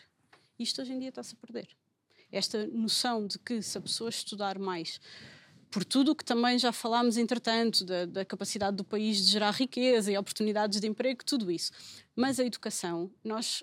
Isto 0.58 0.82
hoje 0.82 0.92
em 0.92 0.98
dia 0.98 1.08
está-se 1.08 1.34
a 1.34 1.46
perder 1.46 1.66
esta 2.34 2.66
noção 2.66 3.26
de 3.26 3.38
que 3.38 3.62
se 3.62 3.78
a 3.78 3.80
pessoa 3.80 4.10
estudar 4.10 4.58
mais, 4.58 5.00
por 5.70 5.84
tudo 5.84 6.12
o 6.12 6.14
que 6.14 6.24
também 6.24 6.58
já 6.58 6.72
falámos, 6.72 7.16
entretanto, 7.16 7.84
da, 7.84 8.06
da, 8.06 8.24
capacidade 8.24 8.76
do 8.76 8.84
país 8.84 9.18
de 9.18 9.32
gerar 9.32 9.50
riqueza 9.50 10.12
e 10.12 10.16
oportunidades 10.16 10.80
de 10.80 10.86
emprego, 10.86 11.24
tudo 11.24 11.50
isso. 11.50 11.72
Mas 12.14 12.38
a 12.38 12.44
educação, 12.44 13.10
nós. 13.24 13.62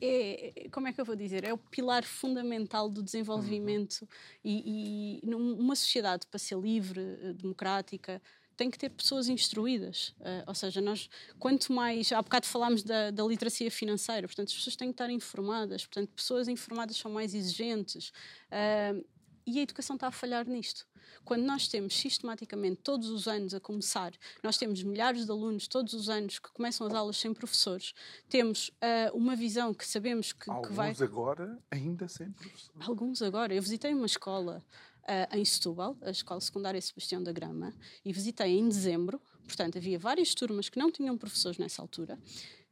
É, 0.00 0.68
como 0.70 0.86
é 0.86 0.92
que 0.92 1.00
eu 1.00 1.04
vou 1.04 1.16
dizer? 1.16 1.42
É 1.42 1.52
o 1.52 1.58
pilar 1.58 2.04
fundamental 2.04 2.88
do 2.88 3.02
desenvolvimento 3.02 4.02
uhum. 4.02 4.08
e, 4.44 5.20
e 5.24 5.26
numa 5.26 5.74
sociedade 5.74 6.24
para 6.28 6.38
ser 6.38 6.56
livre, 6.56 7.00
eh, 7.00 7.32
democrática, 7.32 8.22
tem 8.58 8.70
que 8.70 8.76
ter 8.76 8.90
pessoas 8.90 9.28
instruídas. 9.28 10.08
Uh, 10.18 10.44
ou 10.48 10.54
seja, 10.54 10.80
nós, 10.80 11.08
quanto 11.38 11.72
mais. 11.72 12.12
Há 12.12 12.20
bocado 12.20 12.44
falámos 12.44 12.82
da, 12.82 13.10
da, 13.12 13.24
literacia 13.24 13.70
financeira, 13.70 14.26
portanto, 14.26 14.48
as 14.48 14.54
pessoas 14.54 14.76
têm 14.76 14.88
que 14.88 14.94
estar 14.94 15.08
informadas, 15.08 15.86
portanto, 15.86 16.10
pessoas 16.10 16.48
informadas 16.48 16.96
são 16.96 17.10
mais 17.10 17.34
exigentes. 17.34 18.12
Uh, 18.50 19.06
e 19.46 19.60
a 19.60 19.62
educação 19.62 19.94
está 19.94 20.08
a 20.08 20.10
falhar 20.10 20.46
nisto. 20.46 20.86
Quando 21.24 21.42
nós 21.44 21.68
temos 21.68 21.94
sistematicamente, 21.94 22.80
todos 22.82 23.08
os 23.08 23.26
anos 23.26 23.54
a 23.54 23.60
começar, 23.60 24.12
nós 24.42 24.58
temos 24.58 24.82
milhares 24.82 25.24
de 25.24 25.30
alunos 25.30 25.66
todos 25.66 25.94
os 25.94 26.10
anos 26.10 26.38
que 26.38 26.50
começam 26.52 26.86
as 26.86 26.92
aulas 26.92 27.16
sem 27.16 27.32
professores, 27.32 27.94
temos 28.28 28.68
uh, 28.68 29.16
uma 29.16 29.34
visão 29.34 29.72
que 29.72 29.86
sabemos 29.86 30.32
que, 30.32 30.50
Alguns 30.50 30.68
que 30.68 30.74
vai. 30.74 30.94
agora 31.00 31.58
ainda 31.70 32.08
sem 32.08 32.30
professores. 32.32 32.86
Alguns 32.86 33.22
agora. 33.22 33.54
Eu 33.54 33.62
visitei 33.62 33.94
uma 33.94 34.06
escola 34.06 34.62
uh, 35.08 35.36
em 35.36 35.44
Setúbal, 35.44 35.96
a 36.02 36.10
Escola 36.10 36.40
Secundária 36.40 36.80
Sebastião 36.80 37.22
da 37.22 37.32
Grama, 37.32 37.74
e 38.04 38.12
visitei 38.12 38.58
em 38.58 38.68
dezembro. 38.68 39.20
Portanto, 39.44 39.78
havia 39.78 39.98
várias 39.98 40.34
turmas 40.34 40.68
que 40.68 40.78
não 40.78 40.92
tinham 40.92 41.16
professores 41.16 41.58
nessa 41.58 41.80
altura. 41.80 42.18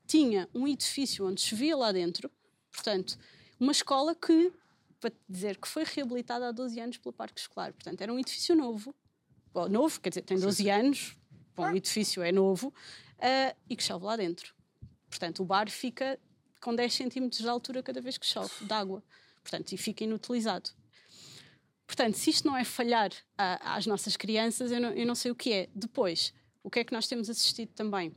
Tinha 0.07 0.49
um 0.55 0.69
edifício 0.69 1.27
onde 1.27 1.41
chovia 1.41 1.77
lá 1.77 1.91
dentro. 1.91 2.31
Portanto, 2.71 3.19
uma 3.59 3.73
escola 3.73 4.15
que, 4.15 4.53
para 5.01 5.13
dizer 5.29 5.57
que 5.57 5.67
foi 5.67 5.85
reabilitada 5.85 6.49
há 6.49 6.53
12 6.53 6.79
anos 6.79 6.99
pelo 6.99 7.13
Parque 7.13 7.41
Escolar. 7.41 7.73
Portanto, 7.73 8.01
era 8.03 8.13
um 8.13 8.19
edifício 8.19 8.55
novo. 8.55 8.95
Bom, 9.53 9.69
novo, 9.69 10.01
quer 10.01 10.11
dizer, 10.11 10.23
tem 10.23 10.39
12 10.39 10.57
sim, 10.57 10.63
sim. 10.65 10.71
anos. 10.71 11.17
Bom, 11.57 11.73
o 11.73 11.77
edifício 11.77 12.23
é 12.23 12.31
novo. 12.31 12.69
Uh, 12.69 13.57
e 13.69 13.75
que 13.75 13.83
chove 13.83 14.05
lá 14.05 14.15
dentro. 14.15 14.55
Portanto, 15.09 15.43
o 15.43 15.47
bar 15.47 15.71
fica 15.71 16.21
com 16.61 16.75
10 16.75 16.93
centímetros 16.93 17.41
de 17.41 17.49
altura 17.49 17.83
cada 17.83 18.01
vez 18.01 18.19
que 18.19 18.27
chove, 18.27 18.53
de 18.65 18.73
água. 18.73 19.03
Portanto, 19.43 19.73
e 19.73 19.79
fica 19.79 20.05
inutilizado. 20.05 20.71
Portanto, 21.87 22.17
se 22.17 22.31
isto 22.31 22.47
não 22.47 22.57
é 22.57 22.65
falhar 22.65 23.11
a, 23.39 23.77
às 23.77 23.87
nossas 23.87 24.17
crianças, 24.17 24.73
eu 24.73 24.81
não, 24.81 24.91
eu 24.91 25.07
não 25.07 25.15
sei 25.15 25.31
o 25.31 25.35
que 25.35 25.53
é. 25.53 25.69
Depois, 25.75 26.33
o 26.63 26.71
que 26.71 26.81
é 26.81 26.85
que 26.85 26.93
nós 26.93 27.07
temos 27.07 27.31
assistido 27.31 27.71
também? 27.75 28.13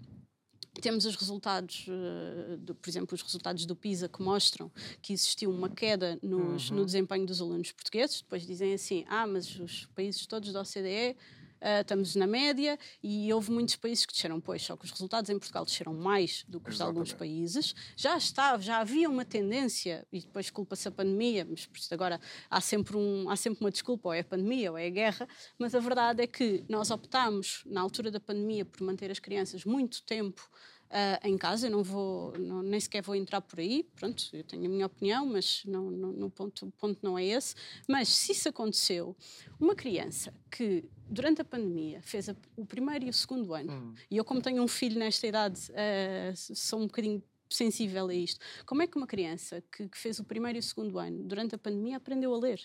Temos 0.81 1.05
os 1.05 1.15
resultados, 1.15 1.85
uh, 1.87 2.57
do, 2.57 2.73
por 2.73 2.89
exemplo, 2.89 3.13
os 3.13 3.21
resultados 3.21 3.65
do 3.65 3.75
PISA 3.75 4.07
que 4.07 4.21
mostram 4.21 4.71
que 5.01 5.13
existiu 5.13 5.51
uma 5.51 5.69
queda 5.69 6.17
nos, 6.21 6.69
uhum. 6.69 6.77
no 6.77 6.85
desempenho 6.85 7.25
dos 7.25 7.41
alunos 7.41 7.71
portugueses. 7.71 8.21
Depois 8.21 8.45
dizem 8.45 8.73
assim: 8.73 9.05
ah, 9.07 9.27
mas 9.27 9.59
os 9.59 9.85
países 9.93 10.25
todos 10.25 10.53
da 10.53 10.61
OCDE 10.61 11.17
uh, 11.61 11.81
estamos 11.81 12.15
na 12.15 12.27
média 12.27 12.77
e 13.01 13.31
houve 13.33 13.51
muitos 13.51 13.75
países 13.75 14.05
que 14.05 14.13
desceram, 14.13 14.39
pois, 14.39 14.61
só 14.61 14.75
que 14.75 14.85
os 14.85 14.91
resultados 14.91 15.29
em 15.29 15.37
Portugal 15.37 15.65
desceram 15.65 15.93
mais 15.93 16.43
do 16.47 16.59
que 16.59 16.69
os 16.69 16.77
de 16.77 16.83
alguns 16.83 17.13
países. 17.13 17.75
Já 17.95 18.17
estava, 18.17 18.61
já 18.61 18.79
havia 18.79 19.09
uma 19.09 19.25
tendência, 19.25 20.05
e 20.11 20.21
depois 20.21 20.49
culpa-se 20.49 20.87
a 20.87 20.91
pandemia, 20.91 21.45
mas 21.49 21.67
agora 21.91 22.19
há 22.49 22.61
sempre, 22.61 22.97
um, 22.97 23.29
há 23.29 23.35
sempre 23.35 23.61
uma 23.61 23.71
desculpa, 23.71 24.09
ou 24.09 24.13
é 24.13 24.19
a 24.19 24.23
pandemia 24.23 24.71
ou 24.71 24.77
é 24.77 24.87
a 24.87 24.89
guerra, 24.89 25.27
mas 25.57 25.75
a 25.75 25.79
verdade 25.79 26.23
é 26.23 26.27
que 26.27 26.63
nós 26.67 26.91
optámos, 26.91 27.63
na 27.65 27.81
altura 27.81 28.11
da 28.11 28.19
pandemia, 28.19 28.65
por 28.65 28.81
manter 28.81 29.11
as 29.11 29.19
crianças 29.19 29.65
muito 29.65 30.03
tempo 30.03 30.49
uh, 30.89 31.27
em 31.27 31.37
casa. 31.37 31.67
Eu 31.67 31.71
não 31.71 31.83
vou, 31.83 32.33
não, 32.37 32.61
nem 32.61 32.79
sequer 32.79 33.01
vou 33.01 33.15
entrar 33.15 33.41
por 33.41 33.59
aí. 33.59 33.83
Pronto, 33.95 34.29
eu 34.33 34.43
tenho 34.43 34.65
a 34.65 34.69
minha 34.69 34.85
opinião, 34.85 35.25
mas 35.25 35.63
não, 35.65 35.89
não, 35.89 36.11
no 36.11 36.29
ponto, 36.29 36.65
o 36.65 36.71
ponto 36.71 36.99
não 37.01 37.17
é 37.17 37.25
esse. 37.25 37.55
Mas 37.87 38.09
se 38.09 38.31
isso 38.31 38.49
aconteceu, 38.49 39.15
uma 39.59 39.75
criança 39.75 40.33
que 40.51 40.85
durante 41.09 41.41
a 41.41 41.45
pandemia 41.45 42.01
fez 42.01 42.29
a, 42.29 42.35
o 42.55 42.65
primeiro 42.65 43.05
e 43.05 43.09
o 43.09 43.13
segundo 43.13 43.53
ano, 43.53 43.71
hum. 43.71 43.93
e 44.09 44.17
eu, 44.17 44.23
como 44.23 44.41
tenho 44.41 44.61
um 44.61 44.67
filho 44.67 44.99
nesta 44.99 45.25
idade, 45.27 45.59
uh, 45.71 46.35
sou 46.35 46.79
um 46.79 46.87
bocadinho 46.87 47.21
sensível 47.49 48.07
a 48.07 48.13
isto. 48.13 48.39
Como 48.65 48.81
é 48.81 48.87
que 48.87 48.95
uma 48.95 49.07
criança 49.07 49.63
que, 49.71 49.87
que 49.87 49.97
fez 49.97 50.19
o 50.19 50.23
primeiro 50.23 50.57
e 50.57 50.61
o 50.61 50.63
segundo 50.63 50.99
ano 50.99 51.23
durante 51.23 51.55
a 51.55 51.57
pandemia 51.57 51.97
aprendeu 51.97 52.33
a 52.33 52.37
ler? 52.37 52.61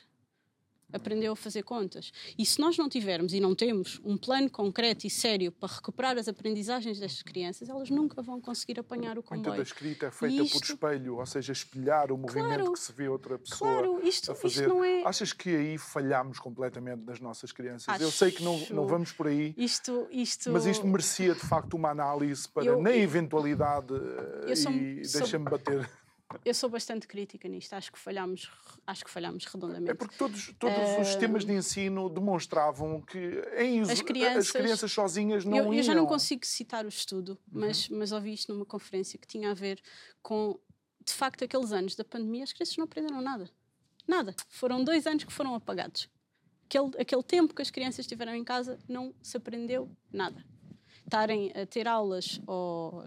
Aprendeu 0.95 1.33
a 1.33 1.37
fazer 1.37 1.63
contas. 1.63 2.13
E 2.39 2.47
se 2.47 2.61
nós 2.61 2.79
não 2.79 2.89
tivermos 2.89 3.33
e 3.33 3.41
não 3.41 3.55
temos 3.55 4.01
um 4.05 4.17
plano 4.17 4.49
concreto 4.49 5.07
e 5.07 5.11
sério 5.11 5.51
para 5.53 5.75
recuperar 5.75 6.17
as 6.17 6.29
aprendizagens 6.29 6.99
destas 6.99 7.23
crianças, 7.23 7.69
elas 7.69 7.91
nunca 7.91 8.23
vão 8.23 8.41
conseguir 8.41 8.79
apanhar 8.79 9.19
o 9.19 9.23
comboio. 9.23 9.49
Muita 9.49 9.57
da 9.57 9.63
escrita 9.63 10.07
é 10.07 10.11
feita 10.11 10.43
isto... 10.43 10.59
por 10.59 10.65
espelho, 10.65 11.17
ou 11.17 11.27
seja, 11.27 11.53
espelhar 11.53 12.13
o 12.13 12.17
movimento 12.17 12.47
claro, 12.47 12.73
que 12.73 12.81
se 12.81 12.93
vê 12.93 13.09
outra 13.09 13.39
pessoa 13.39 13.71
claro, 13.71 14.01
isto, 14.07 14.33
a 14.33 14.35
fazer. 14.35 14.63
Isto 14.63 14.69
não 14.69 14.85
é... 14.85 15.03
Achas 15.05 15.33
que 15.33 15.55
aí 15.55 15.79
falhamos 15.79 16.39
completamente 16.39 17.03
nas 17.05 17.21
nossas 17.21 17.53
crianças? 17.53 17.89
Acho... 17.89 18.05
Eu 18.05 18.11
sei 18.11 18.31
que 18.31 18.43
não, 18.43 18.59
não 18.71 18.87
vamos 18.87 19.13
por 19.13 19.27
aí, 19.27 19.55
isto, 19.57 20.07
isto... 20.11 20.51
mas 20.51 20.67
isto 20.67 20.87
merecia 20.87 21.35
de 21.35 21.41
facto 21.41 21.75
uma 21.75 21.91
análise 21.91 22.49
para, 22.49 22.65
eu, 22.65 22.81
na 22.81 22.95
eventualidade, 22.95 23.89
sou, 24.57 24.73
e 24.73 25.03
deixa-me 25.03 25.45
bater 25.45 25.89
eu 26.45 26.55
sou 26.55 26.69
bastante 26.69 27.07
crítica 27.07 27.49
nisto. 27.49 27.73
Acho 27.75 27.93
que 27.93 27.99
falhamos, 27.99 28.51
acho 28.87 29.05
que 29.05 29.11
falhamos 29.11 29.45
redondamente. 29.45 29.91
É 29.91 29.95
porque 29.95 30.17
todos, 30.17 30.53
todos 30.59 30.77
uh... 30.77 31.01
os 31.01 31.09
sistemas 31.09 31.45
de 31.45 31.53
ensino 31.53 32.09
demonstravam 32.09 33.01
que 33.01 33.19
em, 33.57 33.81
as, 33.83 34.01
crianças, 34.01 34.47
as 34.47 34.51
crianças 34.51 34.93
sozinhas 34.93 35.45
não 35.45 35.57
eu, 35.57 35.65
iam. 35.65 35.75
Eu 35.75 35.83
já 35.83 35.95
não 35.95 36.07
consigo 36.07 36.45
citar 36.47 36.85
o 36.85 36.89
estudo, 36.89 37.39
uhum. 37.53 37.61
mas, 37.61 37.89
mas 37.89 38.13
ouvi 38.13 38.33
isto 38.33 38.53
numa 38.53 38.65
conferência 38.65 39.19
que 39.19 39.27
tinha 39.27 39.51
a 39.51 39.55
ver 39.55 39.81
com, 40.23 40.59
de 41.05 41.13
facto, 41.13 41.45
aqueles 41.45 41.73
anos 41.73 41.95
da 41.95 42.05
pandemia. 42.05 42.45
As 42.45 42.53
crianças 42.53 42.77
não 42.77 42.85
aprenderam 42.85 43.21
nada. 43.21 43.51
Nada. 44.07 44.35
Foram 44.49 44.83
dois 44.83 45.07
anos 45.07 45.25
que 45.25 45.33
foram 45.33 45.55
apagados. 45.55 46.09
Aquele, 46.67 46.91
aquele 46.99 47.23
tempo 47.23 47.55
que 47.55 47.63
as 47.63 47.71
crianças 47.71 48.01
estiveram 48.01 48.35
em 48.35 48.45
casa 48.45 48.79
não 48.89 49.15
se 49.23 49.37
aprendeu 49.37 49.91
nada. 50.13 50.45
Estarem 51.05 51.53
a 51.53 51.67
ter 51.67 51.87
aulas 51.87 52.41
ou. 52.47 53.05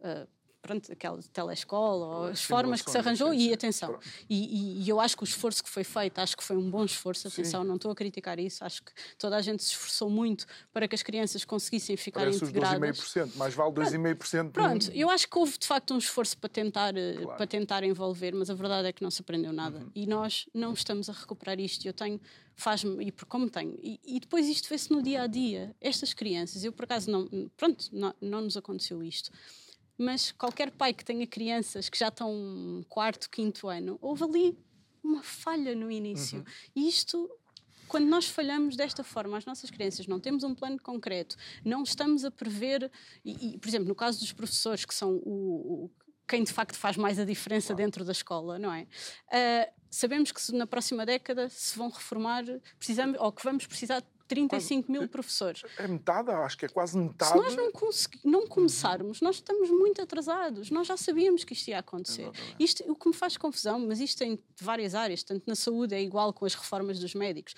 Uh, 0.00 0.35
pronto, 0.66 0.90
aquela 0.90 1.20
telescola, 1.32 2.06
ou 2.06 2.24
as 2.26 2.42
formas 2.42 2.82
que 2.82 2.90
se 2.90 2.98
arranjou, 2.98 3.32
e 3.32 3.52
atenção. 3.52 3.98
E, 4.28 4.82
e, 4.82 4.88
eu 4.88 4.98
acho 5.00 5.16
que 5.16 5.22
o 5.22 5.24
esforço 5.24 5.62
que 5.62 5.70
foi 5.70 5.84
feito, 5.84 6.18
acho 6.18 6.36
que 6.36 6.42
foi 6.42 6.56
um 6.56 6.68
bom 6.68 6.84
esforço, 6.84 7.28
atenção, 7.28 7.62
sim. 7.62 7.68
não 7.68 7.76
estou 7.76 7.92
a 7.92 7.94
criticar 7.94 8.38
isso, 8.40 8.64
acho 8.64 8.82
que 8.82 8.92
toda 9.16 9.36
a 9.36 9.42
gente 9.42 9.62
se 9.62 9.70
esforçou 9.70 10.10
muito 10.10 10.44
para 10.72 10.88
que 10.88 10.94
as 10.94 11.02
crianças 11.02 11.44
conseguissem 11.44 11.96
ficar 11.96 12.20
Parece 12.20 12.44
integradas. 12.44 12.98
os 12.98 13.14
2,5%, 13.14 13.36
mais 13.36 13.54
vale 13.54 13.72
2,5%. 13.72 14.50
Pronto, 14.50 14.90
eu 14.92 15.08
acho 15.08 15.28
que 15.28 15.38
houve 15.38 15.56
de 15.56 15.66
facto 15.66 15.94
um 15.94 15.98
esforço 15.98 16.36
para 16.36 16.50
tentar, 16.50 16.96
eh, 16.96 17.14
claro. 17.14 17.36
para 17.36 17.46
tentar 17.46 17.84
envolver, 17.84 18.34
mas 18.34 18.50
a 18.50 18.54
verdade 18.54 18.88
é 18.88 18.92
que 18.92 19.02
não 19.02 19.10
se 19.10 19.20
aprendeu 19.20 19.52
nada. 19.52 19.78
Uhum. 19.78 19.90
E 19.94 20.06
nós 20.06 20.48
não 20.52 20.72
estamos 20.72 21.08
a 21.08 21.12
recuperar 21.12 21.60
isto. 21.60 21.86
Eu 21.86 21.92
tenho 21.92 22.20
faz-me, 22.56 23.04
e 23.04 23.12
como 23.12 23.50
tenho, 23.50 23.78
e, 23.82 24.00
e 24.02 24.18
depois 24.18 24.48
isto 24.48 24.68
vê-se 24.68 24.90
no 24.90 25.02
dia 25.02 25.22
a 25.22 25.26
dia. 25.26 25.76
Estas 25.80 26.14
crianças, 26.14 26.64
eu 26.64 26.72
por 26.72 26.84
acaso 26.84 27.10
não, 27.10 27.28
pronto, 27.56 27.88
não, 27.92 28.14
não 28.20 28.40
nos 28.40 28.56
aconteceu 28.56 29.02
isto 29.02 29.30
mas 29.98 30.32
qualquer 30.32 30.70
pai 30.70 30.92
que 30.92 31.04
tenha 31.04 31.26
crianças 31.26 31.88
que 31.88 31.98
já 31.98 32.08
estão 32.08 32.84
quarto, 32.88 33.30
quinto 33.30 33.68
ano, 33.68 33.98
houve 34.00 34.24
ali 34.24 34.58
uma 35.02 35.22
falha 35.22 35.74
no 35.74 35.90
início. 35.90 36.38
Uhum. 36.38 36.44
E 36.74 36.88
isto 36.88 37.30
quando 37.88 38.06
nós 38.06 38.26
falhamos 38.26 38.76
desta 38.76 39.04
forma, 39.04 39.38
as 39.38 39.44
nossas 39.44 39.70
crianças 39.70 40.06
não 40.06 40.18
temos 40.18 40.42
um 40.42 40.54
plano 40.54 40.76
concreto, 40.80 41.36
não 41.64 41.82
estamos 41.84 42.24
a 42.24 42.30
prever, 42.30 42.90
e, 43.24 43.54
e 43.54 43.58
por 43.58 43.68
exemplo, 43.68 43.86
no 43.86 43.94
caso 43.94 44.18
dos 44.18 44.32
professores, 44.32 44.84
que 44.84 44.94
são 44.94 45.20
o, 45.24 45.84
o 45.84 45.90
quem 46.26 46.42
de 46.42 46.52
facto 46.52 46.76
faz 46.76 46.96
mais 46.96 47.18
a 47.18 47.24
diferença 47.24 47.68
claro. 47.68 47.84
dentro 47.84 48.04
da 48.04 48.12
escola, 48.12 48.58
não 48.58 48.72
é? 48.72 48.82
Uh, 48.82 49.72
sabemos 49.88 50.32
que 50.32 50.52
na 50.52 50.66
próxima 50.66 51.06
década 51.06 51.48
se 51.48 51.78
vão 51.78 51.88
reformar, 51.88 52.44
precisamos, 52.78 53.16
ou 53.20 53.30
que 53.30 53.44
vamos 53.44 53.66
precisar 53.66 54.02
35 54.26 54.90
mil 54.90 55.08
professores. 55.08 55.62
É 55.78 55.86
metade, 55.86 56.30
acho 56.30 56.58
que 56.58 56.66
é 56.66 56.68
quase 56.68 56.98
metade. 56.98 57.32
Se 57.32 57.36
nós 57.36 57.56
não, 57.56 57.70
não 58.24 58.46
começarmos, 58.46 59.20
nós 59.20 59.36
estamos 59.36 59.70
muito 59.70 60.02
atrasados. 60.02 60.70
Nós 60.70 60.86
já 60.86 60.96
sabíamos 60.96 61.44
que 61.44 61.52
isto 61.52 61.68
ia 61.68 61.78
acontecer. 61.78 62.30
Isto, 62.58 62.84
o 62.90 62.94
que 62.94 63.08
me 63.08 63.14
faz 63.14 63.36
confusão, 63.36 63.78
mas 63.78 64.00
isto 64.00 64.22
em 64.22 64.38
várias 64.60 64.94
áreas, 64.94 65.22
tanto 65.22 65.44
na 65.46 65.54
saúde 65.54 65.94
é 65.94 66.02
igual 66.02 66.32
com 66.32 66.44
as 66.44 66.54
reformas 66.54 66.98
dos 66.98 67.14
médicos. 67.14 67.54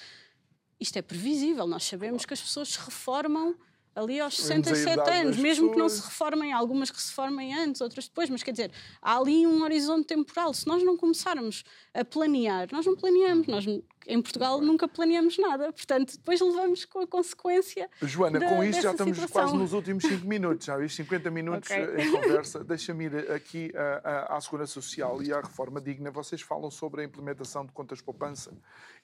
Isto 0.80 0.98
é 0.98 1.02
previsível, 1.02 1.66
nós 1.66 1.84
sabemos 1.84 2.24
que 2.24 2.32
as 2.32 2.40
pessoas 2.40 2.68
se 2.68 2.78
reformam 2.78 3.56
ali 3.98 4.20
aos 4.20 4.36
67 4.36 5.10
anos, 5.10 5.36
mesmo 5.36 5.72
que 5.72 5.78
não 5.78 5.88
se 5.88 6.02
reformem, 6.02 6.52
algumas 6.52 6.90
que 6.90 7.00
se 7.00 7.08
reformem 7.08 7.54
antes, 7.54 7.80
outras 7.80 8.06
depois, 8.08 8.30
mas 8.30 8.42
quer 8.42 8.52
dizer, 8.52 8.72
há 9.02 9.18
ali 9.18 9.46
um 9.46 9.62
horizonte 9.62 10.06
temporal. 10.06 10.54
Se 10.54 10.66
nós 10.66 10.82
não 10.82 10.96
começarmos 10.96 11.64
a 11.92 12.04
planear, 12.04 12.68
nós 12.70 12.86
não 12.86 12.94
planeamos, 12.96 13.46
nós 13.46 13.64
em 14.06 14.22
Portugal 14.22 14.60
nunca 14.60 14.88
planeamos 14.88 15.36
nada, 15.36 15.70
portanto, 15.72 16.12
depois 16.16 16.40
levamos 16.40 16.84
com 16.86 17.00
a 17.00 17.06
consequência. 17.06 17.90
Joana, 18.00 18.38
da, 18.38 18.48
com 18.48 18.64
isto 18.64 18.80
já 18.80 18.92
estamos 18.92 19.18
situação. 19.18 19.42
quase 19.42 19.56
nos 19.56 19.72
últimos 19.74 20.04
5 20.04 20.26
minutos, 20.26 20.66
já 20.66 20.76
viste 20.78 20.96
50 20.96 21.30
minutos 21.30 21.70
okay. 21.70 22.06
em 22.06 22.12
conversa. 22.12 22.64
Deixa-me 22.64 23.04
ir 23.04 23.30
aqui 23.32 23.70
à 24.04 24.40
Segurança 24.40 24.72
Social 24.72 25.22
e 25.22 25.32
à 25.32 25.40
reforma 25.40 25.80
digna. 25.80 26.10
Vocês 26.10 26.40
falam 26.40 26.70
sobre 26.70 27.02
a 27.02 27.04
implementação 27.04 27.66
de 27.66 27.72
contas 27.72 28.00
poupança 28.00 28.56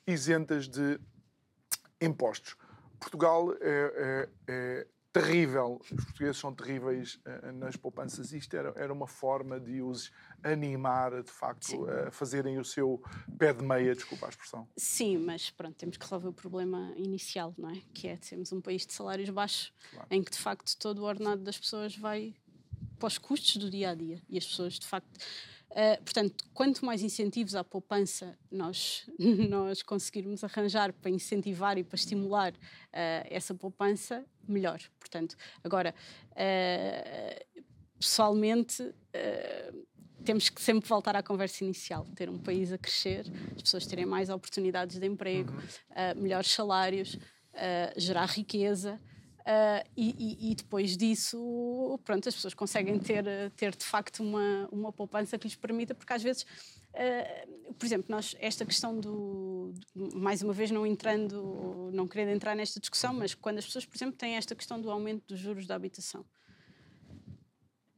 isentas 0.06 0.68
de 0.68 0.98
impostos. 2.00 2.56
Portugal 3.04 3.52
é, 3.52 3.58
é, 3.60 4.28
é, 4.48 4.86
terrível, 5.12 5.78
os 5.80 6.04
portugueses 6.04 6.38
são 6.38 6.54
terríveis 6.54 7.20
uh, 7.26 7.52
nas 7.52 7.76
poupanças. 7.76 8.32
Isto 8.32 8.56
era, 8.56 8.72
era 8.76 8.92
uma 8.92 9.06
forma 9.06 9.60
de 9.60 9.82
os 9.82 10.10
animar, 10.42 11.22
de 11.22 11.30
facto, 11.30 11.66
Sim. 11.66 11.84
a 11.88 12.10
fazerem 12.10 12.58
o 12.58 12.64
seu 12.64 13.02
pé 13.38 13.52
de 13.52 13.62
meia, 13.62 13.94
desculpa 13.94 14.26
a 14.26 14.28
expressão. 14.30 14.66
Sim, 14.76 15.18
mas 15.18 15.50
pronto, 15.50 15.76
temos 15.76 15.96
que 15.96 16.04
resolver 16.04 16.28
o 16.28 16.32
problema 16.32 16.92
inicial, 16.96 17.54
não 17.58 17.70
é? 17.70 17.80
Que 17.92 18.08
é 18.08 18.18
sermos 18.20 18.52
um 18.52 18.60
país 18.60 18.86
de 18.86 18.92
salários 18.92 19.28
baixos, 19.30 19.72
claro. 19.92 20.08
em 20.10 20.22
que 20.22 20.32
de 20.32 20.38
facto 20.38 20.76
todo 20.78 21.00
o 21.00 21.04
ordenado 21.04 21.42
das 21.42 21.58
pessoas 21.58 21.96
vai 21.96 22.34
para 22.98 23.06
os 23.06 23.18
custos 23.18 23.56
do 23.58 23.70
dia 23.70 23.90
a 23.90 23.94
dia 23.94 24.22
e 24.28 24.38
as 24.38 24.46
pessoas 24.46 24.78
de 24.78 24.86
facto 24.86 25.20
Uh, 25.74 26.00
portanto, 26.04 26.44
quanto 26.54 26.86
mais 26.86 27.02
incentivos 27.02 27.56
à 27.56 27.64
poupança 27.64 28.38
nós, 28.48 29.10
nós 29.18 29.82
conseguirmos 29.82 30.44
arranjar 30.44 30.92
para 30.92 31.10
incentivar 31.10 31.76
e 31.76 31.82
para 31.82 31.96
estimular 31.96 32.52
uh, 32.52 32.56
essa 33.28 33.52
poupança, 33.52 34.24
melhor. 34.46 34.80
Portanto, 35.00 35.36
agora, 35.64 35.92
uh, 36.30 37.64
pessoalmente, 37.98 38.94
temos 40.24 40.48
que 40.48 40.62
sempre 40.62 40.88
voltar 40.88 41.16
à 41.16 41.22
conversa 41.22 41.64
inicial, 41.64 42.06
ter 42.14 42.30
um 42.30 42.38
país 42.38 42.72
a 42.72 42.78
crescer, 42.78 43.26
as 43.56 43.62
pessoas 43.62 43.86
terem 43.86 44.06
mais 44.06 44.30
oportunidades 44.30 44.98
de 44.98 45.06
emprego, 45.06 45.52
uhum. 45.52 45.58
uh, 45.58 46.20
melhores 46.20 46.50
salários, 46.50 47.18
gerar 47.96 48.26
riqueza. 48.26 49.00
Uh, 49.44 49.84
e, 49.94 50.52
e, 50.52 50.54
depois 50.54 50.96
disso, 50.96 52.00
pronto, 52.02 52.26
as 52.26 52.34
pessoas 52.34 52.54
conseguem 52.54 52.98
ter, 52.98 53.26
ter 53.54 53.76
de 53.76 53.84
facto 53.84 54.22
uma, 54.22 54.66
uma 54.72 54.90
poupança 54.90 55.38
que 55.38 55.46
lhes 55.46 55.54
permita, 55.54 55.94
porque 55.94 56.14
às 56.14 56.22
vezes, 56.22 56.44
uh, 56.94 57.74
por 57.74 57.84
exemplo, 57.84 58.06
nós, 58.08 58.34
esta 58.40 58.64
questão 58.64 58.98
do, 58.98 59.74
mais 60.14 60.40
uma 60.40 60.54
vez 60.54 60.70
não 60.70 60.86
entrando, 60.86 61.90
não 61.92 62.08
querendo 62.08 62.30
entrar 62.30 62.56
nesta 62.56 62.80
discussão, 62.80 63.12
mas 63.12 63.34
quando 63.34 63.58
as 63.58 63.66
pessoas, 63.66 63.84
por 63.84 63.94
exemplo, 63.94 64.16
têm 64.16 64.36
esta 64.36 64.54
questão 64.54 64.80
do 64.80 64.90
aumento 64.90 65.24
dos 65.28 65.38
juros 65.38 65.66
da 65.66 65.74
habitação, 65.74 66.24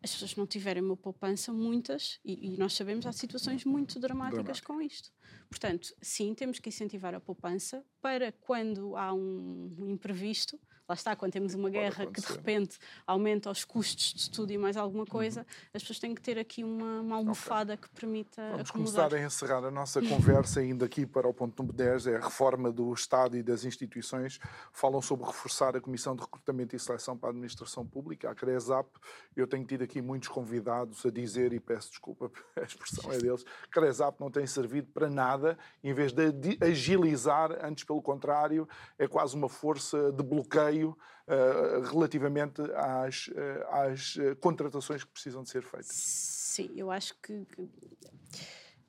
as 0.02 0.10
pessoas 0.12 0.34
não 0.34 0.48
tiverem 0.48 0.82
uma 0.82 0.96
poupança, 0.96 1.52
muitas, 1.52 2.18
e, 2.24 2.54
e 2.54 2.56
nós 2.56 2.74
sabemos, 2.74 3.06
há 3.06 3.12
situações 3.12 3.64
muito 3.64 4.00
dramáticas 4.00 4.42
Dramático. 4.60 4.72
com 4.72 4.82
isto. 4.82 5.12
Portanto, 5.48 5.94
sim, 6.02 6.34
temos 6.34 6.58
que 6.58 6.68
incentivar 6.68 7.14
a 7.14 7.20
poupança 7.20 7.84
para 8.00 8.32
quando 8.32 8.96
há 8.96 9.14
um 9.14 9.86
imprevisto, 9.88 10.58
lá 10.88 10.94
está, 10.94 11.16
quando 11.16 11.32
temos 11.32 11.54
uma 11.54 11.68
guerra 11.68 12.06
que 12.06 12.20
de 12.20 12.26
repente 12.26 12.78
aumenta 13.06 13.50
os 13.50 13.64
custos 13.64 14.14
de 14.14 14.30
tudo 14.30 14.52
e 14.52 14.58
mais 14.58 14.76
alguma 14.76 15.04
coisa, 15.04 15.40
uhum. 15.40 15.46
as 15.74 15.82
pessoas 15.82 15.98
têm 15.98 16.14
que 16.14 16.22
ter 16.22 16.38
aqui 16.38 16.62
uma, 16.62 17.00
uma 17.00 17.16
almofada 17.16 17.74
okay. 17.74 17.88
que 17.88 18.00
permita 18.00 18.42
Vamos 18.50 18.70
acomodar. 18.70 18.94
começar 18.94 19.14
a 19.16 19.26
encerrar 19.26 19.64
a 19.64 19.70
nossa 19.70 20.00
conversa, 20.00 20.62
indo 20.62 20.84
aqui 20.84 21.04
para 21.04 21.26
o 21.26 21.34
ponto 21.34 21.60
número 21.60 21.76
10, 21.76 22.06
é 22.06 22.16
a 22.16 22.20
reforma 22.20 22.70
do 22.70 22.92
Estado 22.92 23.36
e 23.36 23.42
das 23.42 23.64
instituições. 23.64 24.38
Falam 24.72 25.02
sobre 25.02 25.26
reforçar 25.26 25.76
a 25.76 25.80
Comissão 25.80 26.14
de 26.14 26.22
Recrutamento 26.22 26.76
e 26.76 26.78
Seleção 26.78 27.16
para 27.16 27.30
a 27.30 27.32
Administração 27.32 27.84
Pública, 27.84 28.30
a 28.30 28.34
CRESAP. 28.34 28.86
Eu 29.34 29.46
tenho 29.46 29.64
tido 29.64 29.82
aqui 29.82 30.00
muitos 30.00 30.28
convidados 30.28 31.04
a 31.04 31.10
dizer, 31.10 31.52
e 31.52 31.58
peço 31.58 31.90
desculpa, 31.90 32.30
a 32.56 32.62
expressão 32.62 33.12
é 33.12 33.18
deles, 33.18 33.44
CRESAP 33.72 34.20
não 34.20 34.30
tem 34.30 34.46
servido 34.46 34.88
para 34.92 35.10
nada, 35.10 35.58
em 35.82 35.92
vez 35.92 36.12
de 36.12 36.56
agilizar, 36.60 37.58
antes 37.64 37.82
pelo 37.82 38.00
contrário, 38.00 38.68
é 38.96 39.08
quase 39.08 39.34
uma 39.34 39.48
força 39.48 40.12
de 40.12 40.22
bloqueio 40.22 40.75
uh, 40.84 41.80
relativamente 41.90 42.62
às, 42.74 43.28
uh, 43.28 43.32
às 43.70 44.16
eh, 44.18 44.34
contratações 44.36 45.04
que 45.04 45.10
precisam 45.10 45.42
de 45.42 45.50
ser 45.50 45.62
feitas. 45.62 45.88
Sim, 45.88 46.70
eu 46.76 46.90
acho 46.90 47.14
que, 47.22 47.44
que 47.44 47.68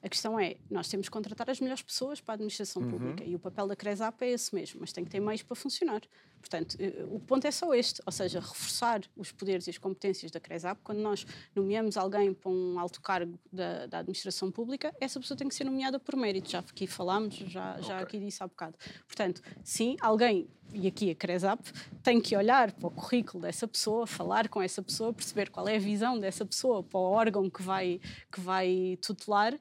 a 0.01 0.09
questão 0.09 0.39
é, 0.39 0.55
nós 0.69 0.87
temos 0.87 1.07
que 1.07 1.11
contratar 1.11 1.49
as 1.49 1.59
melhores 1.59 1.81
pessoas 1.81 2.21
para 2.21 2.33
a 2.33 2.35
administração 2.35 2.81
uhum. 2.81 2.91
pública 2.91 3.23
e 3.23 3.35
o 3.35 3.39
papel 3.39 3.67
da 3.67 3.75
CRESAP 3.75 4.21
é 4.23 4.31
esse 4.31 4.53
mesmo, 4.53 4.79
mas 4.79 4.93
tem 4.93 5.03
que 5.03 5.09
ter 5.09 5.19
meios 5.19 5.43
para 5.43 5.55
funcionar. 5.55 6.01
Portanto, 6.39 6.77
eh, 6.79 7.05
o 7.09 7.19
ponto 7.19 7.45
é 7.45 7.51
só 7.51 7.73
este, 7.73 8.01
ou 8.05 8.11
seja, 8.11 8.39
reforçar 8.39 9.01
os 9.15 9.31
poderes 9.31 9.67
e 9.67 9.69
as 9.69 9.77
competências 9.77 10.31
da 10.31 10.39
CRESAP. 10.39 10.79
Quando 10.83 10.99
nós 10.99 11.25
nomeamos 11.55 11.97
alguém 11.97 12.33
para 12.33 12.49
um 12.49 12.79
alto 12.79 13.01
cargo 13.01 13.37
da, 13.51 13.85
da 13.85 13.99
administração 13.99 14.51
pública, 14.51 14.93
essa 14.99 15.19
pessoa 15.19 15.37
tem 15.37 15.47
que 15.47 15.55
ser 15.55 15.63
nomeada 15.63 15.99
por 15.99 16.15
mérito. 16.15 16.49
Já 16.49 16.59
aqui 16.59 16.87
falámos, 16.87 17.35
já, 17.35 17.79
já 17.81 17.95
okay. 17.95 18.03
aqui 18.03 18.19
disse 18.19 18.41
há 18.41 18.47
bocado. 18.47 18.77
Portanto, 19.05 19.41
sim, 19.63 19.97
alguém, 19.99 20.47
e 20.73 20.87
aqui 20.87 21.11
a 21.11 21.15
CRESAP, 21.15 21.61
tem 22.01 22.21
que 22.21 22.35
olhar 22.35 22.71
para 22.71 22.87
o 22.87 22.91
currículo 22.91 23.41
dessa 23.43 23.67
pessoa, 23.67 24.07
falar 24.07 24.47
com 24.47 24.61
essa 24.61 24.81
pessoa, 24.81 25.13
perceber 25.13 25.49
qual 25.49 25.67
é 25.67 25.75
a 25.75 25.79
visão 25.79 26.19
dessa 26.19 26.45
pessoa 26.45 26.83
para 26.83 26.99
o 26.99 27.03
órgão 27.03 27.49
que 27.49 27.61
vai, 27.61 27.99
que 28.31 28.39
vai 28.39 28.97
tutelar, 29.01 29.57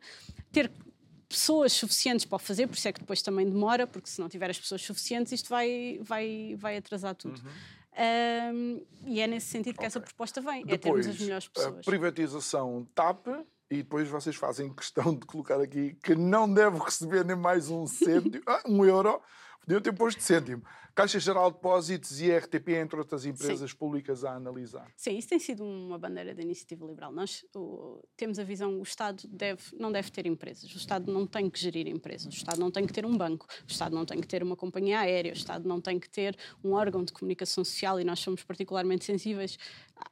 ter 0.52 0.70
pessoas 1.36 1.74
suficientes 1.74 2.24
para 2.24 2.36
o 2.36 2.38
fazer, 2.38 2.66
por 2.66 2.76
isso 2.76 2.88
é 2.88 2.92
que 2.92 3.00
depois 3.00 3.20
também 3.20 3.46
demora, 3.46 3.86
porque 3.86 4.08
se 4.08 4.18
não 4.18 4.28
tiver 4.28 4.48
as 4.48 4.58
pessoas 4.58 4.80
suficientes, 4.80 5.32
isto 5.32 5.50
vai, 5.50 6.00
vai, 6.00 6.56
vai 6.58 6.78
atrasar 6.78 7.14
tudo. 7.14 7.38
Uhum. 7.38 8.54
Um, 8.54 8.82
e 9.04 9.20
é 9.20 9.26
nesse 9.26 9.48
sentido 9.48 9.74
que 9.74 9.80
okay. 9.80 9.86
essa 9.86 10.00
proposta 10.00 10.40
vem, 10.40 10.64
depois, 10.64 10.72
é 10.74 10.78
termos 10.78 11.06
as 11.06 11.20
melhores 11.20 11.48
pessoas. 11.48 11.78
A 11.78 11.82
privatização 11.82 12.88
TAP, 12.94 13.26
e 13.70 13.76
depois 13.76 14.08
vocês 14.08 14.34
fazem 14.34 14.72
questão 14.72 15.14
de 15.14 15.26
colocar 15.26 15.60
aqui 15.60 15.96
que 16.02 16.14
não 16.14 16.52
deve 16.52 16.78
receber 16.78 17.24
nem 17.24 17.36
mais 17.36 17.68
um 17.68 17.84
cêntimo, 17.86 18.42
ah, 18.46 18.62
um 18.66 18.82
euro, 18.82 19.20
podiam 19.66 19.80
ter 19.80 19.92
posto 19.92 20.22
cêntimo. 20.22 20.62
Caixa 20.94 21.20
Geral 21.20 21.50
de 21.50 21.56
Depósitos 21.58 22.22
e 22.22 22.34
RTP, 22.34 22.68
entre 22.70 22.98
outras 22.98 23.26
empresas 23.26 23.70
Sim. 23.70 23.76
públicas 23.76 24.24
a 24.24 24.34
analisar. 24.34 24.90
Sim, 24.96 25.18
isso 25.18 25.28
tem 25.28 25.38
sido 25.38 25.62
uma 25.62 25.98
bandeira 25.98 26.34
da 26.34 26.40
iniciativa 26.40 26.86
liberal. 26.86 27.12
Nós 27.12 27.44
o, 27.54 28.02
temos 28.16 28.38
a 28.38 28.44
visão 28.44 28.78
o 28.78 28.82
Estado 28.82 29.28
deve, 29.28 29.62
não 29.78 29.92
deve 29.92 30.10
ter 30.10 30.24
empresas, 30.24 30.72
o 30.72 30.78
Estado 30.78 31.12
não 31.12 31.26
tem 31.26 31.50
que 31.50 31.60
gerir 31.60 31.86
empresas, 31.86 32.32
o 32.32 32.36
Estado 32.36 32.58
não 32.58 32.70
tem 32.70 32.86
que 32.86 32.94
ter 32.94 33.04
um 33.04 33.14
banco, 33.14 33.46
o 33.68 33.70
Estado 33.70 33.94
não 33.94 34.06
tem 34.06 34.18
que 34.22 34.26
ter 34.26 34.42
uma 34.42 34.56
companhia 34.56 35.00
aérea, 35.00 35.32
o 35.32 35.36
Estado 35.36 35.68
não 35.68 35.82
tem 35.82 36.00
que 36.00 36.08
ter 36.08 36.34
um 36.64 36.72
órgão 36.72 37.04
de 37.04 37.12
comunicação 37.12 37.62
social 37.62 38.00
e 38.00 38.04
nós 38.04 38.20
somos 38.20 38.42
particularmente 38.42 39.04
sensíveis 39.04 39.58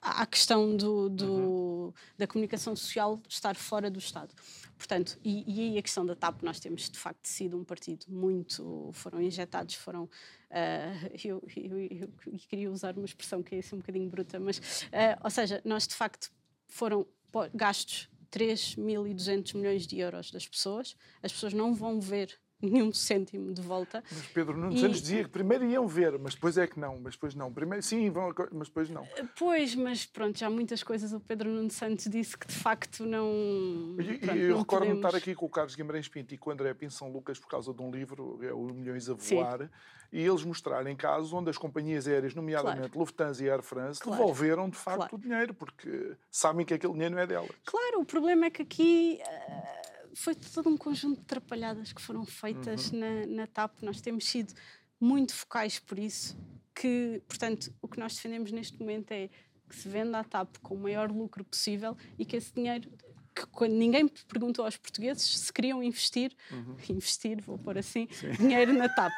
à 0.03 0.27
questão 0.27 0.77
do, 0.77 1.09
do 1.09 1.33
uhum. 1.33 1.93
da 2.19 2.27
comunicação 2.27 2.77
social 2.77 3.19
estar 3.27 3.57
fora 3.57 3.91
do 3.91 3.99
Estado. 3.99 4.35
Portanto, 4.77 5.19
e, 5.25 5.45
e 5.47 5.61
aí 5.61 5.79
a 5.79 5.83
questão 5.83 6.05
da 6.05 6.15
TAP, 6.15 6.43
nós 6.43 6.59
temos 6.61 6.91
de 6.91 6.99
facto 6.99 7.27
sido 7.27 7.57
um 7.57 7.65
partido 7.65 8.07
muito. 8.09 8.91
foram 8.93 9.21
injetados, 9.21 9.75
foram. 9.75 10.09
Uh, 10.55 11.11
eu, 11.25 11.43
eu, 11.57 11.79
eu, 11.81 12.09
queria 12.49 12.71
usar 12.71 12.97
uma 12.97 13.05
expressão 13.05 13.43
que 13.43 13.57
é 13.57 13.59
assim 13.59 13.75
um 13.75 13.79
bocadinho 13.79 14.09
bruta, 14.09 14.39
mas. 14.39 14.59
Uh, 14.59 15.19
ou 15.25 15.29
seja, 15.29 15.61
nós 15.65 15.85
de 15.85 15.97
facto 15.97 16.31
foram 16.69 17.05
gastos 17.53 18.09
3.200 18.31 19.57
milhões 19.57 19.85
de 19.85 19.99
euros 19.99 20.31
das 20.31 20.47
pessoas, 20.47 20.97
as 21.21 21.33
pessoas 21.33 21.53
não 21.53 21.75
vão 21.75 22.01
ver 22.01 22.39
nenhum 22.65 22.93
cêntimo 22.93 23.53
de 23.53 23.63
volta. 23.63 24.03
Mas 24.11 24.27
Pedro 24.27 24.57
Nuno 24.57 24.77
Santos 24.77 25.01
dizia 25.01 25.25
que 25.25 25.31
primeiro 25.31 25.65
iam 25.65 25.87
ver, 25.87 26.19
mas 26.19 26.35
depois 26.35 26.59
é 26.59 26.67
que 26.67 26.79
não, 26.79 26.99
mas 27.01 27.15
depois 27.15 27.35
não. 27.35 27.53
Primeiro 27.53 27.83
sim, 27.83 28.11
vão, 28.11 28.33
mas 28.53 28.69
depois 28.69 28.91
não. 28.91 29.07
Pois, 29.39 29.75
mas 29.75 30.07
pronto, 30.07 30.39
já 30.39 30.49
muitas 30.49 30.83
coisas 30.83 31.13
o 31.13 31.21
Pedro 31.21 31.51
Nuno 31.51 31.71
Santos 31.71 32.07
disse 32.07 32.37
que 32.37 32.47
de 32.47 32.55
facto 32.55 33.05
não. 33.05 33.97
E, 33.99 34.19
pronto, 34.19 34.39
eu 34.39 34.59
recordo-me 34.59 34.91
podemos... 34.93 35.05
estar 35.05 35.17
aqui 35.17 35.35
com 35.35 35.47
o 35.47 35.49
Carlos 35.49 35.75
Guimarães 35.75 36.09
Pinto 36.09 36.35
e 36.35 36.39
com 36.39 36.51
o 36.51 36.53
André 36.53 36.75
Pinto 36.75 36.95
São 36.95 37.11
Lucas 37.11 37.39
por 37.39 37.49
causa 37.49 37.73
de 37.73 37.83
um 37.83 37.91
livro, 37.91 38.39
é 38.43 38.53
o 38.53 38.65
Milhões 38.73 39.09
a 39.09 39.15
Voar, 39.15 39.61
sim. 39.61 39.69
e 40.13 40.21
eles 40.21 40.45
mostrarem 40.45 40.97
casos 40.97 41.33
onde 41.33 41.51
as 41.51 41.59
companhias 41.59 42.07
aéreas, 42.07 42.35
nomeadamente 42.35 42.91
claro. 42.91 42.99
Lufthansa 42.99 43.45
e 43.45 43.51
Air 43.51 43.63
France, 43.63 44.01
claro. 44.01 44.19
devolveram 44.19 44.69
de 44.69 44.77
facto 44.77 44.99
claro. 44.99 45.17
o 45.17 45.19
dinheiro, 45.19 45.55
porque 45.55 46.17
sabem 46.31 46.65
que 46.65 46.75
aquele 46.75 46.93
dinheiro 46.93 47.15
não 47.15 47.23
é 47.23 47.27
delas. 47.27 47.51
Claro, 47.65 48.01
o 48.01 48.05
problema 48.05 48.47
é 48.47 48.51
que 48.51 48.63
aqui. 48.63 49.21
Uh 49.23 49.94
foi 50.15 50.35
todo 50.35 50.69
um 50.69 50.77
conjunto 50.77 51.17
de 51.19 51.23
atrapalhadas 51.23 51.93
que 51.93 52.01
foram 52.01 52.25
feitas 52.25 52.91
uhum. 52.91 52.99
na, 52.99 53.27
na 53.27 53.47
TAP. 53.47 53.83
Nós 53.83 54.01
temos 54.01 54.25
sido 54.25 54.55
muito 55.01 55.35
focais 55.35 55.79
por 55.79 55.99
isso. 55.99 56.37
Que, 56.75 57.23
portanto, 57.29 57.73
o 57.81 57.89
que 57.89 57.99
nós 57.99 58.15
defendemos 58.15 58.51
neste 58.51 58.79
momento 58.81 59.13
é 59.13 59.29
que 59.69 59.77
se 59.77 59.89
venda 59.89 60.19
a 60.19 60.25
TAP 60.25 60.59
com 60.63 60.75
o 60.75 60.79
maior 60.79 61.11
lucro 61.11 61.45
possível 61.45 61.97
e 62.19 62.25
que 62.25 62.37
esse 62.37 62.53
dinheiro 62.53 62.91
que 63.35 63.47
quando 63.47 63.73
ninguém 63.73 64.07
perguntou 64.29 64.65
aos 64.65 64.77
portugueses 64.77 65.39
se 65.39 65.53
queriam 65.53 65.83
investir, 65.83 66.33
uhum. 66.51 66.77
investir, 66.89 67.41
vou 67.43 67.59
pôr 67.59 67.77
assim, 67.79 68.09
Sim. 68.13 68.31
dinheiro 68.33 68.73
na 68.73 68.89
TAP. 68.89 69.13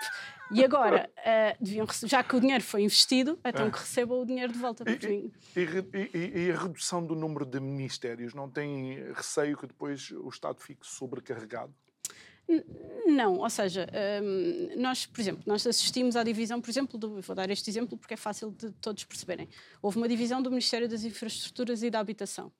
E 0.51 0.65
agora, 0.65 1.11
uh, 1.19 1.57
deviam, 1.63 1.87
já 2.05 2.23
que 2.23 2.35
o 2.35 2.41
dinheiro 2.41 2.63
foi 2.63 2.83
investido, 2.83 3.39
então 3.45 3.67
é. 3.67 3.71
que 3.71 3.79
recebam 3.79 4.23
o 4.23 4.25
dinheiro 4.25 4.53
de 4.53 4.59
volta. 4.59 4.85
E, 4.89 5.31
e, 5.57 6.17
e, 6.17 6.47
e, 6.47 6.51
a 6.51 6.59
redução 6.59 7.05
do 7.05 7.15
número 7.15 7.45
de 7.45 7.61
ministérios 7.61 8.33
não 8.33 8.49
tem 8.49 9.13
receio 9.13 9.57
que 9.57 9.67
depois 9.67 10.11
o 10.11 10.29
Estado 10.29 10.61
fique 10.61 10.87
sobrecarregado? 10.87 11.75
Não, 13.07 13.39
ou 13.39 13.51
seja, 13.51 13.89
um, 14.23 14.81
nós, 14.81 15.05
por 15.05 15.21
exemplo, 15.21 15.43
nós 15.45 15.67
assistimos 15.67 16.15
à 16.15 16.23
divisão, 16.23 16.61
por 16.61 16.71
exemplo, 16.71 16.97
do, 16.97 17.21
vou 17.21 17.35
dar 17.35 17.51
este 17.51 17.69
exemplo 17.69 17.99
porque 17.99 18.15
é 18.15 18.17
fácil 18.17 18.53
de 18.53 18.71
todos 18.73 19.05
perceberem. 19.05 19.49
Houve 19.83 19.97
uma 19.97 20.09
divisão 20.09 20.41
do 20.41 20.49
Ministério 20.49 20.89
das 20.89 21.03
Infraestruturas 21.03 21.83
e 21.83 21.91
da 21.91 21.99
Habitação. 21.99 22.53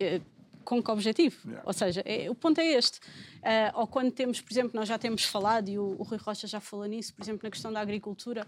Uh, 0.00 0.40
com 0.64 0.82
que 0.82 0.90
objetivo? 0.90 1.36
Yeah. 1.44 1.62
Ou 1.66 1.72
seja, 1.72 2.02
é, 2.04 2.30
o 2.30 2.34
ponto 2.34 2.60
é 2.60 2.66
este. 2.66 2.98
Uh, 3.38 3.80
ou 3.80 3.86
quando 3.86 4.12
temos, 4.12 4.40
por 4.40 4.52
exemplo, 4.52 4.70
nós 4.74 4.88
já 4.88 4.98
temos 4.98 5.24
falado, 5.24 5.68
e 5.68 5.78
o, 5.78 5.96
o 5.98 6.02
Rui 6.02 6.18
Rocha 6.18 6.46
já 6.46 6.60
falou 6.60 6.86
nisso, 6.86 7.12
por 7.14 7.22
exemplo, 7.22 7.40
na 7.42 7.50
questão 7.50 7.72
da 7.72 7.80
agricultura, 7.80 8.46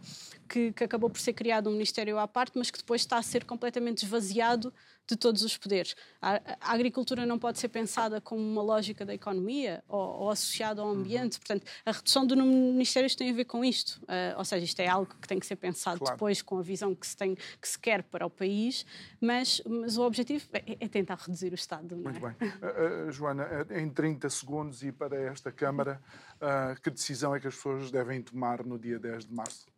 que, 0.48 0.72
que, 0.72 0.84
acabou 0.84 1.10
por 1.10 1.20
ser 1.20 1.32
criado 1.32 1.68
um 1.68 1.72
Ministério 1.72 2.18
à 2.18 2.28
parte, 2.28 2.52
mas 2.56 2.70
que 2.70 2.78
depois 2.78 3.00
está 3.00 3.16
a 3.16 3.22
ser 3.22 3.44
completamente 3.44 4.04
esvaziado 4.04 4.72
de 5.08 5.16
todos 5.16 5.42
os 5.42 5.56
poderes. 5.56 5.94
A, 6.20 6.40
a 6.60 6.72
agricultura 6.72 7.26
não 7.26 7.38
pode 7.38 7.58
ser 7.58 7.68
pensada 7.68 8.20
como 8.20 8.40
uma 8.40 8.62
lógica 8.62 9.04
da 9.04 9.14
economia 9.14 9.82
ou, 9.88 10.22
ou 10.22 10.30
associada 10.30 10.80
ao 10.80 10.88
ambiente. 10.88 11.34
Uhum. 11.34 11.40
Portanto, 11.40 11.66
a 11.84 11.92
redução 11.92 12.26
do 12.26 12.36
número 12.36 12.56
de 12.56 12.72
ministérios 12.72 13.14
tem 13.14 13.30
a 13.30 13.32
ver 13.32 13.44
com 13.44 13.64
isto. 13.64 14.00
Uh, 14.02 14.38
ou 14.38 14.44
seja, 14.44 14.64
isto 14.64 14.80
é 14.80 14.88
algo 14.88 15.14
que 15.20 15.28
tem 15.28 15.38
que 15.38 15.46
ser 15.46 15.56
pensado 15.56 15.98
claro. 15.98 16.16
depois 16.16 16.40
com 16.40 16.58
a 16.58 16.62
visão 16.62 16.94
que 16.94 17.06
se, 17.06 17.16
tem, 17.16 17.34
que 17.34 17.68
se 17.68 17.78
quer 17.78 18.02
para 18.02 18.24
o 18.26 18.30
país, 18.30 18.86
mas, 19.20 19.60
mas 19.66 19.96
o 19.96 20.02
objetivo 20.02 20.46
é, 20.52 20.76
é 20.80 20.88
tentar 20.88 21.16
reduzir 21.16 21.52
o 21.52 21.54
Estado. 21.54 21.96
Muito 21.96 22.24
é? 22.24 22.34
bem. 22.34 22.48
Uh, 22.48 23.08
uh, 23.08 23.12
Joana, 23.12 23.66
em 23.70 23.88
30 23.88 24.28
segundos 24.30 24.82
e 24.82 24.92
para 24.92 25.16
esta 25.16 25.50
Câmara, 25.50 26.00
uh, 26.36 26.80
que 26.80 26.90
decisão 26.90 27.34
é 27.34 27.40
que 27.40 27.46
as 27.46 27.54
pessoas 27.54 27.90
devem 27.90 28.22
tomar 28.22 28.64
no 28.64 28.78
dia 28.78 28.98
10 28.98 29.26
de 29.26 29.34
março? 29.34 29.71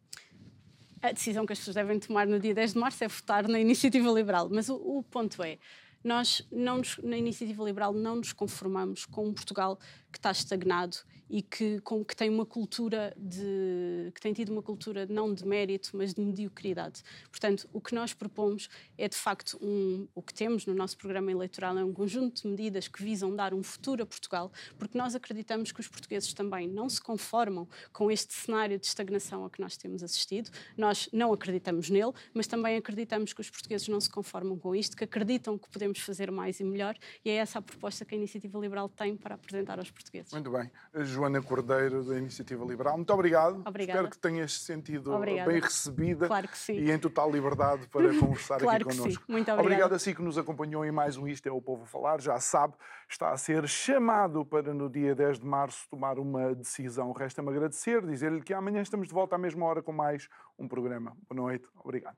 A 1.05 1.13
decisão 1.13 1.45
que 1.45 1.53
as 1.53 1.59
pessoas 1.59 1.75
devem 1.75 1.99
tomar 1.99 2.27
no 2.27 2.41
dia 2.41 2.55
10 2.55 2.73
de 2.73 2.79
março 2.79 3.05
é 3.05 3.09
votar 3.09 3.47
na 3.47 3.61
Iniciativa 3.61 4.11
Liberal. 4.11 4.49
Mas 4.51 4.71
o, 4.71 4.77
o 4.77 5.03
ponto 5.03 5.43
é, 5.43 5.59
nós 6.03 6.41
não 6.51 6.79
nos, 6.79 6.97
na 7.03 7.19
Iniciativa 7.19 7.63
Liberal 7.63 7.93
não 7.93 8.17
nos 8.17 8.33
conformamos 8.33 9.05
com 9.05 9.27
um 9.27 9.35
Portugal 9.35 9.79
que 10.15 10.19
está 10.19 10.31
estagnado 10.31 10.99
e 11.29 11.43
que, 11.43 11.81
com, 11.81 12.05
que 12.05 12.15
tem 12.15 12.31
uma 12.31 12.47
cultura 12.47 13.13
de 13.17 14.13
que 14.15 14.21
tem 14.21 14.33
tido 14.33 14.53
uma 14.53 14.63
cultura 14.63 15.07
não 15.07 15.35
de 15.35 15.45
mérito, 15.45 15.91
mas 15.95 16.15
de 16.15 16.21
mediocridade. 16.21 17.03
Portanto, 17.31 17.69
o 17.73 17.81
que 17.81 17.95
nós 17.95 18.13
propomos 18.13 18.69
é 18.97 19.09
de 19.09 19.17
facto 19.17 19.59
um, 19.61 20.07
o 20.15 20.23
que 20.23 20.33
temos 20.33 20.67
no 20.67 20.75
nosso 20.75 20.97
programa 20.97 21.33
eleitoral 21.33 21.77
é 21.77 21.85
um 21.85 21.93
conjunto 21.93 22.43
de 22.43 22.49
medidas 22.49 22.87
que 22.87 23.03
visam 23.03 23.35
dar 23.35 23.53
um 23.53 23.63
futuro 23.63 24.03
a 24.03 24.07
Portugal, 24.07 24.53
porque 24.79 24.97
nós 24.97 25.15
acreditamos 25.15 25.73
que 25.73 25.81
os 25.81 25.89
portugueses 25.89 26.33
também 26.33 26.69
não 26.69 26.89
se 26.89 27.01
conformam 27.01 27.67
com 27.93 28.11
este 28.11 28.33
cenário 28.33 28.79
de 28.79 28.87
estagnação 28.87 29.45
a 29.45 29.51
que 29.51 29.61
nós 29.61 29.77
temos 29.77 30.03
assistido. 30.05 30.51
Nós 30.77 31.09
não 31.13 31.33
acreditamos 31.33 31.91
nele, 31.91 32.13
mas 32.33 32.47
também 32.47 32.77
acreditamos 32.77 33.33
que 33.33 33.41
os 33.41 33.51
portugueses 33.51 33.89
não 33.89 34.01
se 34.01 34.11
conformam 34.11 34.57
com 34.57 34.75
isto, 34.75 34.97
que 34.97 35.05
acreditam 35.05 35.59
que 35.59 35.69
podemos 35.69 35.99
fazer 35.99 36.31
mais 36.31 36.61
e 36.61 36.65
melhor, 36.65 36.97
e 37.25 37.31
é 37.31 37.35
essa 37.35 37.59
a 37.59 37.63
proposta 37.63 38.05
que 38.05 38.15
a 38.15 38.19
Iniciativa 38.19 38.59
Liberal 38.59 38.89
tem 38.89 39.17
para 39.17 39.35
apresentar 39.35 39.79
aos 39.79 39.91
portugueses. 39.91 40.04
Muito 40.33 40.51
bem. 40.51 40.71
Joana 41.05 41.43
Cordeiro, 41.43 42.05
da 42.05 42.17
Iniciativa 42.19 42.65
Liberal. 42.65 42.97
Muito 42.97 43.13
obrigado. 43.13 43.63
Obrigada. 43.67 44.01
Espero 44.01 44.11
que 44.11 44.19
tenhas 44.19 44.53
sentido 44.61 45.13
Obrigada. 45.13 45.51
bem 45.51 45.61
recebida 45.61 46.27
claro 46.27 46.49
que 46.49 46.59
sim. 46.59 46.75
e 46.75 46.91
em 46.91 46.99
total 46.99 47.31
liberdade 47.31 47.87
para 47.89 48.09
conversar 48.19 48.61
claro 48.61 48.83
aqui 48.83 48.91
que 48.91 48.97
connosco. 48.97 49.25
Sim. 49.25 49.33
Muito 49.33 49.51
obrigada. 49.51 49.63
Obrigado 49.63 49.95
a 49.95 49.99
si 49.99 50.15
que 50.15 50.23
nos 50.23 50.39
acompanhou 50.39 50.85
em 50.85 50.93
mais 50.93 51.17
um 51.17 51.27
Isto 51.27 51.49
é 51.49 51.53
o 51.53 51.61
Povo 51.61 51.85
a 51.85 51.87
Falar. 51.87 52.21
Já 52.21 52.39
sabe, 52.39 52.75
está 53.09 53.31
a 53.31 53.37
ser 53.37 53.67
chamado 53.69 54.45
para 54.45 54.75
no 54.75 54.89
dia 54.89 55.15
10 55.15 55.41
de 55.41 55.47
março 55.47 55.89
tomar 55.89 56.19
uma 56.19 56.55
decisão. 56.55 57.13
Resta-me 57.13 57.51
agradecer, 57.51 58.05
dizer-lhe 58.07 58.43
que 58.43 58.53
amanhã 58.53 58.83
estamos 58.83 59.09
de 59.09 59.15
volta 59.15 59.37
à 59.37 59.39
mesma 59.39 59.65
hora 59.67 59.83
com 59.83 59.93
mais 59.93 60.29
um 60.59 60.69
programa. 60.69 61.17
Boa 61.29 61.43
noite. 61.43 61.67
Obrigado. 61.83 62.17